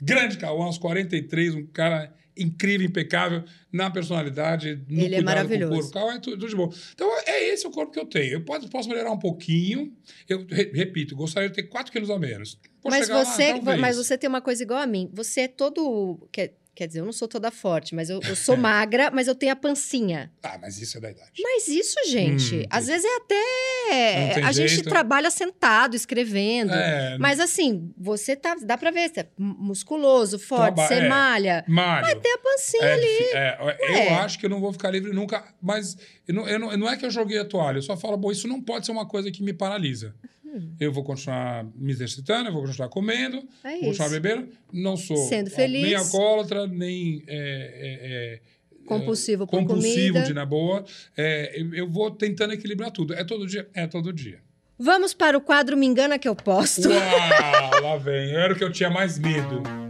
grande 0.00 0.36
Cauã, 0.38 0.64
aos 0.66 0.78
43, 0.78 1.54
um 1.54 1.66
cara 1.66 2.14
incrível, 2.38 2.86
impecável 2.86 3.42
na 3.72 3.90
personalidade, 3.90 4.82
no 4.90 5.00
Ele 5.00 5.14
é 5.14 5.22
maravilhoso. 5.22 5.72
com 5.72 5.78
o 5.78 5.80
corpo. 5.80 5.94
Cauã 5.94 6.14
é 6.16 6.18
tudo, 6.20 6.36
tudo 6.38 6.48
de 6.50 6.54
bom. 6.56 6.70
Então, 6.92 7.08
é 7.26 7.48
esse 7.48 7.66
o 7.66 7.70
corpo 7.70 7.92
que 7.92 7.98
eu 7.98 8.04
tenho. 8.04 8.32
Eu 8.34 8.44
posso, 8.44 8.68
posso 8.68 8.88
melhorar 8.90 9.10
um 9.10 9.18
pouquinho. 9.18 9.90
Eu 10.28 10.44
re- 10.50 10.70
repito, 10.74 11.16
gostaria 11.16 11.48
de 11.48 11.54
ter 11.54 11.62
4 11.62 11.90
quilos 11.90 12.10
a 12.10 12.18
menos. 12.18 12.58
Vou 12.82 12.90
Mas 12.90 13.08
lá, 13.08 13.24
você, 13.24 13.52
talvez. 13.54 13.80
mas 13.80 13.96
você 13.96 14.18
tem 14.18 14.28
uma 14.28 14.42
coisa 14.42 14.62
igual 14.62 14.80
a 14.80 14.86
mim. 14.86 15.08
Você 15.14 15.42
é 15.42 15.48
todo. 15.48 16.28
Quer, 16.30 16.54
quer 16.76 16.86
dizer, 16.86 17.00
eu 17.00 17.04
não 17.06 17.12
sou 17.12 17.26
toda 17.26 17.50
forte, 17.50 17.94
mas 17.94 18.08
eu, 18.10 18.20
eu 18.22 18.36
sou 18.36 18.54
magra, 18.58 19.10
mas 19.10 19.26
eu 19.26 19.34
tenho 19.34 19.52
a 19.52 19.56
pancinha. 19.56 20.30
Ah, 20.42 20.58
mas 20.60 20.80
isso 20.80 20.98
é 20.98 21.00
da 21.00 21.10
idade. 21.10 21.30
Mas 21.42 21.66
isso, 21.66 21.96
gente, 22.06 22.56
Hum, 22.58 22.62
às 22.70 22.86
vezes 22.86 23.04
é 23.04 23.16
até. 23.16 24.42
A 24.44 24.52
gente 24.52 24.74
jeito. 24.74 24.88
trabalha 24.88 25.30
sentado, 25.30 25.96
escrevendo. 25.96 26.72
É, 26.72 27.16
Mas 27.18 27.40
assim, 27.40 27.92
você 27.96 28.36
tá. 28.36 28.54
Dá 28.62 28.76
pra 28.76 28.90
ver, 28.90 29.08
você 29.08 29.20
é 29.20 29.28
musculoso, 29.38 30.38
forte, 30.38 30.74
Traba- 30.74 30.86
você 30.88 30.94
é. 30.94 31.08
malha. 31.08 31.64
Mário. 31.66 32.20
Tem 32.20 32.32
a 32.34 32.38
pancinha 32.38 32.82
É, 32.84 32.92
ali. 32.92 33.06
é, 33.32 34.08
eu 34.10 34.14
acho 34.16 34.38
que 34.38 34.46
eu 34.46 34.50
não 34.50 34.60
vou 34.60 34.72
ficar 34.72 34.90
livre 34.90 35.12
nunca, 35.12 35.44
mas 35.62 35.96
eu 36.28 36.34
não, 36.34 36.48
eu 36.48 36.58
não, 36.58 36.76
não 36.76 36.88
é 36.88 36.96
que 36.96 37.06
eu 37.06 37.10
joguei 37.10 37.38
a 37.38 37.44
toalha, 37.44 37.78
eu 37.78 37.82
só 37.82 37.96
falo, 37.96 38.16
bom, 38.16 38.30
isso 38.30 38.46
não 38.48 38.60
pode 38.60 38.84
ser 38.86 38.92
uma 38.92 39.06
coisa 39.06 39.30
que 39.30 39.42
me 39.42 39.52
paralisa. 39.52 40.14
Hum. 40.56 40.74
Eu 40.80 40.92
vou 40.92 41.04
continuar 41.04 41.66
me 41.74 41.92
exercitando, 41.92 42.48
eu 42.48 42.52
vou 42.52 42.62
continuar 42.64 42.88
comendo, 42.88 43.36
É 43.62 43.72
vou 43.72 43.88
continuar 43.88 44.08
bebendo, 44.10 44.48
não 44.72 44.96
sou 44.96 45.16
Sendo 45.16 45.50
feliz. 45.50 45.82
nem 45.82 45.94
alcoólatra, 45.94 46.66
nem 46.66 47.22
é, 47.26 47.36
é, 47.36 48.34
é, 48.34 48.40
Compulsivo 48.86 49.46
por 49.46 49.58
compulsivo 49.58 50.14
comida. 50.14 50.22
de 50.26 50.32
na 50.32 50.46
boa. 50.46 50.84
É, 51.16 51.60
eu, 51.60 51.74
eu 51.74 51.90
vou 51.90 52.10
tentando 52.10 52.52
equilibrar 52.54 52.90
tudo. 52.90 53.14
É 53.14 53.24
todo 53.24 53.46
dia? 53.46 53.68
É 53.74 53.86
todo 53.86 54.12
dia. 54.12 54.40
Vamos 54.78 55.12
para 55.14 55.36
o 55.36 55.40
quadro 55.40 55.76
Me 55.76 55.86
Engana 55.86 56.18
Que 56.18 56.28
Eu 56.28 56.36
Posto. 56.36 56.88
Uau, 56.88 57.82
lá 57.82 57.96
vem. 57.96 58.30
Era 58.34 58.52
o 58.52 58.56
que 58.56 58.62
eu 58.62 58.70
tinha 58.70 58.90
mais 58.90 59.18
medo. 59.18 59.85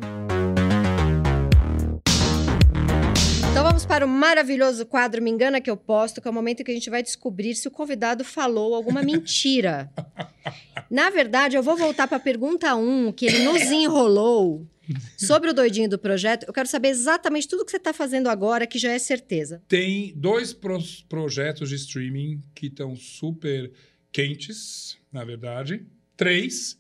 Vamos 3.77 3.85
para 3.85 4.07
o 4.07 4.09
maravilhoso 4.09 4.87
quadro 4.87 5.23
Me 5.23 5.31
Engana 5.31 5.61
Que 5.61 5.69
Eu 5.69 5.77
Posto, 5.77 6.19
que 6.19 6.27
é 6.27 6.31
o 6.31 6.33
momento 6.33 6.61
em 6.61 6.65
que 6.65 6.71
a 6.71 6.75
gente 6.75 6.89
vai 6.89 7.03
descobrir 7.03 7.55
se 7.55 7.69
o 7.69 7.71
convidado 7.71 8.25
falou 8.25 8.75
alguma 8.75 9.03
mentira. 9.03 9.93
Na 10.91 11.11
verdade, 11.11 11.59
eu 11.59 11.63
vou 11.63 11.77
voltar 11.77 12.09
para 12.09 12.17
a 12.17 12.21
pergunta 12.21 12.75
1, 12.75 13.13
que 13.13 13.27
ele 13.27 13.41
nos 13.41 13.61
enrolou 13.65 14.67
sobre 15.19 15.51
o 15.51 15.53
doidinho 15.53 15.91
do 15.91 15.99
projeto. 15.99 16.47
Eu 16.47 16.55
quero 16.55 16.67
saber 16.67 16.89
exatamente 16.89 17.47
tudo 17.47 17.67
que 17.67 17.71
você 17.71 17.77
está 17.77 17.93
fazendo 17.93 18.31
agora, 18.31 18.67
que 18.67 18.79
já 18.79 18.93
é 18.93 18.99
certeza. 18.99 19.63
Tem 19.69 20.11
dois 20.17 20.57
projetos 21.07 21.69
de 21.69 21.75
streaming 21.75 22.41
que 22.55 22.69
estão 22.69 22.97
super 22.97 23.71
quentes, 24.11 24.97
na 25.13 25.23
verdade. 25.23 25.85
Três. 26.17 26.79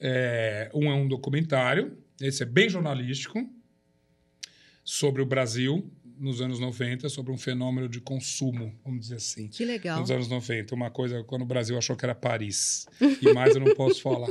É, 0.00 0.70
um 0.72 0.90
é 0.90 0.94
um 0.94 1.06
documentário, 1.06 1.94
esse 2.18 2.42
é 2.42 2.46
bem 2.46 2.70
jornalístico, 2.70 3.46
sobre 4.82 5.20
o 5.20 5.26
Brasil 5.26 5.92
nos 6.22 6.40
anos 6.40 6.60
90, 6.60 7.08
sobre 7.08 7.32
um 7.32 7.36
fenômeno 7.36 7.88
de 7.88 8.00
consumo, 8.00 8.72
vamos 8.84 9.00
dizer 9.00 9.16
assim. 9.16 9.48
Que 9.48 9.64
legal. 9.64 9.98
Nos 10.00 10.10
anos 10.10 10.28
90, 10.28 10.72
uma 10.72 10.88
coisa 10.88 11.24
quando 11.24 11.42
o 11.42 11.44
Brasil 11.44 11.76
achou 11.76 11.96
que 11.96 12.04
era 12.04 12.14
Paris. 12.14 12.86
E 13.20 13.32
mais 13.32 13.56
eu 13.56 13.60
não 13.60 13.74
posso 13.74 14.00
falar. 14.02 14.28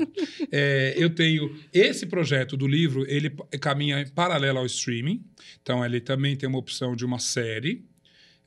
É, 0.50 0.94
eu 0.98 1.14
tenho 1.14 1.54
esse 1.74 2.06
projeto 2.06 2.56
do 2.56 2.66
livro, 2.66 3.06
ele 3.10 3.30
caminha 3.60 4.00
em 4.00 4.08
paralelo 4.08 4.60
ao 4.60 4.66
streaming. 4.66 5.22
Então, 5.62 5.84
ele 5.84 6.00
também 6.00 6.38
tem 6.38 6.48
uma 6.48 6.60
opção 6.60 6.96
de 6.96 7.04
uma 7.04 7.20
série. 7.20 7.86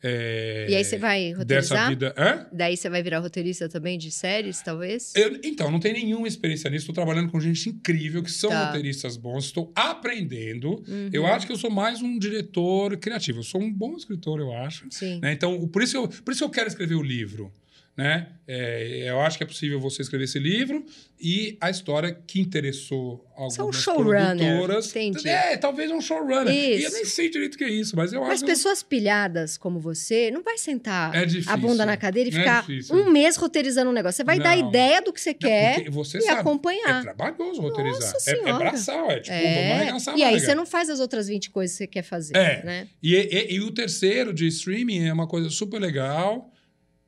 É, 0.04 0.66
E 0.68 0.74
aí 0.76 0.84
você 0.84 0.98
vai 0.98 1.32
Dessa 1.44 1.74
roteirizar? 1.74 1.88
vida. 1.88 2.14
Hã? 2.16 2.46
Daí 2.52 2.76
você 2.76 2.88
vai 2.90 3.02
virar 3.02 3.20
roteirista 3.20 3.68
também 3.68 3.96
de 3.98 4.10
séries, 4.10 4.60
talvez? 4.62 5.12
Eu- 5.16 5.40
então, 5.42 5.70
não 5.70 5.80
tenho 5.80 5.94
nenhuma 5.94 6.28
experiência 6.28 6.68
nisso. 6.68 6.82
Estou 6.82 6.94
trabalhando 6.94 7.30
com 7.32 7.40
gente 7.40 7.68
incrível, 7.70 8.22
que 8.22 8.30
são 8.30 8.50
Tá. 8.50 8.66
roteiristas 8.66 9.16
bons. 9.16 9.46
Estou 9.46 9.72
aprendendo. 9.74 10.82
Uhum. 10.86 11.08
Eu 11.12 11.26
acho 11.26 11.46
que 11.46 11.52
eu 11.52 11.56
sou 11.56 11.70
mais 11.70 12.02
um 12.02 12.18
diretor 12.18 12.96
criativo. 12.98 13.38
Eu 13.38 13.42
sou 13.44 13.60
um 13.62 13.72
bom 13.72 13.96
escritor, 13.96 14.38
eu 14.40 14.52
acho. 14.52 14.86
Sim. 14.90 15.20
né? 15.20 15.32
Então, 15.32 15.66
por 15.68 15.82
isso, 15.82 15.96
eu, 15.96 16.06
por 16.08 16.32
isso 16.32 16.44
eu 16.44 16.50
quero 16.50 16.68
escrever 16.68 16.94
o 16.94 17.02
livro. 17.02 17.50
Né? 17.96 18.26
É, 18.48 19.04
eu 19.08 19.20
acho 19.20 19.38
que 19.38 19.44
é 19.44 19.46
possível 19.46 19.78
você 19.78 20.02
escrever 20.02 20.24
esse 20.24 20.40
livro 20.40 20.84
e 21.20 21.56
a 21.60 21.70
história 21.70 22.12
que 22.26 22.40
interessou 22.40 23.24
algumas 23.36 23.56
é 23.56 23.62
um 23.62 23.72
showrunner, 23.72 24.36
produtoras. 24.36 24.88
entendi. 24.96 25.28
É, 25.28 25.56
talvez 25.56 25.92
um 25.92 26.00
showrunner. 26.00 26.52
E 26.52 26.72
eu 26.82 26.88
Isso. 26.88 26.92
nem 26.96 27.04
sei 27.04 27.30
direito 27.30 27.54
o 27.54 27.58
que 27.58 27.62
é 27.62 27.70
isso, 27.70 27.94
mas 27.96 28.12
eu 28.12 28.20
Mas 28.20 28.32
acho... 28.42 28.46
pessoas 28.46 28.82
pilhadas 28.82 29.56
como 29.56 29.78
você 29.78 30.28
não 30.32 30.42
vai 30.42 30.58
sentar 30.58 31.14
É 31.14 31.24
a 31.46 31.56
bunda 31.56 31.86
na 31.86 31.96
cadeira 31.96 32.28
e 32.28 32.32
É 32.34 32.36
ficar 32.40 32.60
difícil. 32.62 32.96
um 32.96 33.10
mês 33.12 33.36
roteirizando 33.36 33.88
um 33.90 33.92
negócio. 33.94 34.16
Você 34.16 34.24
vai 34.24 34.40
dar 34.40 34.56
Não. 34.56 34.68
ideia 34.68 35.00
do 35.00 35.12
que 35.12 35.20
você 35.20 35.32
quer 35.32 35.88
você 35.88 36.18
e 36.18 36.22
sabe, 36.22 36.40
acompanhar. 36.40 36.98
É 37.00 37.02
trabalhoso 37.14 37.60
roteirizar. 37.60 38.12
Nossa 38.12 38.28
É, 38.30 38.34
é 38.40 38.52
braçal, 38.52 39.08
é 39.12 39.20
tipo, 39.20 39.36
vamos 39.36 39.46
É. 39.54 39.72
arregaçar 39.72 40.18
E 40.18 40.22
aí 40.24 40.40
você 40.40 40.52
não 40.52 40.66
faz 40.66 40.90
as 40.90 40.98
outras 40.98 41.28
20 41.28 41.48
coisas 41.50 41.76
que 41.76 41.84
você 41.84 41.86
quer 41.86 42.02
fazer, 42.02 42.36
É. 42.36 42.60
né? 42.64 42.88
E, 43.00 43.14
e- 43.14 43.54
e 43.54 43.60
o 43.60 43.70
terceiro 43.70 44.34
de 44.34 44.48
streaming 44.48 45.06
é 45.06 45.12
uma 45.12 45.28
coisa 45.28 45.48
super 45.48 45.78
legal. 45.80 46.50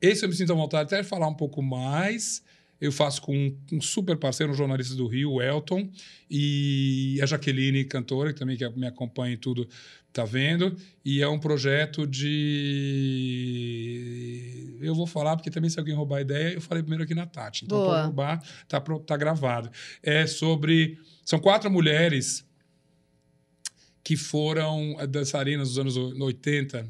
Esse 0.01 0.25
eu 0.25 0.29
me 0.29 0.35
sinto 0.35 0.51
à 0.53 0.55
vontade 0.55 0.93
até 0.93 1.01
de 1.01 1.07
falar 1.07 1.27
um 1.27 1.33
pouco 1.33 1.61
mais. 1.61 2.43
Eu 2.79 2.91
faço 2.91 3.21
com 3.23 3.35
um, 3.35 3.57
um 3.73 3.81
super 3.81 4.15
parceiro, 4.17 4.53
um 4.53 4.55
jornalista 4.55 4.93
do 4.93 5.07
Rio, 5.07 5.31
o 5.31 5.41
Elton, 5.41 5.89
e 6.29 7.19
a 7.21 7.25
Jaqueline, 7.25 7.83
cantora, 7.83 8.31
que 8.31 8.39
também 8.39 8.55
que 8.55 8.69
me 8.69 8.85
acompanha 8.85 9.33
em 9.33 9.37
tudo, 9.37 9.67
tá 10.13 10.23
vendo. 10.23 10.77
E 11.03 11.19
é 11.21 11.27
um 11.27 11.39
projeto 11.39 12.05
de. 12.05 12.37
Eu 14.79 14.93
vou 14.93 15.07
falar, 15.07 15.35
porque 15.35 15.49
também 15.49 15.71
se 15.71 15.79
alguém 15.79 15.95
roubar 15.95 16.17
a 16.17 16.21
ideia, 16.21 16.53
eu 16.53 16.61
falei 16.61 16.83
primeiro 16.83 17.03
aqui 17.03 17.15
na 17.15 17.25
Tati. 17.25 17.65
Então, 17.65 17.79
Boa. 17.79 17.89
pode 17.89 18.05
roubar, 18.05 18.43
tá, 18.67 18.79
tá 18.79 19.17
gravado. 19.17 19.71
É 20.03 20.27
sobre. 20.27 20.99
São 21.25 21.39
quatro 21.39 21.71
mulheres 21.71 22.45
que 24.03 24.15
foram 24.15 24.95
dançarinas 25.09 25.69
dos 25.69 25.79
anos 25.79 25.97
80. 25.97 26.87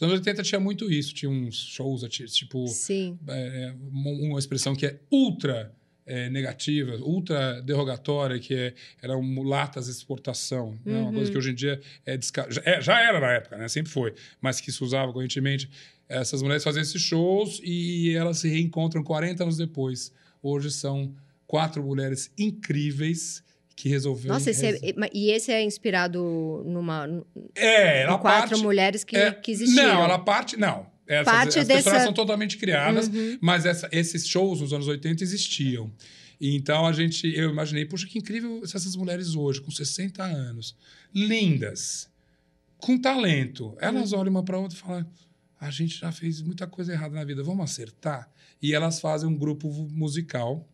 Nos 0.00 0.10
anos 0.10 0.14
80 0.20 0.42
tinha 0.42 0.60
muito 0.60 0.90
isso, 0.90 1.12
tinha 1.12 1.30
uns 1.30 1.54
shows, 1.56 2.02
tipo, 2.08 2.66
Sim. 2.68 3.18
é, 3.28 3.74
uma 3.92 4.10
uma 4.30 4.38
expressão 4.38 4.74
que 4.74 4.86
é 4.86 4.98
ultra 5.10 5.72
é, 6.06 6.28
negativa, 6.30 6.96
ultra 6.96 7.60
derrogatória, 7.60 8.38
que 8.38 8.54
é, 8.54 8.74
eram 9.02 9.22
mulatas 9.22 9.84
de 9.84 9.92
exportação. 9.92 10.76
né? 10.84 10.98
Uma 10.98 11.08
Uhum. 11.08 11.14
coisa 11.14 11.30
que 11.30 11.38
hoje 11.38 11.50
em 11.50 11.54
dia 11.54 11.80
é, 12.06 12.16
desca... 12.16 12.46
já, 12.50 12.62
é- 12.64 12.80
já 12.80 13.00
era 13.00 13.20
na 13.20 13.30
época, 13.32 13.56
né? 13.58 13.68
sempre 13.68 13.92
foi, 13.92 14.14
mas 14.40 14.60
que 14.60 14.72
se 14.72 14.82
usava 14.82 15.12
correntemente. 15.12 15.68
Essas 16.08 16.42
mulheres 16.42 16.64
faziam 16.64 16.82
esses 16.82 17.00
shows 17.00 17.60
e 17.62 18.10
elas 18.16 18.38
se 18.38 18.48
reencontram 18.48 19.04
40 19.04 19.44
anos 19.44 19.56
depois. 19.56 20.12
Hoje 20.42 20.70
são 20.72 21.14
quatro 21.46 21.82
mulheres 21.84 22.32
incríveis 22.36 23.44
que 23.82 23.88
resolveram. 23.88 24.34
Nossa, 24.34 24.50
esse 24.50 24.66
é- 24.66 24.80
e 25.12 25.30
esse 25.30 25.50
é 25.50 25.62
inspirado 25.62 26.62
numa 26.66 27.06
É, 27.54 28.02
ela 28.02 28.18
quatro 28.18 28.50
parte... 28.50 28.62
mulheres 28.62 29.04
que, 29.04 29.16
é, 29.16 29.30
que 29.32 29.50
existiram. 29.50 29.84
Não, 29.94 30.04
ela 30.04 30.18
parte... 30.18 30.56
Não. 30.58 30.86
Essas, 31.06 31.24
Parte 31.24 31.58
as 31.58 31.66
dessa- 31.66 31.74
personagens 31.74 32.04
são 32.04 32.12
totalmente 32.14 32.56
criadas, 32.56 33.08
Uhum. 33.08 33.36
mas 33.40 33.66
essa- 33.66 33.88
esses 33.90 34.26
shows 34.28 34.60
nos 34.60 34.72
anos 34.72 34.86
80 34.86 35.24
existiam. 35.24 35.90
Então 36.40 36.86
a 36.86 36.92
gente... 36.92 37.26
Eu 37.36 37.50
imaginei, 37.50 37.84
poxa, 37.84 38.06
que 38.06 38.18
incrível 38.18 38.64
se 38.64 38.76
essas 38.76 38.94
mulheres 38.94 39.34
hoje, 39.34 39.60
com 39.60 39.70
60 39.72 40.22
anos, 40.22 40.76
lindas, 41.12 42.08
com 42.78 42.96
talento. 42.98 43.76
Elas 43.80 44.12
olham 44.12 44.30
uma 44.30 44.44
para 44.44 44.58
outra 44.58 44.76
e 44.76 44.80
falam: 44.80 45.06
a 45.60 45.70
gente 45.70 45.98
já 45.98 46.12
fez 46.12 46.40
muita 46.40 46.66
coisa 46.66 46.92
errada 46.92 47.14
na 47.14 47.24
vida, 47.24 47.42
vamos 47.42 47.64
acertar? 47.64 48.30
E 48.62 48.72
elas 48.74 49.00
fazem 49.00 49.28
um 49.28 49.36
grupo 49.36 49.68
musical 49.90 50.66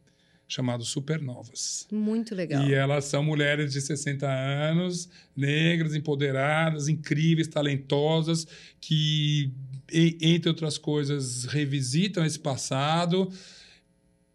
chamado 0.48 0.84
Supernovas. 0.84 1.86
Muito 1.90 2.34
legal. 2.34 2.64
E 2.64 2.72
elas 2.72 3.06
são 3.06 3.22
mulheres 3.22 3.72
de 3.72 3.80
60 3.80 4.26
anos, 4.28 5.08
negras, 5.36 5.94
empoderadas, 5.94 6.88
incríveis, 6.88 7.48
talentosas, 7.48 8.46
que, 8.80 9.52
entre 9.92 10.48
outras 10.48 10.78
coisas, 10.78 11.44
revisitam 11.44 12.24
esse 12.24 12.38
passado, 12.38 13.30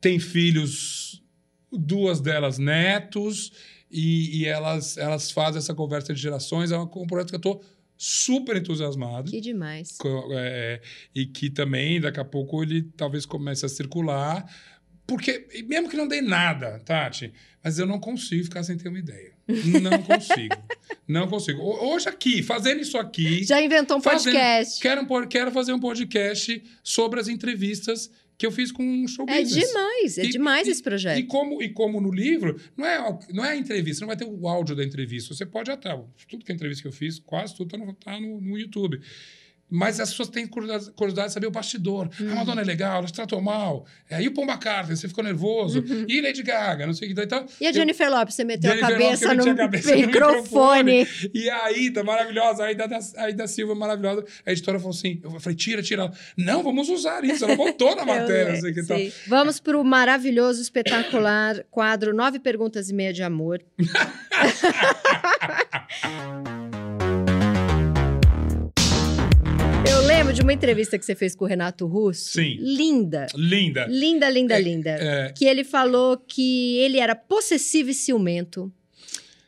têm 0.01 0.19
filhos, 0.19 1.23
duas 1.71 2.19
delas 2.19 2.57
netos, 2.57 3.53
e, 3.89 4.41
e 4.41 4.45
elas, 4.45 4.97
elas 4.97 5.31
fazem 5.31 5.59
essa 5.59 5.73
conversa 5.73 6.13
de 6.13 6.21
gerações. 6.21 6.71
É 6.71 6.77
um 6.77 7.07
projeto 7.07 7.29
que 7.29 7.35
eu 7.35 7.37
estou 7.37 7.63
super 7.97 8.57
entusiasmado. 8.57 9.29
Que 9.29 9.39
demais. 9.39 9.97
É, 10.33 10.81
e 11.13 11.25
que 11.25 11.49
também, 11.49 12.01
daqui 12.01 12.19
a 12.19 12.25
pouco, 12.25 12.63
ele 12.63 12.83
talvez 12.97 13.25
comece 13.25 13.65
a 13.65 13.69
circular 13.69 14.45
porque, 15.11 15.45
mesmo 15.67 15.89
que 15.89 15.97
não 15.97 16.07
dê 16.07 16.21
nada, 16.21 16.79
Tati, 16.85 17.33
mas 17.61 17.77
eu 17.77 17.85
não 17.85 17.99
consigo 17.99 18.45
ficar 18.45 18.63
sem 18.63 18.77
ter 18.77 18.87
uma 18.87 18.97
ideia. 18.97 19.33
Não 19.81 19.99
consigo. 20.07 20.55
não 21.05 21.27
consigo. 21.27 21.61
Hoje 21.61 22.07
aqui, 22.07 22.41
fazendo 22.41 22.79
isso 22.79 22.97
aqui. 22.97 23.43
Já 23.43 23.61
inventou 23.61 23.97
um 23.97 24.01
fazendo, 24.01 24.35
podcast. 24.35 24.79
Quero, 24.79 25.27
quero 25.27 25.51
fazer 25.51 25.73
um 25.73 25.81
podcast 25.81 26.63
sobre 26.81 27.19
as 27.19 27.27
entrevistas 27.27 28.09
que 28.37 28.45
eu 28.45 28.53
fiz 28.53 28.71
com 28.71 28.81
um 28.85 29.05
show 29.05 29.25
É 29.27 29.41
demais, 29.43 30.17
é 30.17 30.23
e, 30.23 30.29
demais 30.29 30.65
e, 30.65 30.71
esse 30.71 30.81
projeto. 30.81 31.19
E 31.19 31.23
como, 31.23 31.61
e 31.61 31.67
como 31.67 31.99
no 31.99 32.09
livro, 32.09 32.57
não 32.77 32.85
é, 32.85 33.19
não 33.33 33.43
é 33.43 33.49
a 33.49 33.57
entrevista, 33.57 33.99
não 33.99 34.07
vai 34.07 34.15
ter 34.15 34.23
o 34.23 34.47
áudio 34.47 34.77
da 34.77 34.83
entrevista. 34.85 35.33
Você 35.33 35.45
pode 35.45 35.69
até. 35.69 35.93
Tudo 36.29 36.45
que 36.45 36.53
é 36.53 36.55
entrevista 36.55 36.83
que 36.83 36.87
eu 36.87 36.93
fiz, 36.93 37.19
quase 37.19 37.53
tudo 37.53 37.75
está 37.75 37.85
no, 37.85 37.93
tá 37.95 38.17
no, 38.17 38.39
no 38.39 38.57
YouTube. 38.57 39.01
Mas 39.71 40.01
as 40.01 40.09
pessoas 40.09 40.27
têm 40.27 40.45
curiosidade 40.45 41.29
de 41.29 41.33
saber 41.33 41.47
o 41.47 41.51
bastidor. 41.51 42.09
Uhum. 42.19 42.31
A 42.33 42.35
Madonna 42.35 42.61
é 42.61 42.65
legal, 42.65 42.97
ela 42.97 43.07
te 43.07 43.13
tratou 43.13 43.41
mal. 43.41 43.85
Aí 44.09 44.27
o 44.27 44.33
Paul 44.33 44.45
McCartney, 44.45 44.97
você 44.97 45.07
ficou 45.07 45.23
nervoso. 45.23 45.79
Uhum. 45.79 46.05
E 46.09 46.19
Lady 46.19 46.43
Gaga, 46.43 46.85
não 46.85 46.93
sei 46.93 47.09
o 47.09 47.15
que. 47.15 47.21
Então, 47.21 47.45
e 47.59 47.65
a 47.65 47.71
Jennifer 47.71 48.07
eu... 48.07 48.11
Lopes, 48.11 48.35
você 48.35 48.43
meteu 48.43 48.69
Jennifer 48.69 48.89
a 48.89 48.91
cabeça, 48.91 49.33
no, 49.33 49.55
cabeça 49.55 49.91
no, 49.91 50.07
microfone. 50.07 50.99
microfone. 50.99 51.31
E 51.33 51.49
a 51.49 51.71
Ida, 51.71 52.03
maravilhosa, 52.03 52.65
a 52.65 52.71
Ida, 52.71 52.99
a 53.17 53.29
Ida 53.29 53.47
Silva, 53.47 53.73
maravilhosa. 53.73 54.25
A 54.45 54.51
editora 54.51 54.77
falou 54.77 54.93
assim, 54.93 55.21
eu 55.23 55.39
falei, 55.39 55.55
tira, 55.55 55.81
tira. 55.81 56.11
Não, 56.35 56.61
vamos 56.61 56.89
usar 56.89 57.23
isso. 57.23 57.45
Ela 57.45 57.55
botou 57.55 57.95
na 57.95 58.03
matéria. 58.05 58.59
sei 58.59 58.73
que 58.73 58.83
tal. 58.83 58.97
Vamos 59.27 59.61
para 59.61 59.79
o 59.79 59.85
maravilhoso, 59.85 60.61
espetacular 60.61 61.63
quadro 61.71 62.13
Nove 62.13 62.39
Perguntas 62.39 62.89
e 62.89 62.93
Meia 62.93 63.13
de 63.13 63.23
Amor. 63.23 63.61
lembro 70.31 70.33
de 70.33 70.41
uma 70.41 70.53
entrevista 70.53 70.97
que 70.97 71.05
você 71.05 71.15
fez 71.15 71.35
com 71.35 71.45
o 71.45 71.47
Renato 71.47 71.85
Russo. 71.85 72.31
Sim. 72.31 72.57
Linda. 72.59 73.27
Linda. 73.35 73.85
Linda, 73.87 74.29
linda, 74.29 74.57
é, 74.57 74.61
linda. 74.61 74.89
É... 74.89 75.33
Que 75.33 75.45
ele 75.45 75.63
falou 75.63 76.17
que 76.17 76.77
ele 76.77 76.99
era 76.99 77.15
possessivo 77.15 77.89
e 77.89 77.93
ciumento. 77.93 78.71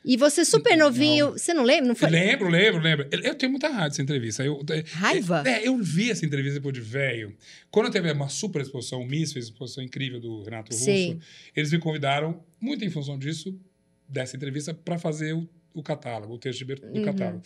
E 0.05 0.17
você 0.17 0.43
super 0.43 0.77
novinho, 0.77 1.27
não. 1.27 1.37
você 1.37 1.53
não 1.53 1.63
lembra? 1.63 1.87
Não 1.87 1.95
foi? 1.95 2.09
Lembro, 2.09 2.49
lembro, 2.49 2.81
lembro. 2.81 3.07
Eu 3.09 3.35
tenho 3.35 3.49
muita 3.49 3.69
raiva 3.69 3.87
dessa 3.87 4.01
entrevista. 4.01 4.43
Eu, 4.43 4.61
é, 4.69 4.83
Raiva? 4.91 5.43
É, 5.47 5.65
eu 5.65 5.77
vi 5.77 6.11
essa 6.11 6.25
entrevista 6.25 6.59
depois 6.59 6.73
de 6.73 6.81
velho. 6.81 7.33
Quando 7.71 7.89
teve 7.89 8.11
uma 8.11 8.27
super 8.27 8.61
exposição, 8.61 9.01
o 9.01 9.07
Miss 9.07 9.31
fez 9.31 9.45
uma 9.45 9.53
exposição 9.53 9.81
incrível 9.81 10.19
do 10.19 10.43
Renato 10.43 10.73
Sim. 10.73 11.13
Russo, 11.13 11.27
eles 11.55 11.71
me 11.71 11.79
convidaram, 11.79 12.43
muito 12.59 12.83
em 12.83 12.89
função 12.89 13.17
disso, 13.17 13.57
dessa 14.09 14.35
entrevista, 14.35 14.73
para 14.73 14.99
fazer 14.99 15.33
o, 15.33 15.47
o, 15.73 15.81
catálogo, 15.81 16.33
o 16.33 16.37
texto 16.37 16.65
do 16.65 16.73
uhum. 16.85 17.05
catálogo. 17.05 17.41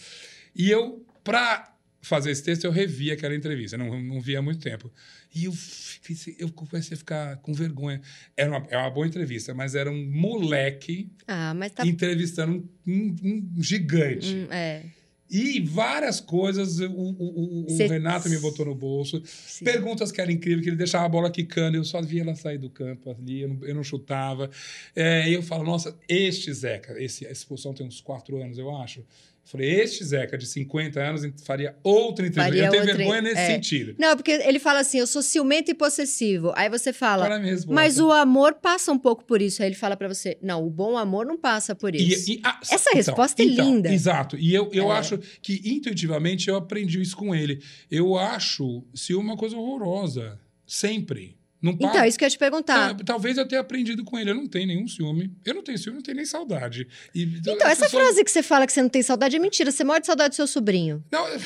E 0.55 0.71
eu, 0.71 1.05
para 1.23 1.76
fazer 2.07 2.31
esse 2.31 2.43
texto, 2.43 2.65
eu 2.65 2.71
revi 2.71 3.11
aquela 3.11 3.35
entrevista, 3.35 3.77
não, 3.77 4.01
não 4.01 4.19
via 4.21 4.39
há 4.39 4.41
muito 4.41 4.59
tempo. 4.59 4.91
E 5.33 5.45
eu, 5.45 5.51
fiquei, 5.51 6.35
eu 6.39 6.49
comecei 6.51 6.95
a 6.95 6.97
ficar 6.97 7.37
com 7.37 7.53
vergonha. 7.53 8.01
Era 8.35 8.49
uma, 8.49 8.67
é 8.69 8.77
uma 8.77 8.89
boa 8.89 9.05
entrevista, 9.05 9.53
mas 9.53 9.75
era 9.75 9.91
um 9.91 10.09
moleque 10.09 11.11
ah, 11.27 11.53
tá... 11.75 11.85
entrevistando 11.85 12.67
um, 12.87 13.15
um 13.23 13.61
gigante. 13.61 14.33
Hum, 14.33 14.47
é. 14.51 14.83
E 15.29 15.59
várias 15.59 16.21
coisas, 16.21 16.79
o, 16.79 16.89
o, 16.89 17.65
o, 17.65 17.69
Cê... 17.71 17.85
Renato 17.87 18.29
me 18.29 18.37
botou 18.37 18.65
no 18.65 18.73
bolso. 18.73 19.21
Sim. 19.25 19.65
Perguntas 19.65 20.09
que 20.09 20.21
eram 20.21 20.31
incríveis, 20.31 20.63
que 20.63 20.69
ele 20.69 20.77
deixava 20.77 21.05
a 21.05 21.09
bola 21.09 21.29
quicando, 21.29 21.75
eu 21.75 21.83
só 21.83 22.01
via 22.01 22.21
ela 22.21 22.33
sair 22.33 22.57
do 22.57 22.69
campo 22.69 23.11
ali, 23.11 23.41
eu 23.41 23.49
não, 23.49 23.65
eu 23.65 23.75
não 23.75 23.83
chutava. 23.83 24.49
É, 24.95 25.29
e 25.29 25.33
eu 25.33 25.43
falo, 25.43 25.65
nossa, 25.65 25.97
este 26.07 26.53
Zeca, 26.53 26.93
esse, 27.01 27.25
essa 27.25 27.33
expulsão 27.33 27.73
tem 27.73 27.85
uns 27.85 27.99
quatro 27.99 28.41
anos, 28.41 28.57
eu 28.57 28.73
acho. 28.77 29.03
Falei, 29.47 29.79
este 29.79 30.03
Zeca 30.03 30.37
de 30.37 30.45
50 30.45 30.99
anos 30.99 31.21
faria 31.45 31.73
outra 31.81 32.27
entrevista. 32.27 32.43
Faria 32.43 32.65
eu 32.65 32.71
tenho 32.71 32.81
outra... 32.83 32.97
vergonha 32.97 33.21
nesse 33.21 33.39
é. 33.39 33.47
sentido. 33.47 33.95
Não, 33.97 34.13
porque 34.17 34.31
ele 34.31 34.59
fala 34.59 34.81
assim: 34.81 34.99
eu 34.99 35.07
sou 35.07 35.21
ciumento 35.21 35.71
e 35.71 35.73
possessivo. 35.73 36.51
Aí 36.53 36.69
você 36.69 36.91
fala, 36.91 37.39
mesmo, 37.39 37.73
mas 37.73 37.97
o 37.97 38.11
amor 38.11 38.55
passa 38.55 38.91
um 38.91 38.99
pouco 38.99 39.23
por 39.23 39.41
isso. 39.41 39.61
Aí 39.61 39.69
ele 39.69 39.75
fala 39.75 39.95
para 39.95 40.09
você: 40.09 40.37
não, 40.41 40.67
o 40.67 40.69
bom 40.69 40.97
amor 40.97 41.25
não 41.25 41.37
passa 41.37 41.73
por 41.73 41.95
isso. 41.95 42.29
E, 42.29 42.35
e, 42.35 42.41
ah, 42.43 42.59
Essa 42.61 42.89
então, 42.89 42.93
resposta 42.93 43.41
é 43.41 43.45
então, 43.45 43.65
linda. 43.65 43.93
Exato. 43.93 44.37
E 44.37 44.53
eu, 44.53 44.69
eu 44.73 44.91
é. 44.91 44.97
acho 44.97 45.17
que 45.41 45.61
intuitivamente 45.63 46.49
eu 46.49 46.57
aprendi 46.57 47.01
isso 47.01 47.15
com 47.15 47.33
ele. 47.33 47.63
Eu 47.89 48.17
acho 48.17 48.83
se 48.93 49.15
uma 49.15 49.37
coisa 49.37 49.55
horrorosa. 49.55 50.37
Sempre. 50.65 51.36
Não 51.61 51.71
então, 51.73 52.05
isso 52.05 52.17
que 52.17 52.23
eu 52.23 52.27
ia 52.27 52.31
te 52.31 52.37
perguntar. 52.37 52.91
É, 52.91 53.03
talvez 53.03 53.37
eu 53.37 53.47
tenha 53.47 53.61
aprendido 53.61 54.03
com 54.03 54.17
ele. 54.17 54.29
Eu 54.29 54.35
não 54.35 54.47
tenho 54.47 54.67
nenhum 54.67 54.87
ciúme. 54.87 55.33
Eu 55.43 55.55
não 55.55 55.63
tenho 55.63 55.77
ciúme, 55.77 55.97
não 55.97 56.03
tenho 56.03 56.17
nem 56.17 56.25
saudade. 56.25 56.87
E, 57.15 57.23
então, 57.23 57.55
essa 57.67 57.85
pessoas... 57.85 58.03
frase 58.03 58.23
que 58.23 58.29
você 58.29 58.43
fala 58.43 58.67
que 58.67 58.73
você 58.73 58.81
não 58.81 58.89
tem 58.89 59.01
saudade 59.01 59.35
é 59.35 59.39
mentira. 59.39 59.71
Você 59.71 59.83
morre 59.83 60.01
de 60.01 60.05
saudade 60.05 60.29
do 60.29 60.35
seu 60.35 60.45
sobrinho. 60.45 61.03
Não, 61.11 61.27
não 61.27 61.37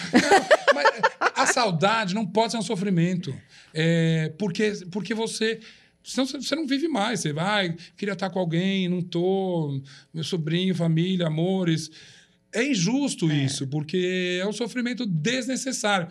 mas 0.74 0.86
a 1.36 1.46
saudade 1.46 2.14
não 2.14 2.26
pode 2.26 2.52
ser 2.52 2.58
um 2.58 2.62
sofrimento. 2.62 3.34
É, 3.74 4.34
porque, 4.38 4.74
porque 4.92 5.14
você. 5.14 5.60
Senão 6.04 6.28
você 6.28 6.56
não 6.56 6.68
vive 6.68 6.90
mais. 6.90 7.22
Você 7.22 7.32
vai, 7.32 7.76
queria 7.96 8.14
estar 8.14 8.30
com 8.30 8.40
alguém, 8.40 8.90
não 8.90 9.02
tô. 9.02 9.82
Meu 10.14 10.26
sobrinho, 10.26 10.76
família, 10.76 11.28
amores. 11.28 11.90
É 12.54 12.66
injusto 12.66 13.32
é. 13.32 13.46
isso, 13.46 13.66
porque 13.68 14.40
é 14.42 14.46
um 14.46 14.52
sofrimento 14.52 15.06
desnecessário. 15.06 16.10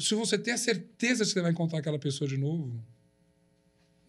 Se 0.00 0.14
você 0.14 0.38
tem 0.38 0.54
a 0.54 0.56
certeza 0.56 1.24
que 1.24 1.30
você 1.30 1.42
vai 1.42 1.50
encontrar 1.50 1.80
aquela 1.80 1.98
pessoa 1.98 2.26
de 2.26 2.38
novo, 2.38 2.82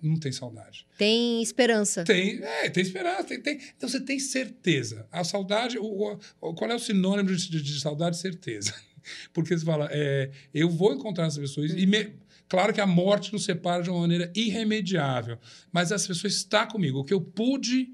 não 0.05 0.17
tem 0.17 0.31
saudade. 0.31 0.85
Tem 0.97 1.41
esperança. 1.41 2.03
Tem, 2.03 2.43
é, 2.43 2.69
tem 2.69 2.83
esperança. 2.83 3.23
Tem, 3.23 3.41
tem, 3.41 3.59
então 3.75 3.89
você 3.89 3.99
tem 3.99 4.19
certeza. 4.19 5.07
A 5.11 5.23
saudade, 5.23 5.77
o, 5.77 6.19
o, 6.41 6.53
qual 6.53 6.71
é 6.71 6.75
o 6.75 6.79
sinônimo 6.79 7.29
de, 7.29 7.49
de, 7.49 7.61
de 7.61 7.79
saudade? 7.79 8.17
Certeza. 8.17 8.73
Porque 9.33 9.57
você 9.57 9.65
fala, 9.65 9.87
é, 9.91 10.31
eu 10.53 10.69
vou 10.69 10.93
encontrar 10.93 11.25
essas 11.25 11.39
pessoas 11.39 11.71
e 11.71 11.85
me, 11.85 12.13
Claro 12.47 12.73
que 12.73 12.81
a 12.81 12.85
morte 12.85 13.33
nos 13.33 13.43
separa 13.43 13.81
de 13.81 13.89
uma 13.89 14.01
maneira 14.01 14.31
irremediável, 14.35 15.37
mas 15.71 15.91
essa 15.91 16.07
pessoa 16.07 16.29
está 16.29 16.65
comigo. 16.67 16.99
O 16.99 17.03
que 17.03 17.13
eu 17.13 17.19
pude 17.19 17.89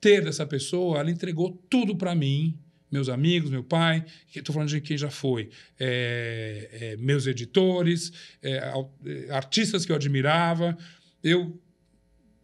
ter 0.00 0.24
dessa 0.24 0.46
pessoa, 0.46 1.00
ela 1.00 1.10
entregou 1.10 1.52
tudo 1.68 1.94
para 1.94 2.14
mim, 2.14 2.58
meus 2.90 3.10
amigos, 3.10 3.50
meu 3.50 3.62
pai, 3.62 4.04
estou 4.34 4.54
falando 4.54 4.70
de 4.70 4.80
quem 4.80 4.96
já 4.96 5.10
foi, 5.10 5.50
é, 5.78 6.68
é, 6.72 6.96
meus 6.96 7.26
editores, 7.26 8.10
é, 8.42 8.72
é 9.04 9.30
artistas 9.30 9.84
que 9.84 9.92
eu 9.92 9.96
admirava, 9.96 10.76
eu, 11.22 11.60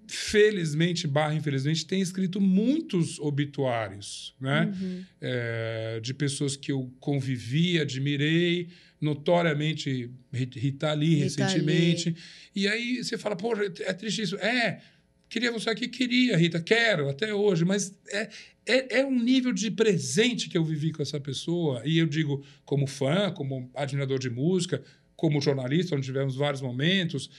felizmente, 0.06 1.06
barra 1.06 1.34
infelizmente, 1.34 1.86
tenho 1.86 2.02
escrito 2.02 2.40
muitos 2.40 3.18
obituários, 3.18 4.34
né? 4.40 4.72
Uhum. 4.80 5.04
É, 5.20 6.00
de 6.02 6.12
pessoas 6.14 6.56
que 6.56 6.72
eu 6.72 6.92
convivi, 7.00 7.78
admirei, 7.80 8.68
notoriamente 9.00 10.10
Rita 10.32 10.92
Lee, 10.92 11.14
Rita 11.14 11.24
recentemente. 11.24 12.10
Lee. 12.10 12.16
E 12.54 12.68
aí 12.68 13.04
você 13.04 13.18
fala, 13.18 13.36
pô, 13.36 13.54
é 13.54 13.92
triste 13.92 14.22
isso. 14.22 14.36
É, 14.36 14.80
queria 15.28 15.52
você 15.52 15.70
aqui, 15.70 15.88
queria, 15.88 16.36
Rita, 16.36 16.60
quero 16.60 17.08
até 17.08 17.34
hoje, 17.34 17.64
mas 17.64 17.96
é, 18.08 18.28
é, 18.66 19.00
é, 19.00 19.06
um 19.06 19.18
nível 19.22 19.52
de 19.52 19.70
presente 19.70 20.48
que 20.48 20.56
eu 20.56 20.64
vivi 20.64 20.92
com 20.92 21.02
essa 21.02 21.20
pessoa. 21.20 21.82
E 21.84 21.98
eu 21.98 22.06
digo, 22.06 22.44
como 22.64 22.86
fã, 22.86 23.30
como 23.30 23.70
admirador 23.74 24.18
de 24.18 24.30
música, 24.30 24.82
como 25.16 25.40
jornalista, 25.40 25.94
onde 25.94 26.06
tivemos 26.06 26.36
vários 26.36 26.62
momentos, 26.62 27.30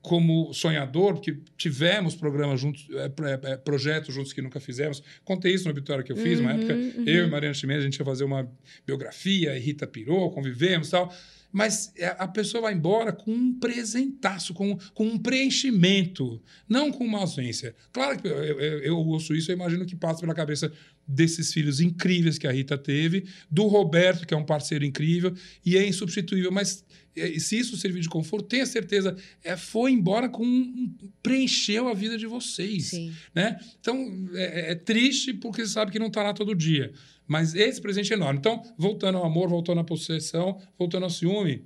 como 0.00 0.52
sonhador, 0.52 1.14
porque 1.14 1.38
tivemos 1.56 2.14
programas 2.14 2.60
juntos, 2.60 2.86
é, 2.90 3.04
é, 3.04 3.52
é, 3.52 3.56
projetos 3.56 4.14
juntos 4.14 4.32
que 4.32 4.42
nunca 4.42 4.60
fizemos. 4.60 5.02
Contei 5.24 5.54
isso 5.54 5.64
no 5.64 5.70
obituário 5.70 6.04
que 6.04 6.12
eu 6.12 6.16
fiz, 6.16 6.38
uhum, 6.38 6.44
uma 6.44 6.52
época, 6.52 6.74
uhum. 6.74 7.04
eu 7.06 7.26
e 7.26 7.30
Mariana 7.30 7.54
Chimenez, 7.54 7.82
a 7.82 7.86
gente 7.86 7.98
ia 7.98 8.04
fazer 8.04 8.24
uma 8.24 8.50
biografia, 8.86 9.56
e 9.56 9.60
Rita 9.60 9.86
pirou, 9.86 10.30
convivemos 10.30 10.88
e 10.88 10.90
tal. 10.92 11.12
Mas 11.52 11.92
é, 11.96 12.14
a 12.18 12.28
pessoa 12.28 12.62
vai 12.62 12.74
embora 12.74 13.12
com 13.12 13.32
um 13.32 13.58
presentaço, 13.58 14.52
com, 14.52 14.76
com 14.92 15.06
um 15.06 15.18
preenchimento, 15.18 16.42
não 16.68 16.92
com 16.92 17.04
uma 17.04 17.20
ausência. 17.20 17.74
Claro 17.92 18.20
que 18.20 18.28
eu, 18.28 18.36
eu, 18.36 18.78
eu 18.80 18.98
ouço 18.98 19.34
isso, 19.34 19.50
eu 19.50 19.56
imagino 19.56 19.86
que 19.86 19.96
passa 19.96 20.20
pela 20.20 20.34
cabeça 20.34 20.70
desses 21.08 21.52
filhos 21.52 21.80
incríveis 21.80 22.36
que 22.36 22.46
a 22.46 22.52
Rita 22.52 22.76
teve, 22.76 23.26
do 23.50 23.66
Roberto, 23.66 24.26
que 24.26 24.34
é 24.34 24.36
um 24.36 24.44
parceiro 24.44 24.84
incrível 24.84 25.32
e 25.64 25.76
é 25.76 25.86
insubstituível. 25.86 26.50
Mas 26.50 26.84
é, 27.16 27.38
se 27.38 27.58
isso 27.58 27.76
servir 27.76 28.00
de 28.00 28.08
conforto, 28.08 28.46
tenha 28.46 28.66
certeza, 28.66 29.16
é, 29.42 29.56
foi 29.56 29.90
embora 29.92 30.28
com 30.28 30.44
um, 30.44 30.92
preencheu 31.22 31.88
a 31.88 31.94
vida 31.94 32.16
de 32.18 32.26
vocês, 32.26 32.86
Sim. 32.90 33.12
né? 33.34 33.58
Então 33.80 34.28
é, 34.34 34.72
é 34.72 34.74
triste 34.74 35.32
porque 35.34 35.64
você 35.66 35.72
sabe 35.72 35.90
que 35.92 35.98
não 35.98 36.08
está 36.08 36.22
lá 36.22 36.32
todo 36.34 36.54
dia, 36.54 36.92
mas 37.26 37.54
esse 37.54 37.80
presente 37.80 38.12
é 38.12 38.16
enorme. 38.16 38.38
Então 38.38 38.62
voltando 38.76 39.18
ao 39.18 39.24
amor, 39.24 39.48
voltando 39.48 39.80
à 39.80 39.84
possessão, 39.84 40.60
voltando 40.78 41.04
ao 41.04 41.10
ciúme, 41.10 41.64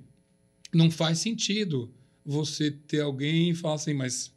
não 0.73 0.89
faz 0.89 1.19
sentido 1.19 1.93
você 2.25 2.71
ter 2.71 3.01
alguém 3.01 3.49
e 3.49 3.55
falar 3.55 3.75
assim, 3.75 3.93
mas 3.93 4.31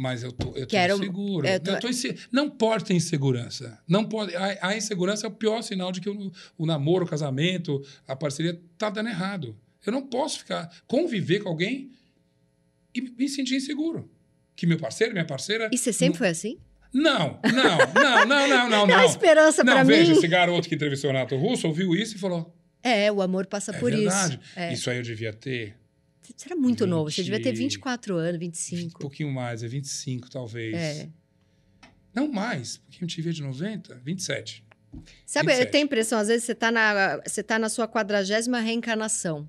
mas 0.00 0.22
eu 0.22 0.30
tô, 0.30 0.50
eu 0.50 0.64
tô 0.64 0.68
Quero- 0.68 0.94
inseguro. 0.94 1.44
eu 1.46 1.58
tô- 1.60 1.70
Eu 1.72 1.80
tô 1.80 1.88
inse- 1.88 2.16
Não 2.30 2.48
pode 2.48 2.84
ter 2.84 2.94
insegurança. 2.94 3.80
Não 3.88 4.04
pode. 4.04 4.34
A, 4.36 4.68
a 4.68 4.76
insegurança 4.76 5.26
é 5.26 5.28
o 5.28 5.32
pior 5.32 5.60
sinal 5.62 5.90
de 5.90 6.00
que 6.00 6.08
o, 6.08 6.30
o 6.56 6.64
namoro, 6.66 7.04
o 7.04 7.08
casamento, 7.08 7.82
a 8.06 8.14
parceria 8.14 8.60
tá 8.78 8.90
dando 8.90 9.08
errado. 9.08 9.56
Eu 9.86 9.92
não 9.92 10.02
posso 10.06 10.38
ficar 10.40 10.70
conviver 10.86 11.40
com 11.40 11.48
alguém 11.48 11.90
e 12.94 13.00
me 13.00 13.28
sentir 13.28 13.56
inseguro. 13.56 14.10
Que 14.56 14.66
meu 14.66 14.78
parceiro, 14.78 15.12
minha 15.12 15.24
parceira. 15.24 15.70
E 15.72 15.78
você 15.78 15.92
sempre 15.92 16.18
foi 16.18 16.28
assim? 16.28 16.58
Não, 16.92 17.38
não, 17.44 17.78
não, 17.94 18.26
não, 18.26 18.48
não, 18.48 18.68
não, 18.70 18.86
Dá 18.88 18.96
não. 18.98 19.04
esperança 19.04 19.62
Não, 19.62 19.74
pra 19.74 19.84
veja, 19.84 20.10
mim. 20.12 20.18
esse 20.18 20.26
garoto 20.26 20.68
que 20.68 20.74
entrevistou 20.74 21.10
o 21.10 21.12
Renato 21.12 21.36
Russo 21.36 21.68
ouviu 21.68 21.94
isso 21.94 22.16
e 22.16 22.18
falou: 22.18 22.52
É, 22.82 23.12
o 23.12 23.20
amor 23.22 23.46
passa 23.46 23.72
é 23.72 23.78
por 23.78 23.90
verdade. 23.92 24.34
isso. 24.42 24.58
É. 24.58 24.72
Isso 24.72 24.90
aí 24.90 24.96
eu 24.96 25.02
devia 25.02 25.32
ter. 25.32 25.76
Você 26.22 26.46
era 26.46 26.56
muito 26.56 26.86
novo, 26.86 27.10
você 27.10 27.22
20 27.22 27.30
devia 27.30 27.42
ter 27.42 27.52
24 27.56 28.16
anos, 28.16 28.36
Um 28.36 28.40
25. 28.40 29.00
pouquinho 29.00 29.30
mais, 29.32 29.62
é 29.62 29.68
25 29.68 30.28
talvez. 30.30 30.74
É. 30.74 31.08
Não 32.14 32.30
mais, 32.30 32.78
porque 32.78 33.04
eu 33.04 33.08
tive 33.08 33.32
de 33.32 33.42
90, 33.42 33.94
27. 34.04 34.64
Sabe, 35.24 35.46
eu 35.52 35.56
27. 35.56 35.70
tenho 35.72 35.84
a 35.84 35.86
impressão, 35.86 36.18
às 36.18 36.28
vezes, 36.28 36.44
você 36.44 36.54
tá 36.54 36.70
na, 36.70 37.18
você 37.24 37.42
tá 37.42 37.58
na 37.58 37.68
sua 37.68 37.86
quadragésima 37.86 38.60
reencarnação. 38.60 39.48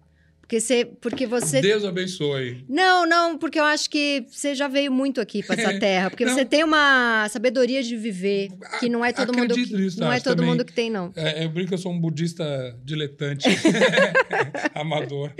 Porque 0.49 0.59
você. 0.59 0.83
Porque 0.99 1.27
você. 1.27 1.61
Deus 1.61 1.85
abençoe. 1.85 2.65
Não, 2.67 3.05
não, 3.05 3.37
porque 3.37 3.59
eu 3.59 3.63
acho 3.63 3.87
que 3.87 4.25
você 4.27 4.55
já 4.55 4.67
veio 4.67 4.91
muito 4.91 5.21
aqui 5.21 5.43
para 5.43 5.61
essa 5.61 5.77
terra. 5.79 6.09
Porque 6.09 6.25
Não. 6.25 6.33
você 6.33 6.43
tem 6.43 6.63
uma 6.63 7.27
sabedoria 7.29 7.83
de 7.83 7.95
viver 7.95 8.49
que 8.79 8.89
não 8.89 9.05
é 9.05 9.13
todo 9.13 9.31
mundo. 9.31 9.53
Que, 9.53 9.71
nisso, 9.71 9.99
não 9.99 10.11
é 10.11 10.19
todo 10.19 10.37
também. 10.37 10.49
mundo 10.49 10.65
que 10.65 10.73
tem, 10.73 10.89
não. 10.89 11.13
É, 11.15 11.45
eu 11.45 11.49
brinco 11.49 11.67
que 11.67 11.75
eu 11.75 11.77
sou 11.77 11.91
um 11.91 11.99
budista 11.99 12.75
diletante, 12.83 13.47
amador. 14.73 15.31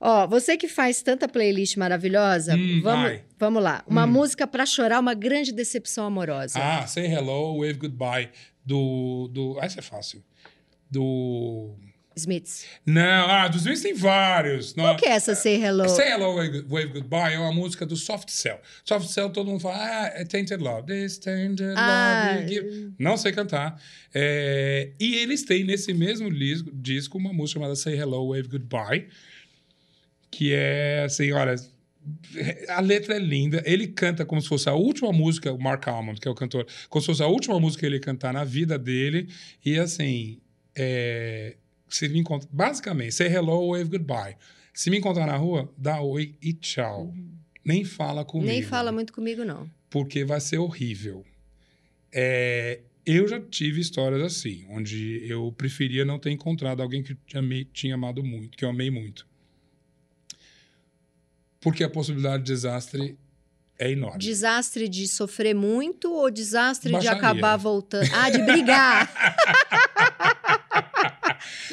Ó, 0.00 0.26
você 0.26 0.56
que 0.56 0.66
faz 0.66 1.00
tanta 1.00 1.28
playlist 1.28 1.76
maravilhosa, 1.76 2.56
Hum, 2.56 2.80
vamos, 2.82 3.20
vamos 3.38 3.62
lá. 3.62 3.84
Uma 3.86 4.04
Hum. 4.04 4.08
música 4.08 4.48
para 4.48 4.66
chorar, 4.66 4.98
uma 4.98 5.14
grande 5.14 5.52
decepção 5.52 6.04
amorosa. 6.04 6.58
Ah, 6.60 6.84
Say 6.88 7.06
Hello, 7.06 7.58
Wave 7.60 7.74
Goodbye, 7.74 8.30
do... 8.66 9.28
do 9.32 9.58
ah, 9.60 9.66
isso 9.66 9.78
é 9.78 9.82
fácil. 9.82 10.24
Do... 10.90 11.76
Smiths. 12.18 12.64
Não, 12.84 13.30
ah, 13.30 13.48
dos 13.48 13.62
Smiths 13.62 13.82
tem 13.82 13.94
vários. 13.94 14.72
Qual 14.72 14.96
que 14.96 15.06
é 15.06 15.10
essa 15.10 15.34
Say 15.34 15.62
Hello? 15.62 15.88
Say 15.88 16.08
Hello, 16.10 16.36
Wave, 16.36 16.64
Wave 16.68 16.88
Goodbye 16.88 17.34
é 17.34 17.38
uma 17.38 17.52
música 17.52 17.86
do 17.86 17.96
Soft 17.96 18.28
Cell. 18.30 18.60
Soft 18.84 19.08
Cell, 19.08 19.30
todo 19.30 19.46
mundo 19.50 19.60
fala, 19.60 19.76
ah, 19.78 20.06
é 20.14 20.24
Tainted 20.24 20.62
Love. 20.62 20.86
This 20.86 21.18
Tainted 21.18 21.74
Ah, 21.76 22.34
Love. 22.36 22.48
give. 22.48 22.92
Não 22.98 23.16
sei 23.16 23.32
cantar. 23.32 23.80
É, 24.14 24.90
e 24.98 25.16
eles 25.16 25.42
têm 25.44 25.64
nesse 25.64 25.92
mesmo 25.94 26.30
disco, 26.72 27.18
uma 27.18 27.32
música 27.32 27.58
chamada 27.60 27.76
Say 27.76 27.94
Hello, 27.98 28.28
Wave 28.30 28.48
Goodbye, 28.48 29.08
que 30.30 30.52
é 30.52 31.04
assim, 31.04 31.32
olha, 31.32 31.54
a 32.68 32.80
letra 32.80 33.16
é 33.16 33.18
linda. 33.18 33.62
Ele 33.66 33.86
canta 33.88 34.24
como 34.24 34.40
se 34.40 34.48
fosse 34.48 34.68
a 34.68 34.74
última 34.74 35.12
música, 35.12 35.52
o 35.52 35.58
Mark 35.60 35.86
Almond, 35.88 36.20
que 36.20 36.28
é 36.28 36.30
o 36.30 36.34
cantor, 36.34 36.66
como 36.88 37.00
se 37.02 37.06
fosse 37.06 37.22
a 37.22 37.26
última 37.26 37.58
música 37.60 37.80
que 37.80 37.86
ele 37.86 37.98
cantar 37.98 38.32
na 38.32 38.44
vida 38.44 38.78
dele. 38.78 39.28
E 39.64 39.78
assim, 39.78 40.38
é, 40.74 41.56
se 41.88 42.08
me 42.08 42.18
encontra, 42.18 42.48
basicamente, 42.52 43.12
say 43.14 43.28
hello, 43.28 43.68
wave 43.70 43.88
goodbye. 43.90 44.36
Se 44.72 44.90
me 44.90 44.98
encontrar 44.98 45.26
na 45.26 45.36
rua, 45.36 45.72
dá 45.76 46.00
oi 46.00 46.36
e 46.40 46.52
tchau. 46.52 47.12
Nem 47.64 47.84
fala 47.84 48.24
comigo. 48.24 48.50
Nem 48.50 48.62
fala 48.62 48.92
muito 48.92 49.12
comigo, 49.12 49.44
não. 49.44 49.68
Porque 49.90 50.24
vai 50.24 50.40
ser 50.40 50.58
horrível. 50.58 51.24
É, 52.12 52.80
eu 53.04 53.26
já 53.26 53.40
tive 53.40 53.80
histórias 53.80 54.22
assim, 54.22 54.66
onde 54.70 55.22
eu 55.28 55.52
preferia 55.52 56.04
não 56.04 56.18
ter 56.18 56.30
encontrado 56.30 56.80
alguém 56.82 57.02
que 57.02 57.12
eu 57.12 57.40
amei- 57.40 57.64
tinha 57.72 57.94
amado 57.94 58.22
muito, 58.22 58.56
que 58.56 58.64
eu 58.64 58.70
amei 58.70 58.90
muito. 58.90 59.26
Porque 61.60 61.82
a 61.82 61.90
possibilidade 61.90 62.44
de 62.44 62.52
desastre 62.52 63.18
é 63.78 63.90
enorme. 63.90 64.18
Desastre 64.18 64.88
de 64.88 65.06
sofrer 65.08 65.54
muito 65.54 66.12
ou 66.12 66.30
desastre 66.30 66.92
Baixaria. 66.92 67.18
de 67.20 67.26
acabar 67.26 67.56
voltando? 67.56 68.08
Ah, 68.14 68.30
de 68.30 68.38
brigar! 68.42 69.12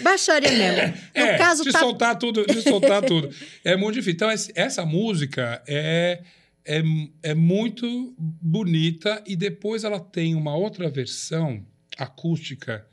Baixaria 0.02 0.52
mesmo. 0.52 0.98
No 1.16 1.22
é, 1.22 1.38
caso, 1.38 1.64
de 1.64 1.72
tá. 1.72 1.80
soltar 1.80 2.18
tudo, 2.18 2.46
de 2.46 2.62
soltar 2.62 3.02
tudo. 3.06 3.30
É 3.64 3.76
muito 3.76 3.96
difícil. 3.96 4.14
Então, 4.14 4.30
essa 4.56 4.86
música 4.86 5.62
é, 5.68 6.22
é, 6.66 6.82
é 7.24 7.34
muito 7.34 8.14
bonita 8.18 9.24
e 9.26 9.36
depois 9.36 9.84
ela 9.84 10.00
tem 10.00 10.36
uma 10.36 10.56
outra 10.56 10.90
versão 10.90 11.66
acústica 11.98 12.86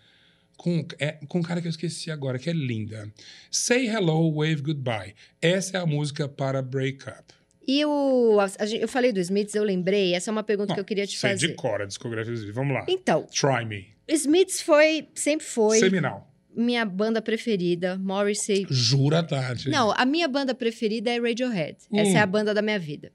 com, 0.57 0.86
é, 0.98 1.18
com 1.28 1.38
um 1.38 1.42
cara 1.42 1.61
que 1.61 1.66
eu 1.66 1.70
esqueci 1.70 2.11
agora, 2.11 2.38
que 2.38 2.48
é 2.48 2.53
linda. 2.53 3.11
Say 3.50 3.88
Hello, 3.88 4.32
Wave 4.36 4.62
Goodbye. 4.62 5.14
Essa 5.40 5.78
é 5.78 5.80
a 5.80 5.86
música 5.86 6.28
para 6.28 6.62
Break 6.62 7.09
Up. 7.09 7.34
E 7.66 7.84
o. 7.84 8.38
a- 8.40 8.64
eu 8.80 8.88
falei 8.88 9.12
do 9.12 9.20
Smiths, 9.20 9.55
eu 9.55 9.62
lembrei. 9.64 10.14
Essa 10.14 10.30
é 10.30 10.32
uma 10.32 10.42
pergunta 10.42 10.74
que 10.74 10.80
eu 10.80 10.84
queria 10.84 11.07
te 11.07 11.16
sei 11.16 11.30
fazer. 11.30 11.46
de 11.48 11.55
cor 11.55 11.80
a 11.80 11.84
discografia. 11.86 12.53
Vamos 12.53 12.74
lá. 12.74 12.84
Então, 12.88 13.24
Try 13.26 13.64
Me. 13.64 13.86
Smiths 14.09 14.61
foi, 14.61 15.09
sempre 15.14 15.46
foi 15.46 15.78
Seminal. 15.78 16.32
Minha 16.55 16.84
banda 16.84 17.20
preferida. 17.22 17.98
Morrissey. 17.98 18.66
Jura, 18.70 19.22
Tati. 19.22 19.68
Não, 19.68 19.92
a 19.96 20.05
minha 20.05 20.28
banda 20.28 20.55
preferida 20.55 21.11
é 21.11 21.20
Radiohead. 21.20 21.76
Hum. 21.90 21.98
Essa 21.98 22.18
é 22.18 22.20
a 22.20 22.26
banda 22.26 22.53
da 22.55 22.62
minha 22.62 22.78
vida. 22.78 23.12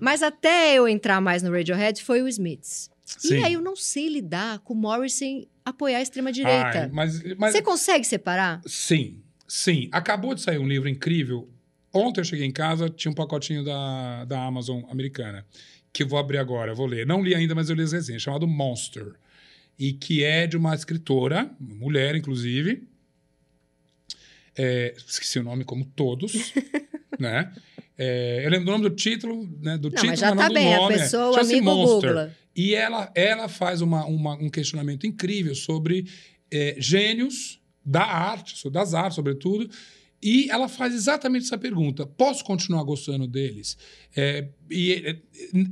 Mas 0.00 0.22
até 0.22 0.74
eu 0.74 0.88
entrar 0.88 1.20
mais 1.20 1.42
no 1.42 1.52
Radiohead 1.52 2.02
foi 2.02 2.22
o 2.22 2.28
Smiths. 2.28 2.90
Sim. 3.04 3.38
E 3.38 3.44
aí 3.44 3.52
eu 3.52 3.60
não 3.60 3.76
sei 3.76 4.08
lidar 4.08 4.60
com 4.60 4.74
o 4.74 4.76
Morrissey 4.76 5.48
apoiar 5.64 5.98
a 5.98 6.02
extrema-direita. 6.02 6.90
Mas, 6.92 7.22
Você 7.22 7.62
consegue 7.62 8.04
separar? 8.04 8.60
Sim, 8.66 9.20
sim. 9.46 9.88
Acabou 9.92 10.34
de 10.34 10.40
sair 10.40 10.58
um 10.58 10.66
livro 10.66 10.88
incrível. 10.88 11.48
Ontem 11.92 12.20
eu 12.20 12.24
cheguei 12.24 12.46
em 12.46 12.52
casa, 12.52 12.88
tinha 12.88 13.12
um 13.12 13.14
pacotinho 13.14 13.64
da, 13.64 14.24
da 14.24 14.44
Amazon 14.44 14.82
americana, 14.90 15.46
que 15.92 16.02
eu 16.02 16.08
vou 16.08 16.18
abrir 16.18 16.38
agora, 16.38 16.74
vou 16.74 16.86
ler. 16.86 17.06
Não 17.06 17.22
li 17.22 17.34
ainda, 17.34 17.54
mas 17.54 17.70
eu 17.70 17.76
li 17.76 17.82
as 17.82 17.92
resenhas, 17.92 18.22
chamado 18.22 18.48
Monster. 18.48 19.14
E 19.78 19.92
que 19.92 20.22
é 20.22 20.46
de 20.46 20.56
uma 20.56 20.74
escritora, 20.74 21.50
mulher, 21.60 22.14
inclusive. 22.14 22.86
É, 24.56 24.94
esqueci 24.96 25.38
o 25.38 25.42
nome, 25.42 25.64
como 25.64 25.84
todos, 25.84 26.52
né? 27.18 27.52
É, 27.98 28.42
eu 28.44 28.50
lembro 28.50 28.66
do 28.66 28.72
nome 28.72 28.88
do 28.88 28.94
título, 28.94 29.48
né? 29.60 29.76
Do 29.78 29.88
Não, 29.88 29.90
título, 29.90 30.10
mas 30.10 30.20
já 30.20 30.34
tá 30.34 30.48
bem. 30.48 30.76
nome, 30.76 30.94
a 30.94 30.96
é. 30.96 31.00
pessoa, 31.00 31.28
o 31.30 31.32
Chama-se 31.34 31.52
amigo 31.54 31.64
Monster. 31.66 32.10
Google. 32.10 32.30
E 32.56 32.74
ela, 32.74 33.10
ela 33.14 33.48
faz 33.48 33.80
uma, 33.80 34.04
uma- 34.06 34.34
um 34.34 34.48
questionamento 34.48 35.06
incrível 35.06 35.54
sobre 35.54 36.06
é, 36.52 36.76
gênios 36.78 37.60
da 37.84 38.04
arte, 38.04 38.68
das 38.70 38.94
artes, 38.94 39.16
sobretudo. 39.16 39.68
E 40.24 40.50
ela 40.50 40.68
faz 40.70 40.94
exatamente 40.94 41.44
essa 41.44 41.58
pergunta: 41.58 42.06
posso 42.06 42.42
continuar 42.42 42.82
gostando 42.82 43.26
deles? 43.26 43.76
É, 44.16 44.48
e 44.70 44.92
é, 44.92 45.18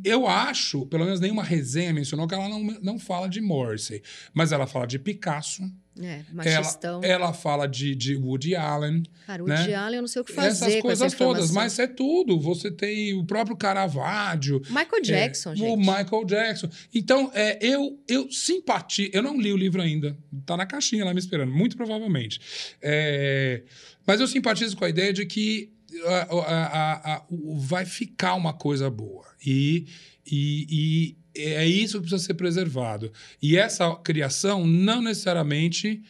eu 0.04 0.26
acho, 0.26 0.84
pelo 0.86 1.06
menos 1.06 1.20
nenhuma 1.20 1.42
resenha 1.42 1.94
mencionou 1.94 2.28
que 2.28 2.34
ela 2.34 2.50
não, 2.50 2.62
não 2.82 2.98
fala 2.98 3.28
de 3.28 3.40
Morrissey, 3.40 4.02
mas 4.34 4.52
ela 4.52 4.66
fala 4.66 4.86
de 4.86 4.98
Picasso, 4.98 5.62
É, 6.00 6.20
ela, 6.20 6.24
machistão. 6.32 7.00
ela 7.04 7.32
fala 7.34 7.66
de, 7.66 7.94
de 7.94 8.16
Woody 8.16 8.56
Allen, 8.56 9.02
Cara, 9.26 9.42
né? 9.44 9.56
Woody 9.58 9.74
Allen 9.74 9.96
eu 9.96 10.00
não 10.02 10.08
sei 10.08 10.22
o 10.22 10.24
que 10.24 10.32
fazer 10.32 10.48
essas 10.66 10.80
coisas 10.80 11.06
essa 11.08 11.16
todas, 11.18 11.50
mas 11.50 11.78
é 11.78 11.86
tudo. 11.86 12.40
Você 12.40 12.70
tem 12.70 13.12
o 13.14 13.24
próprio 13.26 13.54
Caravaggio, 13.56 14.62
Michael 14.70 15.02
Jackson, 15.02 15.52
é, 15.52 15.56
gente. 15.56 15.68
O 15.70 15.76
Michael 15.76 16.24
Jackson. 16.24 16.70
Então, 16.94 17.30
é, 17.34 17.58
eu, 17.60 17.98
eu 18.08 18.30
simpatizo. 18.32 19.10
Eu 19.12 19.22
não 19.22 19.38
li 19.38 19.52
o 19.52 19.56
livro 19.56 19.82
ainda. 19.82 20.16
Tá 20.46 20.56
na 20.56 20.64
caixinha 20.64 21.04
lá 21.04 21.12
me 21.12 21.20
esperando, 21.20 21.52
muito 21.52 21.76
provavelmente. 21.76 22.40
É, 22.80 23.62
mas 24.06 24.20
eu 24.20 24.26
simpatizo 24.26 24.76
com 24.76 24.84
a 24.84 24.88
ideia 24.88 25.12
de 25.12 25.26
que 25.26 25.70
a- 26.06 26.28
a- 26.46 27.14
a- 27.16 27.24
vai 27.58 27.84
ficar 27.84 28.34
uma 28.34 28.54
coisa 28.54 28.88
boa. 28.90 29.26
E, 29.44 29.86
e, 30.26 30.66
e 30.70 31.16
é 31.34 31.66
isso 31.66 31.98
que 32.00 32.06
precisa 32.08 32.26
ser 32.26 32.34
preservado. 32.34 33.10
E 33.40 33.56
essa 33.56 33.94
criação 33.96 34.66
não 34.66 35.00
necessariamente 35.02 36.02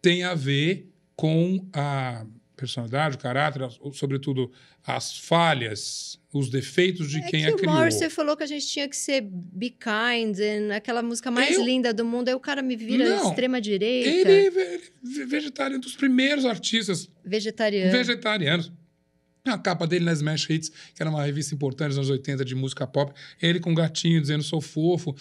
tem 0.00 0.22
a 0.24 0.34
ver 0.34 0.88
com 1.16 1.66
a 1.72 2.24
personalidade, 2.56 3.14
o 3.16 3.18
caráter, 3.18 3.62
sobretudo 3.92 4.50
as 4.84 5.16
falhas, 5.16 6.18
os 6.32 6.50
defeitos 6.50 7.08
de 7.10 7.18
É 7.18 7.22
quem 7.22 7.40
que 7.44 7.50
a 7.50 7.54
o 7.54 7.56
criou. 7.56 7.72
Morrissey 7.74 8.10
falou 8.10 8.36
que 8.36 8.42
a 8.42 8.46
gente 8.46 8.66
tinha 8.66 8.88
que 8.88 8.96
ser 8.96 9.20
be 9.22 9.70
kind, 9.70 10.36
and 10.40 10.74
aquela 10.74 11.02
música 11.02 11.30
mais 11.30 11.54
Eu- 11.54 11.64
linda 11.64 11.92
do 11.94 12.04
mundo. 12.04 12.28
Aí 12.28 12.34
o 12.34 12.40
cara 12.40 12.60
me 12.62 12.74
vira 12.74 13.08
Não, 13.16 13.28
extrema-direita, 13.28 14.08
Ele 14.30 14.46
é 14.46 14.50
ve- 14.50 15.26
vegetariano, 15.26 15.80
dos 15.82 15.94
primeiros 15.94 16.44
artistas 16.44 17.08
vegetariano. 17.24 17.92
vegetarianos. 17.92 18.72
A 19.50 19.58
capa 19.58 19.86
dele 19.86 20.04
na 20.04 20.12
Smash 20.12 20.48
Hits, 20.50 20.68
que 20.94 21.02
era 21.02 21.10
uma 21.10 21.24
revista 21.24 21.54
importante 21.54 21.88
dos 21.88 21.98
anos 21.98 22.10
80 22.10 22.44
de 22.44 22.54
música 22.54 22.86
pop, 22.86 23.12
ele 23.40 23.60
com 23.60 23.70
um 23.70 23.74
gatinho 23.74 24.20
dizendo 24.20 24.42
sou 24.42 24.60
fofo. 24.60 25.14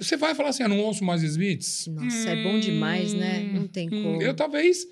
Você 0.00 0.16
vai 0.16 0.34
falar 0.34 0.50
assim, 0.50 0.62
eu 0.62 0.68
não 0.68 0.78
ouço 0.80 1.02
mais 1.04 1.22
Smiths? 1.22 1.88
Nossa, 1.88 2.30
é 2.30 2.42
bom 2.44 2.60
demais, 2.60 3.12
né? 3.12 3.40
Não 3.52 3.66
tem 3.66 3.88
Hum, 3.88 4.02
como. 4.02 4.22
Eu 4.22 4.32
talvez. 4.34 4.86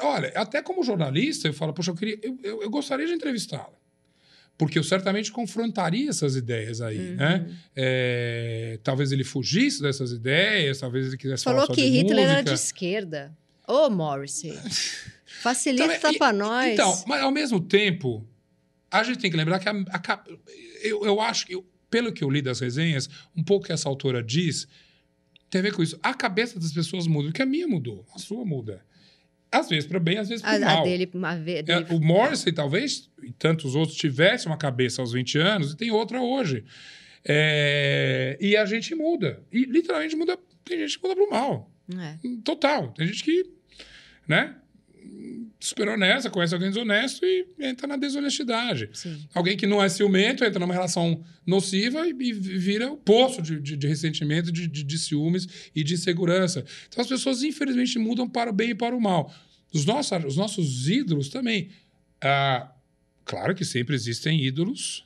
Olha, 0.00 0.28
até 0.34 0.62
como 0.62 0.82
jornalista, 0.82 1.48
eu 1.48 1.52
falo, 1.52 1.74
poxa, 1.74 1.90
eu, 1.90 1.94
queria, 1.94 2.18
eu, 2.22 2.38
eu, 2.42 2.62
eu 2.62 2.70
gostaria 2.70 3.06
de 3.06 3.12
entrevistá-la. 3.12 3.74
Porque 4.56 4.78
eu 4.78 4.84
certamente 4.84 5.30
confrontaria 5.30 6.08
essas 6.08 6.34
ideias 6.34 6.80
aí, 6.80 6.98
Uhum. 7.10 7.16
né? 7.16 7.50
É, 7.76 8.78
talvez 8.82 9.12
ele 9.12 9.24
fugisse 9.24 9.82
dessas 9.82 10.12
ideias, 10.12 10.78
talvez 10.78 11.08
ele 11.08 11.16
quisesse 11.18 11.44
Falou 11.44 11.60
falar 11.62 11.66
só 11.66 11.74
que 11.74 11.82
de 11.90 11.94
Hitler 11.98 12.26
era 12.30 12.42
de 12.42 12.52
esquerda. 12.54 13.36
Ô, 13.68 13.90
Morrissey. 13.90 14.52
Facilita 15.42 15.94
Então, 15.96 16.12
e- 16.12 16.18
pra 16.18 16.32
nós. 16.32 16.72
Então, 16.72 17.04
mas 17.06 17.20
ao 17.22 17.30
mesmo 17.30 17.60
tempo, 17.60 18.26
a 18.90 19.02
gente 19.02 19.18
tem 19.18 19.30
que 19.30 19.36
lembrar 19.36 19.58
que 19.58 19.68
a, 19.68 19.72
a 19.72 20.24
eu, 20.82 21.04
eu 21.04 21.20
acho 21.20 21.46
que, 21.46 21.54
eu- 21.54 21.66
pelo 21.90 22.12
que 22.12 22.22
eu 22.24 22.30
li 22.30 22.40
das 22.40 22.60
resenhas, 22.60 23.08
um 23.36 23.42
pouco 23.42 23.66
que 23.66 23.72
essa 23.72 23.88
autora 23.88 24.22
diz, 24.22 24.66
tem 25.50 25.60
a 25.60 25.62
ver 25.62 25.72
com 25.74 25.82
isso. 25.82 25.98
A 26.02 26.14
cabeça 26.14 26.58
das 26.58 26.72
pessoas 26.72 27.06
muda, 27.06 27.28
porque 27.28 27.42
a 27.42 27.46
minha 27.46 27.68
mudou, 27.68 28.06
a 28.14 28.18
sua 28.18 28.44
muda. 28.44 28.84
Às 29.50 29.68
vezes 29.68 29.86
para 29.86 30.00
bem, 30.00 30.16
às 30.16 30.30
vezes 30.30 30.40
para 30.42 30.58
mal. 30.58 30.80
a 30.80 30.84
dele, 30.84 31.10
a 31.22 31.34
É, 31.34 31.62
dele 31.62 31.86
o 31.90 32.00
Morrissey, 32.00 32.52
talvez, 32.52 33.10
e 33.22 33.30
tantos 33.32 33.74
outros, 33.74 33.98
tivesse 33.98 34.46
uma 34.46 34.56
cabeça 34.56 35.02
aos 35.02 35.12
20 35.12 35.36
anos 35.38 35.72
e 35.72 35.76
tem 35.76 35.90
outra 35.90 36.22
hoje. 36.22 36.64
É, 37.24 38.36
e 38.40 38.56
a 38.56 38.64
gente 38.64 38.94
muda. 38.94 39.42
E 39.52 39.64
literalmente 39.66 40.16
muda. 40.16 40.38
Tem 40.64 40.78
gente 40.78 40.98
que 40.98 41.02
muda 41.06 41.14
pro 41.14 41.30
mal. 41.30 41.70
É. 41.98 42.16
Total. 42.42 42.88
Tem 42.92 43.06
gente 43.06 43.22
que, 43.22 43.44
né? 44.26 44.56
Super 45.60 45.88
honesta, 45.90 46.28
conhece 46.28 46.54
alguém 46.54 46.70
desonesto 46.70 47.24
e 47.24 47.46
entra 47.60 47.86
na 47.86 47.96
desonestidade. 47.96 48.90
Sim. 48.92 49.16
Alguém 49.32 49.56
que 49.56 49.66
não 49.66 49.80
é 49.80 49.88
ciumento 49.88 50.44
entra 50.44 50.58
numa 50.58 50.74
relação 50.74 51.22
nociva 51.46 52.04
e, 52.06 52.10
e 52.10 52.32
vira 52.32 52.90
o 52.90 52.96
poço 52.96 53.40
de, 53.40 53.60
de, 53.60 53.76
de 53.76 53.86
ressentimento, 53.86 54.50
de, 54.50 54.66
de, 54.66 54.82
de 54.82 54.98
ciúmes 54.98 55.46
e 55.72 55.84
de 55.84 55.94
insegurança. 55.94 56.64
Então 56.88 57.00
as 57.00 57.08
pessoas, 57.08 57.44
infelizmente, 57.44 57.96
mudam 57.98 58.28
para 58.28 58.50
o 58.50 58.52
bem 58.52 58.70
e 58.70 58.74
para 58.74 58.96
o 58.96 59.00
mal. 59.00 59.32
Os 59.72 59.84
nossos, 59.84 60.24
os 60.24 60.36
nossos 60.36 60.88
ídolos 60.88 61.28
também. 61.28 61.70
Ah, 62.20 62.72
claro 63.24 63.54
que 63.54 63.64
sempre 63.64 63.94
existem 63.94 64.44
ídolos 64.44 65.04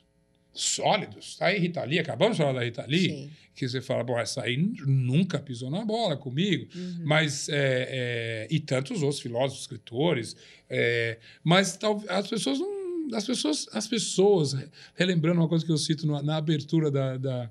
sólidos. 0.57 1.37
Tá 1.37 1.47
aí 1.47 1.59
Rita 1.59 1.83
Lee, 1.83 1.99
acabamos 1.99 2.37
de 2.37 2.43
falar 2.43 2.59
da 2.59 2.65
Rita 2.65 2.85
Lee, 2.85 3.09
Sim. 3.09 3.31
que 3.55 3.67
você 3.67 3.81
fala, 3.81 4.03
bom, 4.03 4.19
essa 4.19 4.43
aí 4.43 4.57
nunca 4.57 5.39
pisou 5.39 5.69
na 5.69 5.83
bola 5.85 6.17
comigo. 6.17 6.67
Uhum. 6.75 7.03
Mas, 7.03 7.47
é, 7.49 7.55
é, 7.89 8.47
e 8.49 8.59
tantos 8.59 9.01
outros 9.01 9.21
filósofos, 9.21 9.61
escritores, 9.61 10.35
é, 10.69 11.17
mas 11.43 11.77
tal, 11.77 12.03
as 12.07 12.27
pessoas 12.27 12.59
não. 12.59 12.77
As 13.13 13.25
pessoas, 13.25 13.69
as 13.71 13.87
pessoas, 13.87 14.53
relembrando 14.93 15.39
uma 15.39 15.47
coisa 15.47 15.65
que 15.65 15.71
eu 15.71 15.77
cito 15.77 16.05
na, 16.05 16.21
na 16.21 16.35
abertura 16.35 16.91
da, 16.91 17.15
da, 17.15 17.49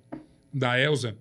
da 0.52 0.78
Elsa, 0.78 1.16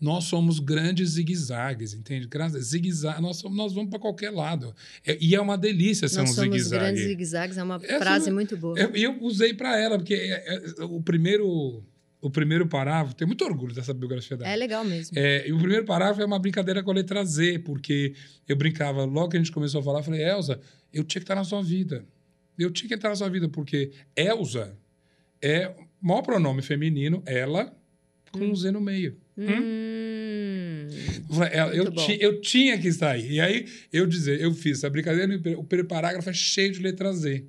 nós 0.00 0.24
somos 0.24 0.60
grandes 0.60 1.10
zigue-zagues, 1.10 1.92
entende? 1.92 2.28
Zigue-zague, 2.60 3.20
nós, 3.20 3.36
somos- 3.38 3.56
nós 3.58 3.72
vamos 3.72 3.90
para 3.90 3.98
qualquer 3.98 4.30
lado. 4.30 4.74
É- 5.04 5.18
e 5.20 5.34
é 5.34 5.40
uma 5.40 5.58
delícia 5.58 6.08
ser 6.08 6.18
Nós 6.20 6.30
um 6.30 6.34
somos 6.34 6.50
zigue-zague. 6.52 6.84
grandes 6.84 7.04
zigue-zagues, 7.04 7.58
é 7.58 7.62
uma 7.62 7.76
Essa- 7.82 7.98
frase 7.98 8.30
muito 8.30 8.56
boa. 8.56 8.78
Eu- 8.78 8.94
E 8.94 9.02
eu, 9.02 9.18
usei 9.22 9.52
para 9.54 9.76
ela, 9.78 9.98
porque 9.98 10.14
é, 10.14 10.54
é, 10.80 10.84
o, 10.84 11.02
primeiro, 11.02 11.82
o 12.20 12.30
primeiro 12.30 12.66
parágrafo, 12.68 13.14
tenho 13.16 13.26
muito 13.28 13.44
orgulho 13.44 13.74
dessa 13.74 13.92
biografia 13.92 14.36
dela. 14.36 14.50
É 14.50 14.56
legal 14.56 14.84
mesmo. 14.84 15.18
É, 15.18 15.48
e 15.48 15.52
o 15.52 15.58
primeiro 15.58 15.84
parágrafo 15.84 16.22
é 16.22 16.24
uma 16.24 16.38
brincadeira 16.38 16.82
com 16.82 16.90
a 16.90 16.94
letra 16.94 17.24
Z, 17.24 17.58
porque 17.60 18.14
eu 18.48 18.54
brincava, 18.56 19.04
logo 19.04 19.28
que 19.30 19.36
a 19.36 19.40
gente 19.40 19.50
começou 19.52 19.80
a 19.80 19.84
falar, 19.84 19.98
eu 20.00 20.04
falei, 20.04 20.22
Elza, 20.22 20.60
eu 20.92 21.02
tinha 21.04 21.20
que 21.20 21.24
estar 21.24 21.34
na 21.34 21.44
sua 21.44 21.62
vida. 21.62 22.04
Eu 22.56 22.70
tinha 22.70 22.88
que 22.88 22.94
estar 22.94 23.08
na 23.08 23.16
sua 23.16 23.28
vida, 23.28 23.48
porque 23.48 23.90
Elza 24.16 24.76
é 25.42 25.68
o 25.68 26.06
maior 26.06 26.22
pronome 26.22 26.62
feminino, 26.62 27.22
ela, 27.26 27.72
com 28.32 28.40
um 28.40 28.54
Z 28.54 28.70
no 28.72 28.80
meio. 28.80 29.16
Hum. 29.38 30.88
Eu 31.28 31.34
falei, 31.34 31.50
"Ela- 31.58 31.74
eu, 31.74 31.90
bom. 31.90 32.06
ti- 32.06 32.18
eu 32.20 32.40
tinha 32.40 32.78
que 32.78 32.88
aí. 33.04 33.32
E 33.32 33.40
aí 33.40 33.66
eu 33.92 34.06
dizer, 34.06 34.40
eu 34.40 34.52
fiz 34.54 34.78
essa 34.78 34.90
brincadeira, 34.90 35.34
o 35.58 35.64
primeiro 35.64 35.86
parágrafo 35.88 36.28
é 36.30 36.32
cheio 36.32 36.72
de 36.72 36.80
letra 36.80 37.12
Z. 37.12 37.44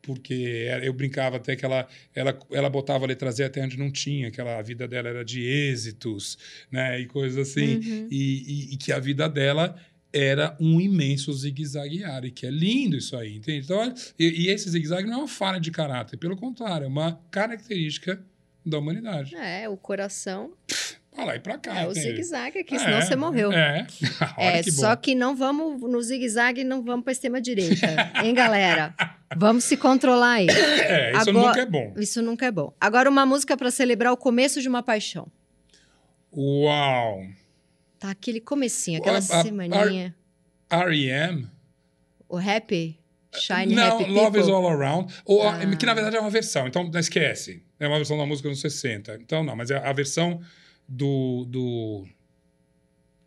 Porque 0.00 0.66
eu 0.84 0.92
brincava 0.92 1.36
até 1.36 1.54
que 1.54 1.64
ela, 1.64 1.86
ela, 2.14 2.38
ela 2.52 2.70
botava 2.70 3.04
a 3.04 3.08
letra 3.08 3.30
Z 3.30 3.44
até 3.44 3.62
onde 3.62 3.76
não 3.76 3.90
tinha, 3.90 4.30
que 4.30 4.40
ela, 4.40 4.58
a 4.58 4.62
vida 4.62 4.88
dela 4.88 5.08
era 5.08 5.24
de 5.24 5.42
êxitos, 5.42 6.38
né? 6.70 7.00
E 7.00 7.06
coisas 7.06 7.50
assim. 7.50 7.76
Uhum. 7.76 8.08
E, 8.10 8.70
e- 8.70 8.74
e 8.74 8.76
que 8.78 8.90
a 8.92 8.98
vida 8.98 9.28
dela 9.28 9.76
era 10.10 10.56
um 10.58 10.80
imenso 10.80 11.30
zigue-zaguear, 11.34 12.24
e 12.24 12.30
que 12.30 12.46
é 12.46 12.50
lindo 12.50 12.96
isso 12.96 13.14
aí, 13.14 13.36
entende? 13.36 13.64
Então, 13.66 13.92
e, 14.18 14.44
e 14.46 14.48
esse 14.48 14.70
zigue-zague 14.70 15.06
não 15.06 15.14
é 15.14 15.18
uma 15.18 15.28
falha 15.28 15.60
de 15.60 15.70
caráter, 15.70 16.16
pelo 16.16 16.34
contrário, 16.36 16.86
é 16.86 16.88
uma 16.88 17.20
característica 17.30 18.18
da 18.64 18.78
humanidade. 18.78 19.34
É, 19.36 19.68
o 19.68 19.76
coração 19.76 20.54
Pra 21.18 21.24
lá 21.26 21.34
e 21.36 21.40
pra 21.40 21.58
cá, 21.58 21.80
é 21.80 21.86
o 21.88 21.92
zigue-zague 21.92 22.60
aqui, 22.60 22.76
É, 22.76 22.78
senão 22.78 23.02
você 23.02 23.16
morreu. 23.16 23.52
É, 23.52 23.84
É, 24.38 24.62
que 24.62 24.70
só 24.70 24.94
que 24.94 25.16
não 25.16 25.34
vamos 25.34 25.80
no 25.82 26.00
zigue-zague, 26.00 26.62
não 26.62 26.80
vamos 26.84 27.02
para 27.02 27.12
extrema-direita. 27.12 28.12
hein, 28.22 28.32
galera? 28.32 28.94
Vamos 29.36 29.64
se 29.64 29.76
controlar 29.76 30.34
aí. 30.34 30.46
É, 30.88 31.10
isso 31.16 31.30
Agora- 31.30 31.48
nunca 31.48 31.60
é 31.60 31.66
bom. 31.66 31.94
Isso 31.98 32.22
nunca 32.22 32.46
é 32.46 32.50
bom. 32.52 32.72
Agora, 32.80 33.10
uma 33.10 33.26
música 33.26 33.56
para 33.56 33.68
celebrar 33.70 34.12
o 34.12 34.16
começo 34.16 34.62
de 34.62 34.68
uma 34.68 34.80
paixão. 34.82 35.26
Uau! 36.32 37.22
Tá 37.98 38.10
aquele 38.10 38.40
comecinho, 38.40 39.00
aquela 39.00 39.16
A- 39.16 39.18
a- 39.18 39.42
semaninha. 39.42 40.14
R.E.M. 40.70 41.48
O 42.28 42.36
rap, 42.36 42.96
Shine 43.34 43.74
Não, 43.74 43.96
Happy 44.00 44.04
Love 44.10 44.24
People. 44.26 44.40
is 44.40 44.48
All 44.48 44.68
Around. 44.68 45.12
Ou, 45.24 45.48
Ah. 45.48 45.58
Que 45.76 45.84
na 45.86 45.94
verdade 45.94 46.16
é 46.16 46.20
uma 46.20 46.30
versão, 46.30 46.66
então 46.68 46.84
não 46.84 47.00
esquece. 47.00 47.62
É 47.80 47.88
uma 47.88 47.96
versão 47.96 48.16
da 48.18 48.26
música 48.26 48.48
nos 48.48 48.60
60. 48.60 49.18
Então 49.20 49.42
não, 49.42 49.56
mas 49.56 49.70
é 49.70 49.76
a 49.78 49.92
versão 49.92 50.40
do. 50.88 51.44
do 51.48 52.06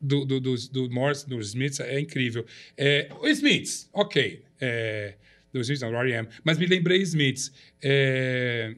do, 0.04 0.26
do, 0.26 0.40
do, 0.40 0.56
do 0.70 0.90
Morris, 0.90 1.24
do 1.26 1.40
Smiths, 1.42 1.80
é 1.80 2.00
incrível. 2.00 2.44
É, 2.76 3.08
o 3.22 3.28
Smiths, 3.28 3.88
ok. 3.94 4.44
É, 4.60 5.14
do 5.54 5.62
Smiths, 5.62 5.82
não, 5.84 5.92
do 5.92 5.96
R.E.M. 5.98 6.28
Mas 6.44 6.58
me 6.58 6.66
lembrei 6.66 7.00
Smiths. 7.04 7.52
É, 7.80 8.74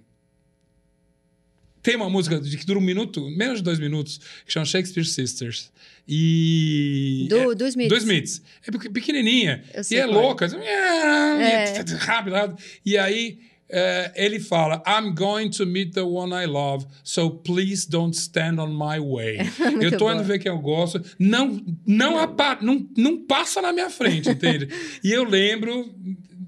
tem 1.82 1.96
uma 1.96 2.10
música 2.10 2.40
de 2.42 2.58
que 2.58 2.66
dura 2.66 2.78
um 2.78 2.82
minuto, 2.82 3.30
menos 3.30 3.60
de 3.60 3.64
dois 3.64 3.80
minutos, 3.80 4.18
que 4.46 4.52
chama 4.52 4.66
Shakespeare 4.66 5.06
Sisters. 5.06 5.72
E. 6.08 7.26
é- 7.26 7.28
Do, 7.30 7.56
do 7.56 7.68
Smith. 7.68 7.90
do 7.90 7.96
Smiths. 7.98 8.42
É 8.68 8.72
pequ- 8.72 8.92
pequenininha. 8.92 9.64
E 9.92 9.96
é 9.96 10.00
é. 10.00 10.06
louca. 10.06 10.46
assim, 10.46 10.58
É. 10.58 11.74
Rápido. 12.00 12.58
E 12.86 12.98
aí 12.98 13.40
eh, 13.76 14.12
ele 14.16 14.40
fala: 14.40 14.82
I'm 14.88 15.14
going 15.16 15.50
to 15.50 15.66
meet 15.66 15.94
the 15.94 16.02
one 16.04 16.32
I 16.34 16.46
love, 16.46 16.86
so 17.04 17.30
please 17.30 17.90
don't 17.90 18.16
stand 18.16 18.60
on 18.60 18.70
my 18.70 19.00
way. 19.00 19.38
Muito 19.60 19.84
eu 19.84 19.92
tô 19.92 20.06
boa. 20.06 20.14
indo 20.14 20.24
ver 20.24 20.38
quem 20.40 20.52
eu 20.52 20.60
gosto. 20.60 21.02
Não, 21.18 21.60
não, 21.86 22.18
apa- 22.20 22.60
não, 22.62 22.88
não 22.96 23.26
passa 23.26 23.62
na 23.62 23.74
minha 23.74 23.90
frente, 23.90 24.30
entende? 24.30 24.68
e 25.04 25.12
eu 25.12 25.24
lembro. 25.24 25.94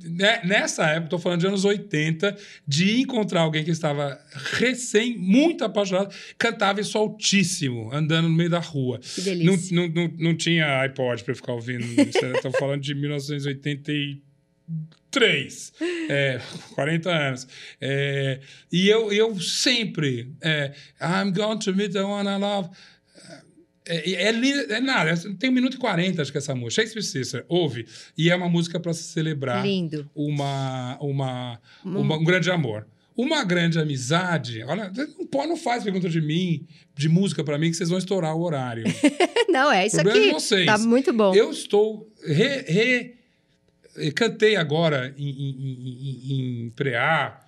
né, 0.04 0.40
Nessa 0.46 0.86
época, 0.92 1.10
tô 1.10 1.18
falando 1.18 1.40
de 1.40 1.48
anos 1.48 1.66
80, 1.66 2.38
de 2.68 3.02
encontrar 3.02 3.42
alguém 3.42 3.64
que 3.64 3.72
estava 3.72 4.20
recém, 4.60 5.18
muito 5.18 5.64
apaixonado, 5.66 6.14
cantava 6.38 6.80
isso 6.80 6.96
altíssimo, 6.98 7.90
andando 7.92 8.30
no 8.30 8.36
meio 8.36 8.50
da 8.52 8.60
rua. 8.60 9.00
Que 9.00 9.22
Não, 9.22 9.38
delícia. 9.56 9.76
não, 9.76 9.88
não, 9.90 10.14
não 10.20 10.36
tinha 10.38 10.82
iPod 10.82 11.24
para 11.24 11.34
ficar 11.34 11.54
ouvindo. 11.54 11.84
Estou 12.00 12.52
falando 12.52 12.82
de 12.82 12.94
1983, 12.94 14.18
é, 16.10 16.42
40 16.74 17.10
anos. 17.10 17.48
É, 17.80 18.40
e 18.72 18.88
eu, 18.90 19.12
eu 19.14 19.40
sempre. 19.40 20.32
É, 20.42 20.74
I'm 21.02 21.32
going 21.32 21.60
to 21.60 21.74
meet 21.74 21.94
the 21.94 22.02
one 22.04 22.28
I 22.28 22.38
love. 22.38 22.70
É, 23.88 24.12
é, 24.14 24.32
li- 24.32 24.66
é 24.74 24.82
nada, 24.82 25.12
é- 25.12 25.34
tem 25.38 25.50
um 25.50 25.54
minuto 25.54 25.76
e 25.76 25.78
40, 25.80 26.22
acho 26.22 26.32
que 26.32 26.38
essa 26.40 26.56
música. 26.56 26.82
Shakespeare 26.82 27.04
Sister, 27.04 27.46
ouve. 27.48 27.86
E 28.18 28.30
é 28.32 28.36
uma 28.36 28.50
música 28.50 28.80
para 28.80 28.94
se 28.94 29.04
celebrar 29.04 29.64
Lindo. 29.64 30.10
uma, 30.16 30.98
uma, 31.00 31.62
uma- 31.84 32.18
um 32.18 32.24
grande 32.24 32.50
amor. 32.50 32.88
Uma 33.16 33.44
grande 33.46 33.80
amizade. 33.80 34.62
Olha, 34.64 34.92
não, 35.32 35.48
não 35.48 35.56
faz 35.56 35.84
pergunta 35.84 36.10
de 36.10 36.20
mim, 36.20 36.66
de 36.94 37.08
música 37.08 37.44
para 37.46 37.58
mim, 37.58 37.70
que 37.70 37.78
vocês 37.78 37.88
vão 37.90 37.98
estourar 38.00 38.36
o 38.36 38.42
horário. 38.42 38.84
Não, 39.48 39.72
é 39.72 39.86
isso 39.88 40.02
aqui. 40.02 40.12
de 40.12 40.32
vocês. 40.32 40.66
Tá 40.66 40.78
muito 40.78 41.14
bom. 41.14 41.34
Eu 41.34 41.50
estou. 41.50 42.12
Re, 42.26 42.64
re- 42.68 43.14
cantei 44.16 44.56
agora 44.56 45.14
em, 45.18 45.30
em, 45.30 45.50
em, 45.60 46.66
em 46.66 46.70
preá, 46.72 47.42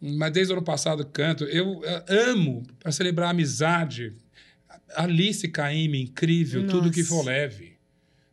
mas 0.00 0.32
desde 0.32 0.52
o 0.52 0.56
ano 0.56 0.64
passado 0.64 1.04
canto. 1.06 1.44
Eu 1.44 1.80
amo, 2.08 2.66
para 2.80 2.90
celebrar 2.90 3.28
a 3.28 3.30
amizade, 3.30 4.12
Alice 4.96 5.46
Caymmi, 5.48 6.02
incrível, 6.02 6.66
tudo 6.66 6.90
que 6.90 7.00
Nossa. 7.00 7.14
for 7.14 7.24
leve. 7.24 7.72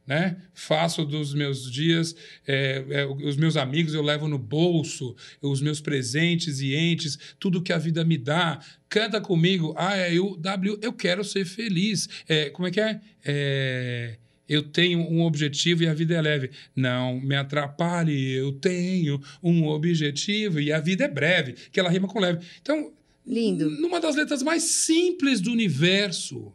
Né? 0.06 0.38
Faço 0.56 1.06
dos 1.06 1.36
meus 1.36 1.72
dias, 1.72 2.16
eh, 2.48 2.84
eh, 2.90 3.06
os 3.06 3.38
meus 3.38 3.56
amigos 3.56 3.94
eu 3.94 4.02
levo 4.02 4.28
no 4.28 4.40
bolso, 4.40 5.16
os 5.40 5.62
meus 5.62 5.80
presentes 5.80 6.62
e 6.62 6.74
entes, 6.74 7.16
tudo 7.40 7.62
que 7.62 7.72
a 7.72 7.78
vida 7.78 8.04
me 8.04 8.18
dá. 8.18 8.60
Canta 8.90 9.22
comigo, 9.22 9.72
ah, 9.78 9.96
é, 9.96 10.12
eu, 10.12 10.36
W, 10.36 10.80
eu 10.82 10.94
quero 10.94 11.24
ser 11.24 11.46
feliz. 11.46 12.10
Eh, 12.28 12.50
como 12.50 12.68
é 12.68 12.72
que 12.72 12.82
é? 12.82 13.00
Eh, 13.24 14.18
eu 14.50 14.64
tenho 14.64 15.00
um 15.00 15.22
objetivo 15.22 15.84
e 15.84 15.88
a 15.88 15.94
vida 15.94 16.16
é 16.16 16.22
leve. 16.22 16.50
Não 16.76 17.22
me 17.22 17.36
atrapalhe, 17.36 18.32
eu 18.32 18.52
tenho 18.54 19.22
um 19.42 19.68
objetivo 19.68 20.60
e 20.60 20.74
a 20.74 20.80
vida 20.80 21.06
é 21.06 21.08
breve, 21.08 21.54
que 21.72 21.80
ela 21.80 21.90
rima 21.90 22.08
com 22.08 22.20
leve. 22.20 22.44
Então, 22.60 22.92
Lindo. 23.26 23.70
Numa 23.70 24.00
das 24.00 24.16
letras 24.16 24.42
mais 24.42 24.64
simples 24.64 25.40
do 25.40 25.52
universo, 25.52 26.52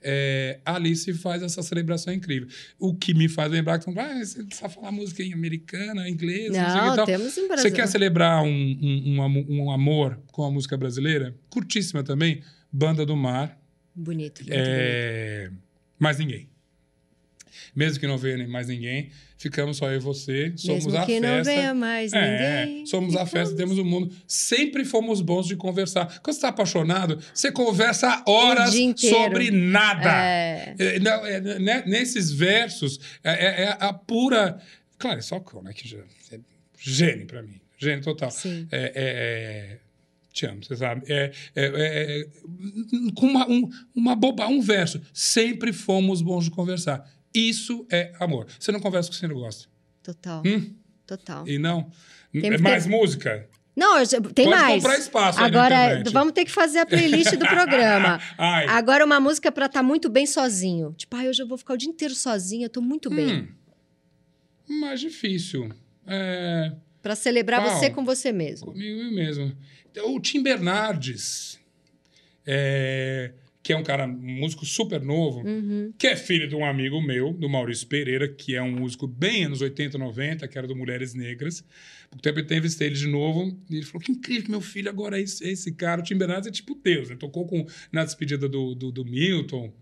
é, 0.00 0.58
Alice 0.64 1.12
faz 1.12 1.42
essa 1.42 1.62
celebração 1.62 2.14
incrível. 2.14 2.48
O 2.78 2.94
que 2.94 3.12
me 3.12 3.28
faz 3.28 3.52
lembrar 3.52 3.78
que 3.78 3.90
ah, 3.90 4.24
você 4.24 4.42
precisa 4.42 4.70
falar 4.70 4.90
música 4.90 5.22
em 5.22 5.34
americana, 5.34 6.08
inglesa, 6.08 6.52
não, 6.52 6.96
não 6.96 7.04
temos 7.04 7.36
em 7.36 7.46
Brasil. 7.46 7.70
Você 7.70 7.70
quer 7.70 7.86
celebrar 7.86 8.42
um, 8.42 8.48
um, 8.48 9.20
um, 9.20 9.64
um, 9.64 9.70
amor 9.70 10.18
com 10.32 10.42
a 10.42 10.50
música 10.50 10.74
brasileira? 10.74 11.36
Curtíssima 11.50 12.02
também. 12.02 12.42
Banda 12.72 13.04
do 13.04 13.14
Mar. 13.14 13.60
Bonito. 13.94 14.42
É... 14.48 15.48
bonito. 15.48 15.62
Mais 15.98 16.18
ninguém 16.18 16.48
mesmo 17.74 18.00
que 18.00 18.06
não 18.06 18.18
venha 18.18 18.46
mais 18.48 18.68
ninguém, 18.68 19.10
ficamos 19.36 19.76
só 19.76 19.90
eu 19.90 19.96
e 19.96 19.98
você, 19.98 20.52
somos 20.56 20.86
mesmo 20.86 20.98
a 20.98 21.06
que 21.06 21.20
festa. 21.20 21.36
não 21.36 21.44
venha 21.44 21.74
mais 21.74 22.12
é, 22.12 22.66
ninguém. 22.66 22.86
Somos 22.86 23.16
a 23.16 23.26
festa, 23.26 23.54
temos 23.54 23.78
o 23.78 23.84
mundo. 23.84 24.14
Sempre 24.26 24.84
fomos 24.84 25.20
bons 25.20 25.46
de 25.46 25.56
conversar. 25.56 26.06
Quando 26.20 26.34
você 26.34 26.38
está 26.38 26.48
apaixonado, 26.48 27.18
você 27.32 27.50
conversa 27.50 28.22
horas 28.26 28.74
sobre 28.96 29.50
nada. 29.50 30.10
É. 30.10 30.74
é 30.78 30.96
é, 30.96 31.58
né, 31.58 31.82
nesses 31.86 32.30
versos, 32.30 33.00
é, 33.24 33.30
é, 33.30 33.62
é, 33.64 33.76
a 33.80 33.92
pura. 33.92 34.60
Claro, 34.98 35.18
é 35.18 35.22
só 35.22 35.42
né, 35.62 35.72
que 35.72 35.88
já, 35.88 35.98
é 36.32 36.40
gênio 36.78 37.26
para 37.26 37.42
mim. 37.42 37.60
Gênio 37.78 38.02
total. 38.02 38.30
Sim. 38.30 38.68
é, 38.70 39.78
te 40.32 40.46
amo, 40.46 40.62
você 40.62 40.76
sabe. 40.76 41.02
É, 41.08 41.32
é, 41.54 41.64
é, 41.64 42.26
com 43.14 43.26
uma, 43.26 43.48
um, 43.48 43.68
uma 43.94 44.14
boba, 44.14 44.46
um 44.46 44.60
verso. 44.60 45.00
Sempre 45.12 45.72
fomos 45.72 46.22
bons 46.22 46.44
de 46.44 46.50
conversar. 46.50 47.08
Isso 47.34 47.86
é 47.90 48.12
amor. 48.18 48.46
Você 48.58 48.72
não 48.72 48.80
conversa 48.80 49.08
com 49.08 49.12
quem 49.12 49.20
você 49.20 49.28
não 49.28 49.40
gosta. 49.40 49.68
Total. 50.02 50.42
Hum? 50.44 50.74
Total. 51.06 51.46
E 51.48 51.58
não? 51.58 51.90
Tem 52.32 52.54
é 52.54 52.58
mais 52.58 52.84
ter... 52.84 52.90
música? 52.90 53.48
Não, 53.74 54.04
tem 54.04 54.46
Pode 54.46 54.48
mais. 54.48 54.82
comprar 54.82 54.98
espaço 54.98 55.40
Agora, 55.40 56.02
vamos 56.12 56.32
ter 56.32 56.44
que 56.44 56.50
fazer 56.50 56.80
a 56.80 56.86
playlist 56.86 57.32
do 57.36 57.46
programa. 57.48 58.20
Agora, 58.68 59.04
uma 59.04 59.20
música 59.20 59.50
para 59.50 59.66
estar 59.66 59.80
tá 59.80 59.82
muito 59.82 60.10
bem 60.10 60.26
sozinho. 60.26 60.92
Tipo, 60.96 61.16
ah, 61.16 61.22
hoje 61.22 61.42
eu 61.42 61.46
vou 61.46 61.56
ficar 61.56 61.74
o 61.74 61.76
dia 61.76 61.88
inteiro 61.88 62.14
sozinha, 62.14 62.66
eu 62.66 62.70
tô 62.70 62.80
muito 62.80 63.10
hum. 63.10 63.16
bem. 63.16 63.48
Mais 64.68 65.00
difícil. 65.00 65.70
É... 66.06 66.72
Para 67.00 67.14
celebrar 67.14 67.62
você 67.62 67.90
com 67.90 68.04
você 68.04 68.32
mesmo. 68.32 68.72
Comigo 68.72 69.10
mesmo. 69.14 69.56
O 70.04 70.20
Tim 70.20 70.42
Bernardes. 70.42 71.58
É 72.46 73.32
que 73.70 73.74
é 73.74 73.76
um 73.76 73.84
cara, 73.84 74.04
um 74.04 74.40
músico 74.40 74.66
super 74.66 75.00
novo, 75.00 75.46
uhum. 75.46 75.92
que 75.96 76.08
é 76.08 76.16
filho 76.16 76.48
de 76.48 76.56
um 76.56 76.64
amigo 76.64 77.00
meu, 77.00 77.32
do 77.32 77.48
Maurício 77.48 77.86
Pereira, 77.86 78.26
que 78.26 78.56
é 78.56 78.60
um 78.60 78.72
músico 78.72 79.06
bem 79.06 79.44
anos 79.44 79.60
80, 79.60 79.96
90, 79.96 80.48
que 80.48 80.58
era 80.58 80.66
do 80.66 80.74
Mulheres 80.74 81.14
Negras. 81.14 81.62
Por 82.10 82.20
tempo 82.20 82.40
eu 82.40 82.42
entrevistei 82.42 82.88
ele 82.88 82.96
de 82.96 83.06
novo, 83.06 83.56
e 83.70 83.76
ele 83.76 83.86
falou: 83.86 84.00
que 84.00 84.10
incrível 84.10 84.42
que 84.42 84.50
meu 84.50 84.60
filho 84.60 84.90
agora 84.90 85.20
é 85.20 85.22
esse, 85.22 85.48
esse 85.48 85.70
cara. 85.70 86.00
O 86.00 86.04
Tim 86.04 86.16
Bernardes 86.16 86.48
é 86.48 86.50
tipo 86.50 86.74
Deus, 86.74 87.10
ele 87.10 87.18
tocou 87.20 87.46
com, 87.46 87.64
na 87.92 88.04
despedida 88.04 88.48
do, 88.48 88.74
do, 88.74 88.90
do 88.90 89.04
Milton. 89.04 89.72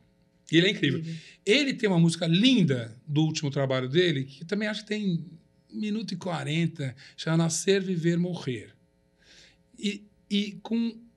E 0.52 0.58
ele 0.58 0.66
é 0.66 0.70
incrível. 0.70 1.00
Uhum. 1.00 1.16
Ele 1.46 1.72
tem 1.72 1.88
uma 1.88 1.98
música 1.98 2.26
linda 2.26 2.94
do 3.06 3.22
último 3.22 3.50
trabalho 3.50 3.88
dele, 3.88 4.24
que 4.24 4.44
também 4.44 4.68
acho 4.68 4.82
que 4.82 4.88
tem 4.88 5.24
1 5.72 5.80
minuto 5.80 6.12
e 6.12 6.16
40, 6.18 6.94
chama 7.16 7.38
Nascer, 7.38 7.80
Viver, 7.80 8.18
Morrer. 8.18 8.68
E, 9.78 10.04
e 10.30 10.58
com 10.62 11.07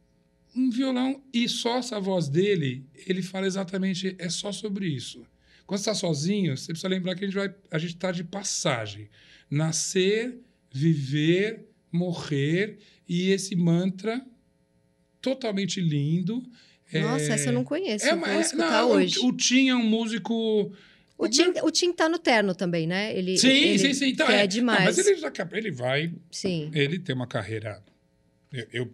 um 0.55 0.69
violão 0.69 1.21
e 1.33 1.47
só 1.47 1.77
essa 1.77 1.99
voz 1.99 2.27
dele, 2.27 2.85
ele 3.07 3.21
fala 3.21 3.47
exatamente, 3.47 4.15
é 4.19 4.29
só 4.29 4.51
sobre 4.51 4.87
isso. 4.87 5.25
Quando 5.65 5.79
você 5.79 5.89
está 5.89 5.95
sozinho, 5.95 6.57
você 6.57 6.67
precisa 6.67 6.87
lembrar 6.87 7.15
que 7.15 7.23
a 7.23 7.27
gente 7.27 7.35
vai, 7.35 7.53
a 7.69 7.77
gente 7.77 7.95
está 7.95 8.11
de 8.11 8.23
passagem. 8.23 9.09
Nascer, 9.49 10.37
viver, 10.69 11.65
morrer 11.91 12.77
e 13.07 13.29
esse 13.29 13.55
mantra 13.55 14.25
totalmente 15.21 15.79
lindo. 15.79 16.43
Nossa, 16.93 17.25
é... 17.25 17.29
essa 17.29 17.49
eu 17.49 17.53
não 17.53 17.63
conheço. 17.63 18.05
É, 18.05 18.15
vou 18.15 18.41
escutar 18.41 18.81
não, 18.81 18.91
hoje. 18.91 19.19
O, 19.19 19.27
o 19.27 19.37
Tim 19.37 19.69
é 19.69 19.75
um 19.75 19.83
músico. 19.83 20.73
O 21.17 21.29
Tim, 21.29 21.53
o 21.63 21.71
Tim 21.71 21.93
tá 21.93 22.09
no 22.09 22.19
terno 22.19 22.53
também, 22.53 22.85
né? 22.85 23.15
Ele, 23.17 23.37
sim, 23.37 23.47
ele 23.47 23.79
sim, 23.79 23.93
sim. 23.93 24.09
Então, 24.09 24.27
é, 24.29 24.45
demais. 24.45 24.79
Não, 24.79 24.85
mas 24.85 24.97
ele 24.97 25.15
já 25.17 25.31
ele 25.53 25.71
vai. 25.71 26.13
Sim. 26.31 26.69
Ele 26.73 26.99
tem 26.99 27.15
uma 27.15 27.27
carreira 27.27 27.81
eu, 28.51 28.67
eu, 28.73 28.93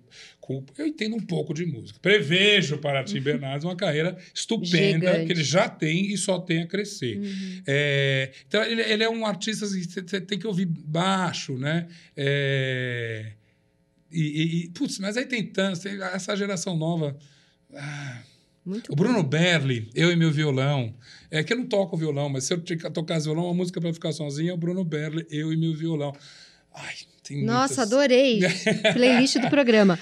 eu, 0.77 0.87
entendo 0.87 1.15
um 1.15 1.19
pouco 1.19 1.53
de 1.53 1.65
música. 1.65 1.99
Prevejo 2.01 2.77
para 2.77 3.03
Tim 3.03 3.19
Bernardes 3.21 3.63
uma 3.63 3.75
carreira 3.75 4.17
estupenda 4.33 5.07
Gigante. 5.07 5.25
que 5.25 5.31
ele 5.33 5.43
já 5.43 5.67
tem 5.67 6.11
e 6.11 6.17
só 6.17 6.39
tem 6.39 6.61
a 6.61 6.67
crescer. 6.67 7.17
Uhum. 7.17 7.61
É, 7.67 8.31
então, 8.47 8.63
ele, 8.63 8.81
ele, 8.81 9.03
é 9.03 9.09
um 9.09 9.25
artista 9.25 9.65
que 9.67 10.09
você 10.09 10.21
tem 10.21 10.39
que 10.39 10.47
ouvir 10.47 10.65
baixo, 10.65 11.57
né? 11.57 11.87
É, 12.15 13.33
e, 14.11 14.63
e, 14.65 14.69
putz, 14.69 14.99
mas 14.99 15.17
aí 15.17 15.25
tem 15.25 15.43
tantos, 15.45 15.79
tem 15.79 16.01
essa 16.01 16.35
geração 16.35 16.77
nova. 16.77 17.17
Ah, 17.73 18.21
o 18.89 18.95
Bruno 18.95 19.23
bom. 19.23 19.29
Berli, 19.29 19.89
eu 19.95 20.11
e 20.11 20.15
meu 20.15 20.31
violão. 20.31 20.93
É 21.31 21.43
que 21.43 21.53
eu 21.53 21.57
não 21.57 21.65
toco 21.65 21.95
violão, 21.95 22.29
mas 22.29 22.43
se 22.43 22.53
eu 22.53 22.61
tocasse 22.91 23.25
violão, 23.25 23.45
uma 23.45 23.53
música 23.53 23.79
para 23.79 23.93
ficar 23.93 24.11
sozinha 24.11 24.51
é 24.51 24.53
o 24.53 24.57
Bruno 24.57 24.83
Berli, 24.83 25.25
eu 25.29 25.53
e 25.53 25.57
meu 25.57 25.73
violão. 25.73 26.13
Ai, 26.79 26.93
tem 27.23 27.43
Nossa, 27.43 27.81
muitas... 27.81 27.93
adorei. 27.93 28.39
Playlist 28.93 29.37
do 29.39 29.49
programa. 29.49 29.97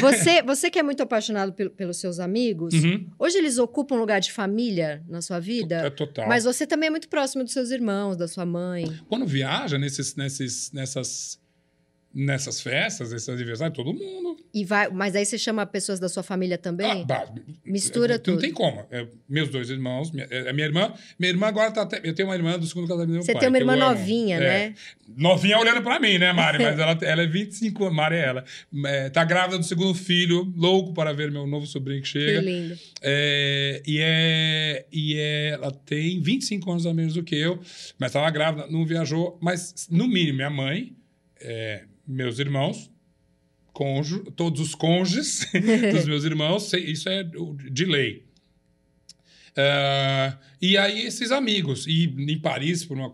Você, 0.00 0.42
você 0.42 0.70
que 0.70 0.78
é 0.78 0.82
muito 0.82 1.02
apaixonado 1.02 1.52
pel, 1.52 1.70
pelos 1.70 1.98
seus 1.98 2.18
amigos, 2.18 2.74
uhum. 2.74 3.08
hoje 3.18 3.38
eles 3.38 3.58
ocupam 3.58 3.94
um 3.94 3.98
lugar 3.98 4.20
de 4.20 4.32
família 4.32 5.04
na 5.08 5.22
sua 5.22 5.38
vida? 5.38 5.76
É 5.76 5.90
total. 5.90 6.28
Mas 6.28 6.44
você 6.44 6.66
também 6.66 6.88
é 6.88 6.90
muito 6.90 7.08
próximo 7.08 7.44
dos 7.44 7.52
seus 7.52 7.70
irmãos, 7.70 8.16
da 8.16 8.26
sua 8.26 8.44
mãe. 8.44 8.92
Quando 9.08 9.24
viaja 9.24 9.78
nesses, 9.78 10.16
nesses, 10.16 10.72
nessas 10.72 11.38
nessas 12.16 12.62
festas, 12.62 13.12
nesses 13.12 13.28
aniversários, 13.28 13.76
todo 13.76 13.92
mundo. 13.92 14.38
E 14.54 14.64
vai, 14.64 14.88
mas 14.88 15.14
aí 15.14 15.26
você 15.26 15.36
chama 15.36 15.66
pessoas 15.66 16.00
da 16.00 16.08
sua 16.08 16.22
família 16.22 16.56
também? 16.56 17.02
Ah, 17.02 17.04
bah, 17.04 17.34
Mistura 17.62 18.14
é, 18.14 18.18
tudo. 18.18 18.36
Não 18.36 18.40
tem 18.40 18.52
como. 18.52 18.86
É, 18.90 19.06
meus 19.28 19.50
dois 19.50 19.68
irmãos, 19.68 20.10
minha, 20.10 20.26
é, 20.30 20.50
minha 20.50 20.66
irmã, 20.66 20.94
minha 21.18 21.30
irmã 21.30 21.46
agora 21.48 21.70
tá 21.70 21.82
até, 21.82 22.00
eu 22.02 22.14
tenho 22.14 22.28
uma 22.28 22.34
irmã 22.34 22.58
do 22.58 22.66
segundo 22.66 22.88
casamento 22.88 23.08
do 23.08 23.12
meu 23.12 23.22
você 23.22 23.34
pai. 23.34 23.40
Você 23.40 23.40
tem 23.40 23.48
uma 23.50 23.58
irmã 23.58 23.76
novinha, 23.76 24.40
né? 24.40 24.74
Novinha 25.14 25.58
olhando 25.58 25.82
para 25.82 26.00
mim, 26.00 26.16
né, 26.16 26.32
Mari? 26.32 26.64
Mas 26.64 26.78
ela, 26.80 26.98
ela 27.02 27.22
é 27.22 27.26
25 27.26 27.84
anos, 27.84 27.94
Mari 27.94 28.16
é 28.16 28.24
ela. 28.24 28.44
É, 28.86 29.10
tá 29.10 29.22
grávida 29.22 29.58
do 29.58 29.64
segundo 29.64 29.94
filho, 29.94 30.50
louco 30.56 30.94
para 30.94 31.12
ver 31.12 31.30
meu 31.30 31.46
novo 31.46 31.66
sobrinho 31.66 32.00
que 32.00 32.08
chega. 32.08 32.40
Que 32.40 32.46
lindo. 32.46 32.78
É, 33.02 33.82
e, 33.86 33.98
é, 34.00 34.86
e 34.90 35.16
é, 35.18 35.48
ela 35.50 35.70
tem 35.70 36.18
25 36.22 36.70
anos 36.70 36.86
a 36.86 36.94
menos 36.94 37.12
do 37.12 37.22
que 37.22 37.36
eu, 37.36 37.60
mas 37.98 38.08
estava 38.08 38.30
grávida, 38.30 38.66
não 38.70 38.86
viajou, 38.86 39.38
mas 39.38 39.86
no 39.90 40.08
mínimo 40.08 40.36
minha 40.36 40.50
mãe, 40.50 40.96
é, 41.38 41.84
meus 42.06 42.38
irmãos, 42.38 42.90
conjo, 43.72 44.24
todos 44.32 44.60
os 44.60 44.74
cônjuges 44.74 45.46
dos 45.92 46.06
meus 46.06 46.24
irmãos, 46.24 46.72
isso 46.72 47.08
é 47.08 47.22
de 47.70 47.84
lei. 47.84 48.24
Uh, 49.52 50.36
e 50.60 50.76
aí 50.76 51.06
esses 51.06 51.30
amigos, 51.30 51.86
e 51.86 52.04
em 52.04 52.38
Paris, 52.38 52.84
por 52.84 52.96
uma, 52.96 53.12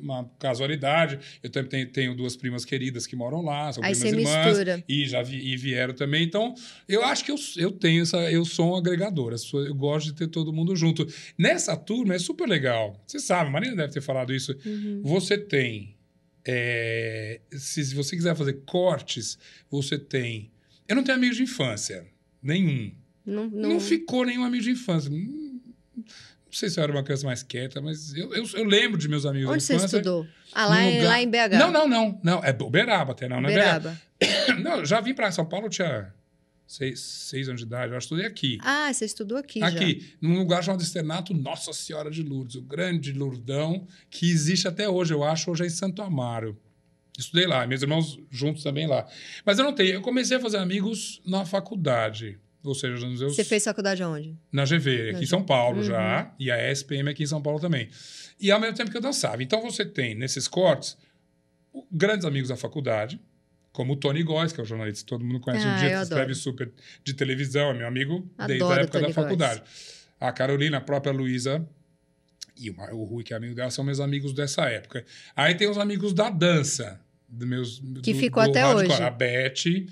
uma 0.00 0.30
casualidade, 0.38 1.18
eu 1.42 1.50
também 1.50 1.68
tenho, 1.68 1.86
tenho, 1.90 2.16
duas 2.16 2.36
primas 2.36 2.64
queridas 2.64 3.06
que 3.06 3.16
moram 3.16 3.42
lá, 3.42 3.72
são 3.72 3.82
aí 3.82 3.94
primas 3.94 4.12
irmãs, 4.12 4.46
mistura. 4.46 4.84
e 4.88 5.06
já 5.06 5.22
vi, 5.22 5.52
e 5.52 5.56
vieram 5.56 5.94
também. 5.94 6.24
Então, 6.24 6.54
eu 6.88 7.04
acho 7.04 7.24
que 7.24 7.30
eu, 7.30 7.36
eu 7.56 7.70
tenho 7.72 8.02
essa, 8.02 8.18
eu 8.30 8.44
sou 8.44 8.72
um 8.72 8.76
agregador, 8.76 9.34
eu 9.54 9.74
gosto 9.74 10.06
de 10.06 10.14
ter 10.14 10.28
todo 10.28 10.52
mundo 10.52 10.74
junto. 10.76 11.06
Nessa 11.38 11.76
turma 11.76 12.14
é 12.14 12.18
super 12.18 12.48
legal. 12.48 13.00
Você 13.06 13.18
sabe, 13.18 13.48
a 13.48 13.52
Marina 13.52 13.76
deve 13.76 13.92
ter 13.92 14.00
falado 14.00 14.32
isso. 14.32 14.56
Uhum. 14.64 15.00
Você 15.04 15.36
tem 15.36 15.96
é, 16.44 17.40
se, 17.52 17.94
você 17.94 18.16
quiser 18.16 18.34
fazer 18.34 18.60
cortes, 18.66 19.38
você 19.70 19.98
tem. 19.98 20.50
Eu 20.88 20.96
não 20.96 21.04
tenho 21.04 21.16
amigos 21.16 21.36
de 21.36 21.44
infância, 21.44 22.06
nenhum. 22.42 22.92
Não, 23.24 23.48
não... 23.48 23.70
não 23.70 23.80
ficou 23.80 24.24
nenhum 24.24 24.44
amigo 24.44 24.64
de 24.64 24.70
infância. 24.70 25.10
Não, 25.10 25.18
não 25.18 26.04
sei 26.50 26.68
se 26.68 26.78
eu 26.78 26.84
era 26.84 26.92
uma 26.92 27.02
criança 27.02 27.24
mais 27.24 27.42
quieta, 27.42 27.80
mas 27.80 28.14
eu, 28.14 28.34
eu, 28.34 28.44
eu 28.54 28.64
lembro 28.64 28.98
de 28.98 29.08
meus 29.08 29.24
amigos 29.24 29.50
Onde 29.50 29.64
de 29.64 29.72
infância. 29.72 29.88
Você 29.88 29.96
estudou? 29.98 30.26
Ah, 30.52 30.66
lá, 30.66 30.82
em, 30.82 30.96
lugar... 30.96 31.08
lá 31.08 31.22
em 31.22 31.30
BH? 31.30 31.58
Não, 31.58 31.70
não, 31.70 31.88
não. 31.88 32.20
não 32.22 32.44
é 32.44 32.56
Uberaba 32.60 33.12
até, 33.12 33.28
não. 33.28 33.40
não 33.40 33.48
Uberaba. 33.48 33.98
É 34.20 34.52
BH. 34.52 34.60
não, 34.60 34.84
já 34.84 35.00
vim 35.00 35.14
para 35.14 35.30
São 35.30 35.46
Paulo, 35.46 35.68
tinha 35.68 36.12
seis, 36.72 37.00
seis 37.00 37.48
anos 37.48 37.60
de 37.60 37.66
idade, 37.66 37.92
eu 37.92 37.98
estudei 37.98 38.26
aqui. 38.26 38.58
Ah, 38.62 38.92
você 38.92 39.04
estudou 39.04 39.36
aqui 39.36 39.62
Aqui, 39.62 40.00
já. 40.00 40.06
num 40.20 40.38
lugar 40.38 40.64
chamado 40.64 40.82
Externato 40.82 41.34
Nossa 41.34 41.72
Senhora 41.72 42.10
de 42.10 42.22
Lourdes, 42.22 42.56
o 42.56 42.62
grande 42.62 43.12
Lourdão, 43.12 43.86
que 44.10 44.30
existe 44.30 44.66
até 44.66 44.88
hoje, 44.88 45.12
eu 45.12 45.22
acho, 45.22 45.50
hoje 45.50 45.64
é 45.64 45.66
em 45.66 45.70
Santo 45.70 46.00
Amaro. 46.00 46.58
Estudei 47.18 47.46
lá, 47.46 47.66
meus 47.66 47.82
irmãos 47.82 48.18
juntos 48.30 48.62
também 48.62 48.86
lá. 48.86 49.06
Mas 49.44 49.58
eu 49.58 49.64
não 49.64 49.74
tenho, 49.74 49.92
eu 49.92 50.00
comecei 50.00 50.38
a 50.38 50.40
fazer 50.40 50.56
amigos 50.56 51.20
na 51.26 51.44
faculdade. 51.44 52.38
Ou 52.64 52.74
seja, 52.74 53.06
nos 53.06 53.20
meus... 53.20 53.36
Você 53.36 53.44
fez 53.44 53.64
faculdade 53.64 54.02
aonde? 54.02 54.36
Na 54.50 54.64
GV, 54.64 55.10
aqui 55.10 55.24
em 55.24 55.26
São 55.26 55.42
Paulo 55.42 55.78
uhum. 55.78 55.84
já, 55.84 56.32
e 56.38 56.50
a 56.50 56.70
SPM 56.70 57.10
aqui 57.10 57.24
em 57.24 57.26
São 57.26 57.42
Paulo 57.42 57.60
também. 57.60 57.90
E 58.40 58.50
ao 58.50 58.58
mesmo 58.58 58.76
tempo 58.76 58.90
que 58.90 58.96
eu 58.96 59.00
dançava. 59.00 59.42
Então 59.42 59.60
você 59.60 59.84
tem, 59.84 60.14
nesses 60.14 60.48
cortes, 60.48 60.96
grandes 61.90 62.24
amigos 62.24 62.48
da 62.48 62.56
faculdade, 62.56 63.20
como 63.72 63.94
o 63.94 63.96
Tony 63.96 64.22
Góes, 64.22 64.52
que 64.52 64.60
é 64.60 64.62
o 64.62 64.66
jornalista 64.66 65.04
que 65.04 65.08
todo 65.08 65.24
mundo 65.24 65.40
conhece 65.40 65.66
ah, 65.66 65.74
um 65.74 65.78
dia, 65.78 65.96
que 65.96 66.02
escreve 66.02 66.34
super 66.34 66.70
de 67.02 67.14
televisão, 67.14 67.70
é 67.70 67.74
meu 67.74 67.86
amigo 67.86 68.30
adoro 68.36 68.58
desde 68.58 68.64
a 68.72 68.82
época 68.82 69.00
da 69.00 69.12
faculdade. 69.12 69.60
Góes. 69.60 70.02
A 70.20 70.30
Carolina, 70.32 70.76
a 70.76 70.80
própria 70.80 71.12
Luísa 71.12 71.66
e 72.56 72.70
o, 72.70 73.04
Rui, 73.04 73.24
que 73.24 73.32
é 73.32 73.36
amigo 73.36 73.54
dela, 73.54 73.70
são 73.70 73.84
meus 73.84 73.98
amigos 73.98 74.32
dessa 74.34 74.68
época. 74.68 75.04
Aí 75.34 75.54
tem 75.54 75.68
os 75.68 75.78
amigos 75.78 76.12
da 76.12 76.30
dança, 76.30 77.00
do 77.28 77.46
meus, 77.46 77.80
que 78.02 78.12
do, 78.12 78.18
ficou 78.20 78.44
do 78.44 78.50
até 78.50 78.66
hoje. 78.66 78.92
A 79.02 79.10
Beth, 79.10 79.86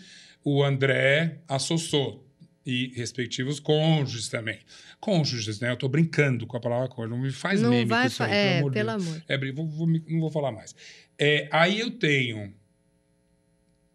o 0.44 0.62
André, 0.62 1.40
a 1.48 1.58
Sossô. 1.58 2.22
E 2.64 2.92
respectivos 2.94 3.58
cônjuges 3.58 4.28
também. 4.28 4.58
Cônjuges, 5.00 5.58
né? 5.60 5.70
Eu 5.72 5.76
tô 5.78 5.88
brincando 5.88 6.46
com 6.46 6.56
a 6.58 6.60
palavra 6.60 6.86
cônjuge. 6.88 7.10
Não 7.16 7.22
me 7.22 7.32
faz 7.32 7.62
não 7.62 7.70
meme 7.70 7.86
vai 7.86 8.02
com 8.02 8.06
isso 8.08 8.22
aí, 8.22 8.30
é, 8.30 8.44
pelo 8.70 8.90
amor 8.90 9.04
de 9.06 9.08
Deus. 9.08 9.22
É, 9.26 9.52
vou- 9.52 9.66
vou 9.66 9.86
não 9.88 10.20
vou 10.20 10.30
falar 10.30 10.52
mais. 10.52 10.76
É, 11.18 11.48
aí 11.50 11.80
eu 11.80 11.90
tenho 11.90 12.54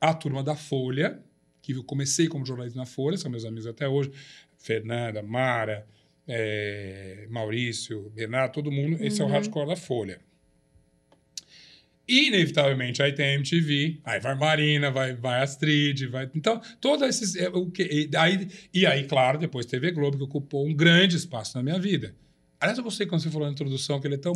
a 0.09 0.13
turma 0.13 0.43
da 0.43 0.55
Folha, 0.55 1.19
que 1.61 1.73
eu 1.73 1.83
comecei 1.83 2.27
como 2.27 2.45
jornalista 2.45 2.77
na 2.79 2.85
Folha, 2.85 3.17
são 3.17 3.29
meus 3.31 3.45
amigos 3.45 3.67
até 3.67 3.87
hoje. 3.87 4.11
Fernanda, 4.57 5.21
Mara, 5.21 5.85
é, 6.27 7.27
Maurício, 7.29 8.11
Bernardo, 8.15 8.53
todo 8.53 8.71
mundo. 8.71 8.97
Esse 9.03 9.21
é 9.21 9.23
o 9.23 9.27
Uhum. 9.27 9.33
hardcore 9.33 9.67
da 9.67 9.75
Folha. 9.75 10.19
Inevitavelmente, 12.07 13.01
aí 13.01 13.13
tem 13.13 13.25
a 13.25 13.33
MTV, 13.33 13.99
aí 14.03 14.19
vai 14.19 14.35
Marina, 14.35 14.91
vai, 14.91 15.15
vai 15.15 15.41
Astrid, 15.41 16.05
vai. 16.05 16.29
Então, 16.35 16.61
todos 16.79 17.07
esses. 17.07 17.35
é, 17.35 17.49
o 17.49 17.71
que, 17.71 17.81
e, 17.81 18.15
aí, 18.15 18.47
e 18.71 18.85
aí, 18.85 19.05
claro, 19.05 19.39
depois 19.39 19.65
TV 19.65 19.89
Globo, 19.91 20.15
que 20.17 20.23
ocupou 20.23 20.67
um 20.67 20.73
grande 20.73 21.15
espaço 21.15 21.57
na 21.57 21.63
minha 21.63 21.79
vida. 21.79 22.15
Aliás, 22.59 22.77
eu 22.77 22.83
gostei 22.83 23.05
quando 23.05 23.21
você 23.21 23.29
falou 23.29 23.47
na 23.47 23.51
introdução 23.53 23.99
que 23.99 24.07
ele 24.07 24.15
é 24.15 24.17
tão. 24.17 24.33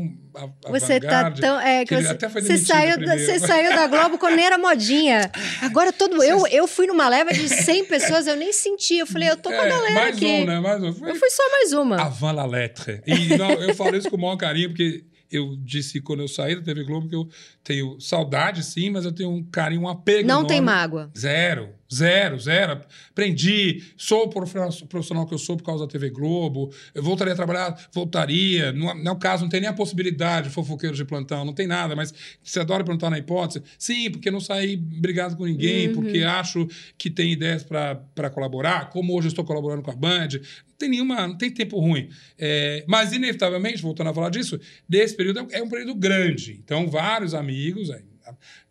Você 0.70 1.00
tá 1.00 1.32
tão. 1.32 1.60
É, 1.60 1.86
que 1.86 1.96
você, 1.96 2.08
até 2.10 2.30
foi 2.30 2.42
você 2.42 2.58
saiu, 2.58 2.98
da, 3.00 3.18
você 3.18 3.40
saiu 3.40 3.70
da 3.72 3.88
Globo 3.88 4.18
quando 4.18 4.38
era 4.40 4.58
modinha. 4.58 5.32
Agora 5.62 5.92
todo. 5.94 6.22
Eu, 6.22 6.46
eu 6.48 6.68
fui 6.68 6.86
numa 6.86 7.08
leva 7.08 7.32
de 7.34 7.48
100 7.48 7.86
pessoas, 7.86 8.28
eu 8.28 8.36
nem 8.36 8.52
senti. 8.52 8.98
Eu 8.98 9.08
falei, 9.08 9.30
eu 9.30 9.38
tô 9.38 9.50
com 9.50 9.56
a 9.60 9.66
É, 9.66 9.70
galera 9.70 9.94
mais 9.94 10.16
aqui. 10.18 10.26
um, 10.26 10.46
né? 10.46 10.60
Mais 10.60 10.84
um. 10.84 10.94
Foi 10.94 11.12
Eu 11.12 11.16
fui 11.16 11.30
só 11.30 11.44
mais 11.50 11.74
uma. 11.74 12.02
avant 12.02 12.34
la 12.36 12.46
lettre. 12.46 13.02
E 13.08 13.38
não, 13.38 13.52
eu 13.52 13.74
falo 13.74 13.96
isso 13.96 14.10
com 14.10 14.18
o 14.18 14.22
maior 14.22 14.36
carinho, 14.36 14.70
porque 14.70 15.06
eu 15.32 15.56
disse 15.58 16.02
quando 16.02 16.22
eu 16.22 16.28
saí 16.28 16.56
da 16.56 16.62
TV 16.62 16.84
Globo 16.84 17.08
que 17.08 17.16
eu 17.16 17.28
tenho 17.64 18.00
saudade, 18.02 18.64
sim, 18.64 18.90
mas 18.90 19.06
eu 19.06 19.12
tenho 19.14 19.30
um 19.32 19.44
carinho, 19.44 19.82
um 19.84 19.88
apego. 19.88 20.28
Não 20.28 20.46
tem 20.46 20.58
enorme. 20.58 20.80
mágoa. 20.82 21.12
Zero, 21.18 21.70
zero, 21.94 22.40
zero. 22.40 22.82
Aprendi, 23.12 23.84
sou 23.98 24.24
o 24.26 24.30
prof- 24.30 24.86
profissional 24.88 25.26
que 25.26 25.34
eu 25.34 25.38
sou 25.38 25.58
por 25.58 25.64
causa 25.64 25.86
da 25.86 25.92
TV 25.92 26.10
Globo. 26.10 26.72
Eu 26.94 27.02
voltaria 27.04 27.34
a 27.34 27.36
trabalhar, 27.36 27.90
voltaria. 27.94 28.72
Não, 28.72 28.94
não 28.96 29.12
é 29.12 29.16
o 29.16 29.20
caso, 29.20 29.44
não 29.44 29.50
tem 29.50 29.62
nem 29.62 29.70
a 29.70 29.74
possibilidade 29.74 30.48
de 30.50 30.54
fofoqueiro 30.54 30.96
de 30.96 31.04
plantão, 31.06 31.44
não 31.44 31.54
tem 31.54 31.68
nada, 31.68 31.96
mas 31.96 32.14
você 32.44 32.60
adora 32.60 32.84
perguntar 32.84 33.10
na 33.10 33.18
hipótese? 33.18 33.64
Sim, 33.78 34.12
porque 34.12 34.30
não 34.32 34.40
saí 34.40 34.78
brigado 34.78 35.36
com 35.36 35.46
ninguém, 35.46 35.88
Uhum. 35.90 35.96
porque 35.96 36.20
acho 36.20 36.68
que 36.98 37.10
tem 37.10 37.32
ideias 37.32 37.64
para 37.64 38.30
colaborar, 38.34 38.90
como 38.90 39.16
hoje 39.18 39.28
eu 39.28 39.30
estou 39.30 39.44
colaborando 39.46 39.82
com 39.82 39.92
a 39.92 39.96
Band. 39.96 40.28
Não 40.68 40.76
tem 40.78 40.90
nenhuma, 40.90 41.28
não 41.28 41.38
tem 41.38 41.52
tempo 41.52 41.80
ruim. 41.80 42.10
É, 42.38 42.84
mas, 42.88 43.12
inevitavelmente, 43.12 43.82
voltando 43.82 44.10
a 44.12 44.14
falar 44.14 44.30
disso, 44.30 44.60
desse 44.88 45.16
período 45.16 45.46
é 45.52 45.62
um 45.62 45.70
período 45.70 45.94
grande. 45.96 46.60
Então, 46.64 46.88
vários 46.88 47.34
amigos, 47.34 47.90
aí, 47.92 48.02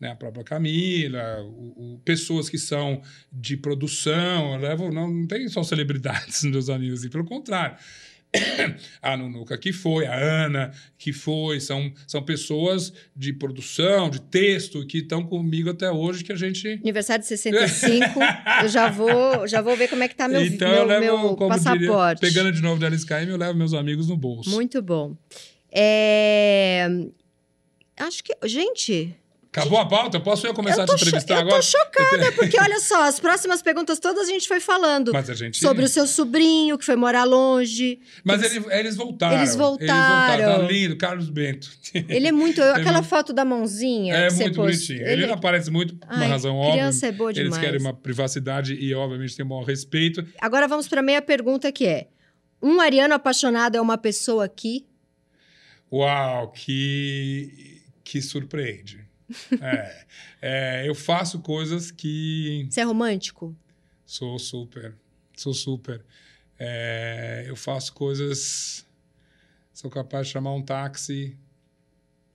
né, 0.00 0.10
a 0.10 0.16
própria 0.16 0.44
Camila, 0.44 1.42
o- 1.42 1.94
o- 1.94 2.00
pessoas 2.04 2.48
que 2.48 2.58
são 2.58 3.00
de 3.32 3.56
produção, 3.56 4.54
eu 4.54 4.60
levo, 4.60 4.90
não, 4.92 5.08
não 5.10 5.26
tem 5.26 5.48
só 5.48 5.62
celebridades 5.62 6.42
nos 6.44 6.52
meus 6.52 6.68
amigos, 6.68 7.04
e 7.04 7.08
pelo 7.10 7.24
contrário. 7.24 7.76
A 9.00 9.16
Nunuca 9.16 9.56
que 9.56 9.72
foi, 9.72 10.04
a 10.06 10.14
Ana 10.14 10.70
que 10.98 11.14
foi, 11.14 11.60
são, 11.60 11.90
são 12.06 12.22
pessoas 12.22 12.92
de 13.16 13.32
produção, 13.32 14.10
de 14.10 14.20
texto, 14.20 14.86
que 14.86 14.98
estão 14.98 15.24
comigo 15.24 15.70
até 15.70 15.90
hoje, 15.90 16.22
que 16.22 16.30
a 16.32 16.36
gente 16.36 16.68
Aniversário 16.84 17.22
de 17.22 17.28
65, 17.28 18.20
eu 18.62 18.68
já 18.68 18.90
vou, 18.90 19.48
já 19.48 19.62
vou 19.62 19.74
ver 19.78 19.88
como 19.88 20.02
é 20.02 20.08
que 20.08 20.14
tá 20.14 20.28
meu, 20.28 20.44
então, 20.44 20.68
meu, 20.68 20.78
eu 20.80 20.84
levo, 20.84 21.00
meu 21.04 21.36
como 21.36 21.58
diria, 21.58 21.88
passaporte. 21.88 22.20
pegando 22.20 22.52
de 22.52 22.60
novo 22.60 22.78
da 22.78 22.88
LSKM, 22.88 23.30
eu 23.30 23.38
levo 23.38 23.56
meus 23.56 23.72
amigos 23.72 24.08
no 24.08 24.16
bolso. 24.16 24.50
Muito 24.50 24.82
bom. 24.82 25.16
É, 25.72 26.86
Acho 27.96 28.22
que. 28.22 28.32
Gente, 28.46 29.14
Acabou 29.50 29.78
a 29.78 29.86
pauta? 29.86 30.20
Posso 30.20 30.46
eu 30.46 30.52
começar 30.52 30.82
eu 30.82 30.84
a 30.84 30.86
te 30.86 30.94
entrevistar 30.94 31.34
eu 31.36 31.40
agora? 31.40 31.56
tô 31.56 31.62
chocada, 31.62 32.32
porque 32.32 32.56
olha 32.60 32.78
só, 32.80 33.04
as 33.04 33.18
próximas 33.18 33.62
perguntas 33.62 33.98
todas 33.98 34.28
a 34.28 34.30
gente 34.30 34.46
foi 34.46 34.60
falando. 34.60 35.10
Gente... 35.34 35.58
Sobre 35.58 35.84
o 35.84 35.88
seu 35.88 36.06
sobrinho 36.06 36.76
que 36.76 36.84
foi 36.84 36.96
morar 36.96 37.24
longe. 37.24 37.98
Mas 38.22 38.42
ele- 38.42 38.64
eles 38.70 38.94
voltaram. 38.94 39.38
Eles 39.38 39.56
voltaram. 39.56 40.58
Tá 40.60 40.68
lindo, 40.68 40.96
Carlos 40.98 41.30
Bento. 41.30 41.70
Ele 42.08 42.26
é 42.28 42.32
muito. 42.32 42.60
Aquela 42.62 43.02
foto 43.02 43.32
da 43.32 43.44
mãozinha. 43.44 44.14
É 44.14 44.30
muito 44.30 44.54
pôs- 44.54 44.76
bonitinho. 44.86 45.08
Ele, 45.08 45.26
não 45.26 45.34
aparece 45.34 45.70
muito, 45.70 45.96
por 45.96 46.12
uma 46.14 46.26
razão 46.26 46.54
óbvia. 46.56 46.72
criança 46.74 47.06
é 47.06 47.12
boa 47.12 47.30
Eles 47.30 47.44
demais. 47.44 47.62
querem 47.62 47.80
uma 47.80 47.94
privacidade 47.94 48.74
e, 48.74 48.94
obviamente, 48.94 49.34
tem 49.34 49.44
um 49.44 49.48
maior 49.48 49.64
respeito. 49.64 50.22
Agora 50.40 50.68
vamos 50.68 50.86
para 50.86 51.00
a 51.00 51.02
meia 51.02 51.22
pergunta 51.22 51.72
que 51.72 51.86
é: 51.86 52.08
um 52.62 52.80
ariano 52.80 53.14
apaixonado 53.14 53.76
é 53.76 53.80
uma 53.80 53.96
pessoa 53.96 54.46
que. 54.46 54.84
Uau, 55.90 56.52
que, 56.52 57.80
que 58.04 58.20
surpreende. 58.20 59.07
É, 59.60 60.06
é, 60.40 60.88
eu 60.88 60.94
faço 60.94 61.40
coisas 61.40 61.90
que 61.90 62.66
Você 62.70 62.80
é 62.80 62.84
romântico? 62.84 63.54
sou 64.04 64.38
super, 64.38 64.94
sou 65.36 65.52
super. 65.52 66.04
É, 66.58 67.44
eu 67.46 67.54
faço 67.56 67.92
coisas. 67.92 68.86
Sou 69.72 69.90
capaz 69.90 70.26
de 70.26 70.32
chamar 70.32 70.54
um 70.54 70.62
táxi 70.62 71.36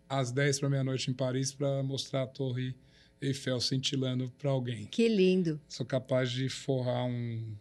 às 0.07 0.31
10 0.31 0.59
para 0.59 0.69
meia-noite 0.69 1.09
em 1.11 1.13
Paris 1.13 1.51
para 1.51 1.83
mostrar 1.83 2.23
a 2.23 2.27
Torre 2.27 2.75
Eiffel 3.21 3.59
cintilando 3.59 4.31
para 4.37 4.51
alguém. 4.51 4.85
Que 4.85 5.07
lindo. 5.09 5.59
Sou 5.67 5.85
capaz 5.85 6.31
de 6.31 6.47
forrar 6.47 7.05
um 7.05 7.55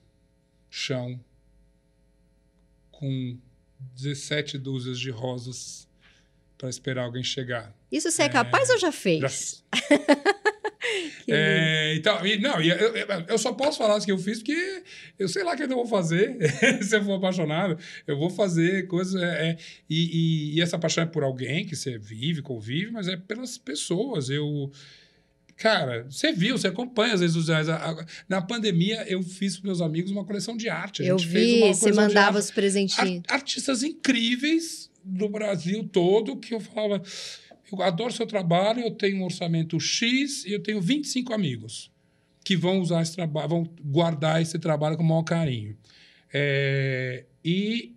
chão 0.70 1.18
com 2.90 3.36
17 3.96 4.58
dúzias 4.58 5.00
de 5.00 5.10
rosas 5.10 5.88
para 6.56 6.68
esperar 6.68 7.04
alguém 7.04 7.24
chegar. 7.24 7.74
Isso 7.92 8.10
você 8.10 8.22
é, 8.22 8.28
capaz 8.28 8.70
ou 8.70 8.78
já 8.78 8.90
fez? 8.90 9.20
Já 9.20 9.28
fiz. 9.28 9.62
É, 11.28 11.94
então, 11.96 12.26
e, 12.26 12.38
não, 12.40 12.60
eu, 12.60 12.76
eu- 12.76 13.24
eu 13.28 13.38
só 13.38 13.52
posso 13.52 13.78
falar 13.78 13.96
isso 13.98 14.06
que 14.06 14.12
eu 14.12 14.18
fiz 14.18 14.38
porque 14.38 14.82
eu 15.18 15.28
sei 15.28 15.44
lá 15.44 15.52
o 15.52 15.56
que 15.56 15.62
eu 15.62 15.68
vou 15.68 15.86
fazer. 15.86 16.36
Se 16.82 16.96
eu 16.96 17.04
for 17.04 17.12
apaixonado, 17.14 17.78
eu 18.06 18.16
vou 18.18 18.28
fazer 18.30 18.86
coisas. 18.88 19.20
é, 19.22 19.50
é, 19.50 19.56
e, 19.88 20.50
e- 20.52 20.56
e 20.56 20.60
essa 20.60 20.78
paixão 20.78 21.04
é 21.04 21.06
por 21.06 21.22
alguém 21.22 21.64
que 21.64 21.76
você 21.76 21.96
vive, 21.98 22.42
convive, 22.42 22.90
mas 22.90 23.06
é 23.08 23.16
pelas 23.16 23.56
pessoas. 23.56 24.28
Eu. 24.28 24.70
Cara, 25.56 26.04
você 26.10 26.32
viu, 26.32 26.58
você 26.58 26.66
acompanha 26.66 27.14
as 27.14 27.20
redes 27.20 27.36
sociais. 27.36 27.68
Na 28.28 28.42
pandemia, 28.42 29.04
eu 29.06 29.22
fiz 29.22 29.58
para 29.58 29.68
meus 29.68 29.80
amigos 29.80 30.10
uma 30.10 30.24
coleção 30.24 30.56
de 30.56 30.68
arte. 30.68 31.02
A 31.02 31.06
Eu 31.06 31.18
vi, 31.18 31.60
você 31.60 31.92
mandava 31.92 32.38
os 32.38 32.50
presentinhos. 32.50 33.22
ar- 33.28 33.34
artistas 33.36 33.82
incríveis 33.84 34.90
do 35.04 35.28
Brasil 35.28 35.88
todo 35.92 36.36
que 36.36 36.54
eu 36.54 36.58
falava, 36.60 37.00
eu 37.72 37.82
adoro 37.82 38.12
seu 38.12 38.26
trabalho, 38.26 38.80
eu 38.80 38.90
tenho 38.90 39.18
um 39.18 39.24
orçamento 39.24 39.78
X 39.80 40.44
e 40.44 40.52
eu 40.52 40.62
tenho 40.62 40.80
25 40.80 41.32
amigos 41.32 41.90
que 42.44 42.56
vão 42.56 42.80
usar 42.80 43.02
esse 43.02 43.14
trabalho, 43.14 43.48
vão 43.48 43.70
guardar 43.84 44.42
esse 44.42 44.58
trabalho 44.58 44.96
com 44.96 45.02
o 45.02 45.06
maior 45.06 45.22
carinho. 45.22 45.76
É, 46.32 47.24
e 47.44 47.94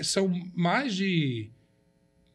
são 0.00 0.30
mais 0.54 0.94
de 0.94 1.50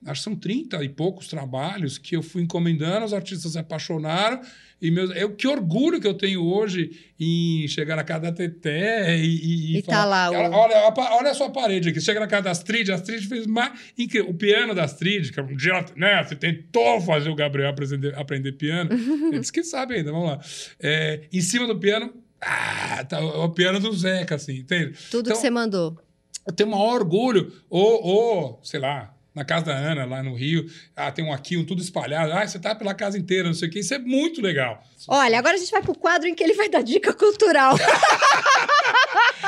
acho 0.06 0.22
que 0.22 0.24
são 0.24 0.36
30 0.36 0.84
e 0.84 0.90
poucos 0.90 1.28
trabalhos 1.28 1.98
que 1.98 2.16
eu 2.16 2.22
fui 2.24 2.42
encomendando, 2.44 3.06
os 3.06 3.14
artistas 3.14 3.54
se 3.54 3.60
apaixonaram. 3.60 4.40
E 4.82 4.92
meus, 4.92 5.10
eu, 5.16 5.34
que 5.34 5.48
orgulho 5.48 6.00
que 6.02 6.06
eu 6.08 6.14
tenho 6.14 6.44
hoje 6.46 6.92
em 7.20 7.66
chegar 7.68 7.96
na 7.96 8.04
casa 8.04 8.24
da 8.24 8.32
Teté 8.34 9.18
e, 9.18 9.74
e, 9.76 9.78
E 9.78 9.82
tá 9.82 10.04
lá 10.06 10.30
o- 10.30 10.34
olha, 10.34 10.94
olha 11.14 11.32
a 11.32 11.34
sua 11.34 11.50
parede 11.50 11.90
aqui. 11.90 12.02
Chega 12.02 12.20
na 12.20 12.28
casa 12.28 12.44
da 12.44 12.52
Astrid, 12.52 12.92
a 12.92 12.96
Astrid 12.96 13.26
fez 13.26 13.48
mais. 13.48 13.72
incrível. 13.98 14.30
O 14.30 14.34
piano 14.34 14.76
da 14.76 14.84
Astrid, 14.84 15.32
que 15.32 15.40
um 15.42 15.56
dia 15.56 15.84
né, 15.96 16.22
você 16.24 16.36
tentou 16.36 17.00
fazer 17.02 17.30
o 17.30 17.36
Gabriel 17.36 17.70
aprender, 17.70 18.14
aprender 18.16 18.52
piano. 18.52 18.90
Ele 19.32 19.40
disse 19.40 19.52
que 19.52 19.64
sabe 19.64 19.96
ainda, 19.96 20.12
vamos 20.12 20.28
lá. 20.30 20.40
É, 20.80 21.22
em 21.32 21.42
cima 21.42 21.66
do 21.66 21.80
piano, 21.80 22.14
ah, 22.42 23.04
tá 23.06 23.22
o, 23.22 23.46
o 23.46 23.50
piano 23.50 23.80
do 23.80 23.92
Zeca, 23.94 24.36
assim, 24.36 24.58
entende? 24.58 24.94
Tudo 25.10 25.28
então- 25.28 25.34
que 25.34 25.40
você 25.42 25.50
mandou. 25.50 25.98
eu 26.46 26.54
tenho 26.54 26.68
o 26.70 26.72
maior 26.74 26.96
orgulho. 26.96 27.52
Ou, 27.70 28.04
ou, 28.04 28.60
sei 28.62 28.82
lá, 28.82 29.15
na 29.36 29.44
casa 29.44 29.66
da 29.66 29.76
Ana, 29.76 30.06
lá 30.06 30.24
no 30.24 30.34
Rio, 30.34 30.66
ah, 30.96 31.12
tem 31.12 31.26
um 31.26 31.34
aqui, 31.34 31.58
um 31.58 31.66
tudo 31.66 31.82
espalhado. 31.82 32.32
Ah, 32.32 32.48
você 32.48 32.58
tá 32.58 32.74
pela 32.74 32.94
casa 32.94 33.18
inteira, 33.18 33.50
não 33.50 33.54
sei 33.54 33.68
o 33.68 33.72
quê. 33.72 33.80
Isso 33.80 33.94
é 33.94 34.00
muito 34.00 34.42
legal. 34.42 34.82
Olha, 35.10 35.38
agora 35.38 35.56
a 35.56 35.58
gente 35.60 35.72
vai 35.72 35.82
pro 35.82 35.94
quadro 35.94 36.30
em 36.30 36.34
que 36.34 36.42
ele 36.42 36.54
vai 36.54 36.70
dar 36.70 36.82
dica 36.82 37.14
cultural. 37.14 37.76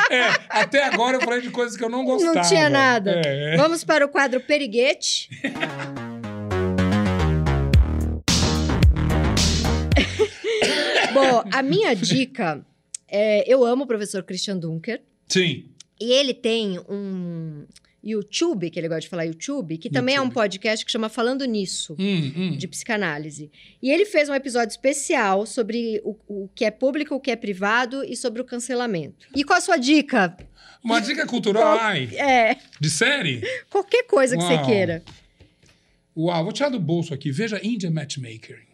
É, 0.10 0.30
até 0.50 0.86
agora 0.86 1.18
eu 1.18 1.22
falei 1.22 1.42
de 1.42 1.50
coisas 1.50 1.76
que 1.76 1.84
eu 1.84 1.90
não 1.90 2.06
gostava. 2.06 2.36
Não 2.36 2.42
tinha 2.42 2.70
nada. 2.70 3.22
É, 3.26 3.56
é. 3.56 3.58
Vamos 3.58 3.84
para 3.84 4.06
o 4.06 4.10
quadro 4.10 4.40
Periguete. 4.40 5.30
Bom, 11.14 11.44
a 11.52 11.62
minha 11.62 11.94
dica 11.94 12.66
é: 13.08 13.44
eu 13.52 13.66
amo 13.66 13.84
o 13.84 13.88
professor 13.88 14.24
Christian 14.24 14.58
Dunker. 14.58 15.02
Sim. 15.28 15.66
E 16.00 16.14
ele 16.14 16.34
tem 16.34 16.80
um 16.88 17.66
YouTube, 18.08 18.70
que 18.70 18.80
ele 18.80 18.88
gosta 18.88 19.02
de 19.02 19.10
falar 19.10 19.26
YouTube, 19.26 19.78
que 19.78 19.90
também 19.90 20.16
é 20.16 20.20
um 20.20 20.24
YouTube. 20.24 20.36
podcast 20.36 20.86
que 20.86 20.92
chama 20.92 21.10
Falando 21.10 21.44
Nisso. 21.46 21.96
Hum, 22.00 22.34
hum. 22.36 22.58
De 22.58 22.68
psicanálise. 22.68 23.52
E 23.82 23.92
ele 23.92 24.06
fez 24.06 24.30
um 24.30 24.34
episódio 24.34 24.72
especial 24.72 25.46
sobre 25.46 26.02
o, 26.04 26.16
o 26.28 26.50
que 26.56 26.64
é 26.66 26.72
público, 26.72 27.16
o 27.16 27.20
que 27.20 27.32
é 27.32 27.36
privado 27.36 28.04
e 28.04 28.16
sobre 28.16 28.42
o 28.42 28.46
cancelamento. 28.46 29.28
E 29.36 29.44
qual 29.44 29.58
a 29.58 29.62
sua 29.62 29.78
dica? 29.78 30.36
Uma 30.84 31.00
dica 31.02 31.26
cultural, 31.26 31.78
ai, 31.80 32.10
É, 32.16 32.56
de 32.80 32.90
série? 32.90 33.42
qualquer 33.70 34.04
coisa 34.04 34.38
que 34.38 34.44
você 34.44 34.58
queira. 34.66 35.04
Uau, 36.16 36.44
vou 36.44 36.54
tirar 36.54 36.70
do 36.70 36.80
bolso 36.80 37.14
aqui. 37.14 37.32
Veja 37.32 37.60
India 37.64 37.92
Matchmaker. 37.92 38.67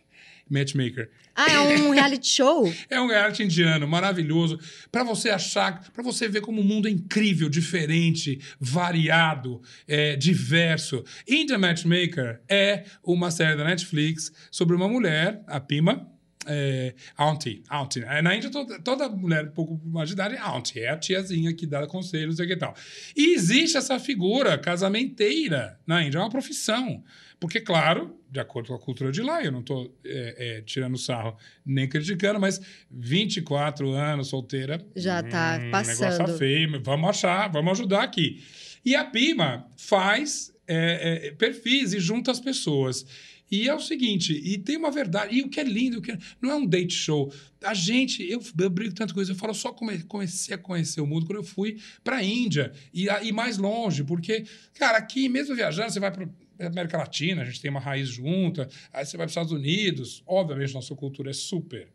Matchmaker. 0.49 1.09
Ah, 1.35 1.51
é 1.51 1.59
um 1.59 1.89
reality 1.91 2.27
show? 2.27 2.71
É 2.89 2.99
um 2.99 3.07
reality 3.07 3.43
indiano 3.43 3.87
maravilhoso 3.87 4.59
para 4.91 5.03
você 5.03 5.29
achar, 5.29 5.89
para 5.91 6.03
você 6.03 6.27
ver 6.27 6.41
como 6.41 6.61
o 6.61 6.63
mundo 6.63 6.87
é 6.87 6.91
incrível, 6.91 7.49
diferente, 7.49 8.39
variado, 8.59 9.61
é, 9.87 10.15
diverso. 10.15 11.03
Indian 11.27 11.57
Matchmaker 11.57 12.41
é 12.47 12.83
uma 13.03 13.31
série 13.31 13.57
da 13.57 13.63
Netflix 13.63 14.31
sobre 14.51 14.75
uma 14.75 14.87
mulher, 14.87 15.43
a 15.47 15.59
Pima, 15.59 16.07
é, 16.47 16.93
auntie, 17.17 17.63
auntie. 17.69 18.03
É, 18.03 18.21
na 18.21 18.35
Índia, 18.35 18.49
toda, 18.49 18.79
toda 18.79 19.09
mulher 19.09 19.45
um 19.45 19.51
pouco 19.51 19.79
mais 19.85 20.09
de 20.09 20.13
idade 20.13 20.35
é 20.35 20.39
auntie, 20.39 20.79
é 20.79 20.89
a 20.89 20.97
tiazinha 20.97 21.53
que 21.53 21.65
dá 21.65 21.85
conselhos 21.87 22.39
e 22.39 22.47
que 22.47 22.55
tal. 22.55 22.75
E 23.15 23.33
existe 23.33 23.77
essa 23.77 23.99
figura 23.99 24.57
casamenteira 24.57 25.79
na 25.85 26.03
Índia, 26.03 26.17
é 26.17 26.21
uma 26.21 26.29
profissão. 26.29 27.03
Porque, 27.39 27.59
claro, 27.59 28.17
de 28.31 28.39
acordo 28.39 28.69
com 28.69 28.75
a 28.75 28.79
cultura 28.79 29.11
de 29.11 29.21
lá, 29.21 29.43
eu 29.43 29.51
não 29.51 29.59
estou 29.59 29.93
é, 30.05 30.57
é, 30.57 30.61
tirando 30.61 30.97
sarro 30.97 31.37
nem 31.65 31.89
criticando, 31.89 32.39
mas 32.39 32.61
24 32.89 33.91
anos 33.91 34.29
solteira. 34.29 34.85
Já 34.95 35.19
está 35.19 35.59
hum, 35.61 35.69
passando. 35.69 36.11
Negócio 36.11 36.37
feio, 36.37 36.81
vamos 36.81 37.09
achar, 37.09 37.51
vamos 37.51 37.73
ajudar 37.73 38.03
aqui. 38.03 38.41
E 38.85 38.95
a 38.95 39.03
Pima 39.03 39.67
faz 39.77 40.53
é, 40.67 41.27
é, 41.27 41.31
perfis 41.31 41.93
e 41.93 41.99
junta 41.99 42.31
as 42.31 42.39
pessoas. 42.39 43.05
E 43.53 43.69
é 43.69 43.75
o 43.75 43.79
seguinte, 43.79 44.33
e 44.33 44.57
tem 44.57 44.77
uma 44.77 44.89
verdade, 44.89 45.35
e 45.35 45.43
o 45.43 45.47
que 45.47 45.59
é 45.59 45.63
lindo, 45.63 45.99
o 45.99 46.01
que 46.01 46.11
é, 46.11 46.17
não 46.41 46.49
é 46.49 46.55
um 46.55 46.65
date 46.65 46.95
show. 46.95 47.31
A 47.63 47.75
gente, 47.75 48.27
eu, 48.27 48.41
eu 48.57 48.67
brigo 48.67 48.95
tanta 48.95 49.13
coisa, 49.13 49.31
eu 49.31 49.35
falo, 49.35 49.53
só 49.53 49.71
come, 49.71 50.01
comecei 50.05 50.55
a 50.55 50.57
conhecer 50.57 51.01
o 51.01 51.05
mundo 51.05 51.27
quando 51.27 51.37
eu 51.37 51.43
fui 51.43 51.79
para 52.03 52.15
a 52.15 52.23
Índia 52.23 52.73
e, 52.91 53.05
e 53.05 53.31
mais 53.31 53.59
longe, 53.59 54.03
porque, 54.03 54.43
cara, 54.73 54.97
aqui 54.97 55.29
mesmo 55.29 55.55
viajando, 55.55 55.91
você 55.91 55.99
vai 55.99 56.09
para 56.11 56.27
América 56.65 56.97
Latina, 56.97 57.43
a 57.43 57.45
gente 57.45 57.61
tem 57.61 57.69
uma 57.69 57.79
raiz 57.79 58.09
junta, 58.09 58.67
aí 58.91 59.05
você 59.05 59.17
vai 59.17 59.27
para 59.27 59.29
os 59.29 59.33
Estados 59.33 59.51
Unidos, 59.51 60.23
obviamente 60.25 60.73
nossa 60.73 60.95
cultura 60.95 61.29
é 61.29 61.33
super 61.33 61.87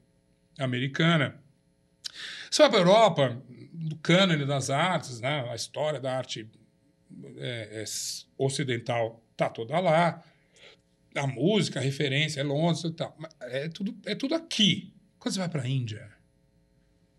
americana. 0.60 1.42
Você 2.48 2.62
vai 2.62 2.70
para 2.70 2.78
a 2.78 2.82
Europa, 2.82 3.42
do 3.72 3.96
cânone 3.96 4.46
das 4.46 4.70
artes, 4.70 5.20
né? 5.20 5.44
a 5.50 5.56
história 5.56 5.98
da 5.98 6.16
arte 6.16 6.48
é, 7.36 7.82
é, 7.82 7.84
ocidental 8.38 9.20
está 9.32 9.48
toda 9.48 9.80
lá 9.80 10.22
a 11.18 11.26
música, 11.26 11.80
a 11.80 11.82
referência, 11.82 12.40
é 12.40 12.44
Londres 12.44 12.84
e 12.84 12.90
tal. 12.92 13.16
É 13.40 13.68
tudo, 13.68 13.96
é 14.06 14.14
tudo 14.14 14.34
aqui. 14.34 14.92
Quando 15.18 15.34
você 15.34 15.40
vai 15.40 15.48
para 15.48 15.62
a 15.62 15.68
Índia, 15.68 16.08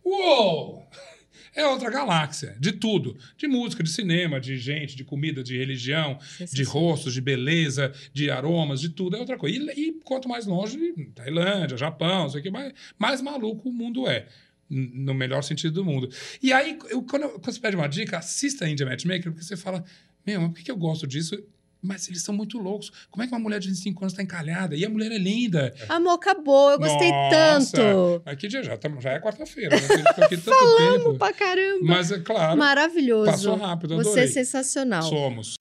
uou! 0.04 0.88
É 1.56 1.66
outra 1.66 1.90
galáxia, 1.90 2.56
de 2.60 2.72
tudo. 2.72 3.18
De 3.36 3.48
música, 3.48 3.84
de 3.84 3.90
cinema, 3.90 4.40
de 4.40 4.58
gente, 4.58 4.96
de 4.96 5.04
comida, 5.04 5.44
de 5.44 5.58
religião, 5.58 6.20
sim, 6.22 6.46
sim, 6.46 6.56
de 6.56 6.64
rostos, 6.64 7.14
de 7.14 7.22
beleza, 7.22 7.92
de 8.14 8.30
aromas, 8.30 8.80
de 8.80 8.90
tudo. 8.90 9.16
É 9.16 9.20
outra 9.20 9.38
coisa. 9.38 9.58
E, 9.76 9.88
e 9.88 9.92
quanto 10.04 10.30
mais 10.30 10.46
longe, 10.46 10.78
Tailândia, 11.16 11.76
Japão, 11.76 12.28
isso 12.28 12.38
aqui, 12.38 12.50
mais, 12.50 12.74
mais 12.98 13.22
maluco 13.22 13.70
o 13.70 13.74
mundo 13.74 14.08
é. 14.08 14.28
No 14.70 15.16
melhor 15.16 15.42
sentido 15.42 15.74
do 15.74 15.86
mundo. 15.86 16.10
E 16.42 16.54
aí, 16.54 16.78
eu, 16.90 17.02
quando, 17.02 17.24
eu, 17.24 17.32
quando 17.32 17.52
você 17.52 17.60
pede 17.60 17.76
uma 17.76 17.88
dica, 17.88 18.20
assista 18.20 18.66
a 18.66 18.70
India 18.70 18.86
Matchmaker, 18.86 19.32
porque 19.32 19.44
você 19.44 19.58
fala, 19.58 19.84
meu, 20.26 20.42
por 20.42 20.56
que, 20.56 20.64
que 20.66 20.72
eu 20.72 20.78
gosto 20.78 21.08
disso? 21.08 21.44
Mas 21.82 22.10
eles 22.10 22.22
são 22.22 22.34
muito 22.36 22.58
loucos. 22.58 22.92
Como 23.10 23.24
é 23.24 23.28
que 23.28 23.34
uma 23.34 23.40
mulher 23.40 23.60
de 23.60 23.70
25 23.70 24.04
anos 24.04 24.14
está 24.14 24.22
encalhada? 24.22 24.76
E 24.76 24.84
a 24.84 24.90
mulher 24.90 25.12
é 25.12 25.18
linda. 25.18 25.74
Amor, 25.88 26.14
acabou. 26.14 26.72
Eu 26.72 26.80
gostei 26.80 27.10
Nossa, 27.10 27.78
tanto. 27.78 28.22
Aqui 28.26 28.48
dia 28.48 28.62
já, 28.62 28.78
tá, 28.78 28.90
já 29.00 29.12
é 29.12 29.20
quarta-feira. 29.20 29.76
Né? 29.76 30.04
aqui 30.18 30.38
tanto 30.38 30.50
Falamos 30.58 31.04
tempo. 31.04 31.18
pra 31.18 31.34
caramba. 31.34 31.80
Mas 31.84 32.12
é 32.12 32.20
claro. 32.20 32.58
Maravilhoso. 32.58 33.32
Passou 33.32 33.56
rápido, 33.56 33.94
adorei. 33.94 34.12
Você 34.12 34.20
é 34.22 34.28
sensacional. 34.28 35.04
Somos. 35.04 35.56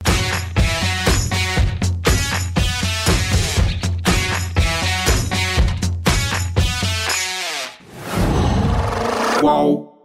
Qual? 9.40 9.97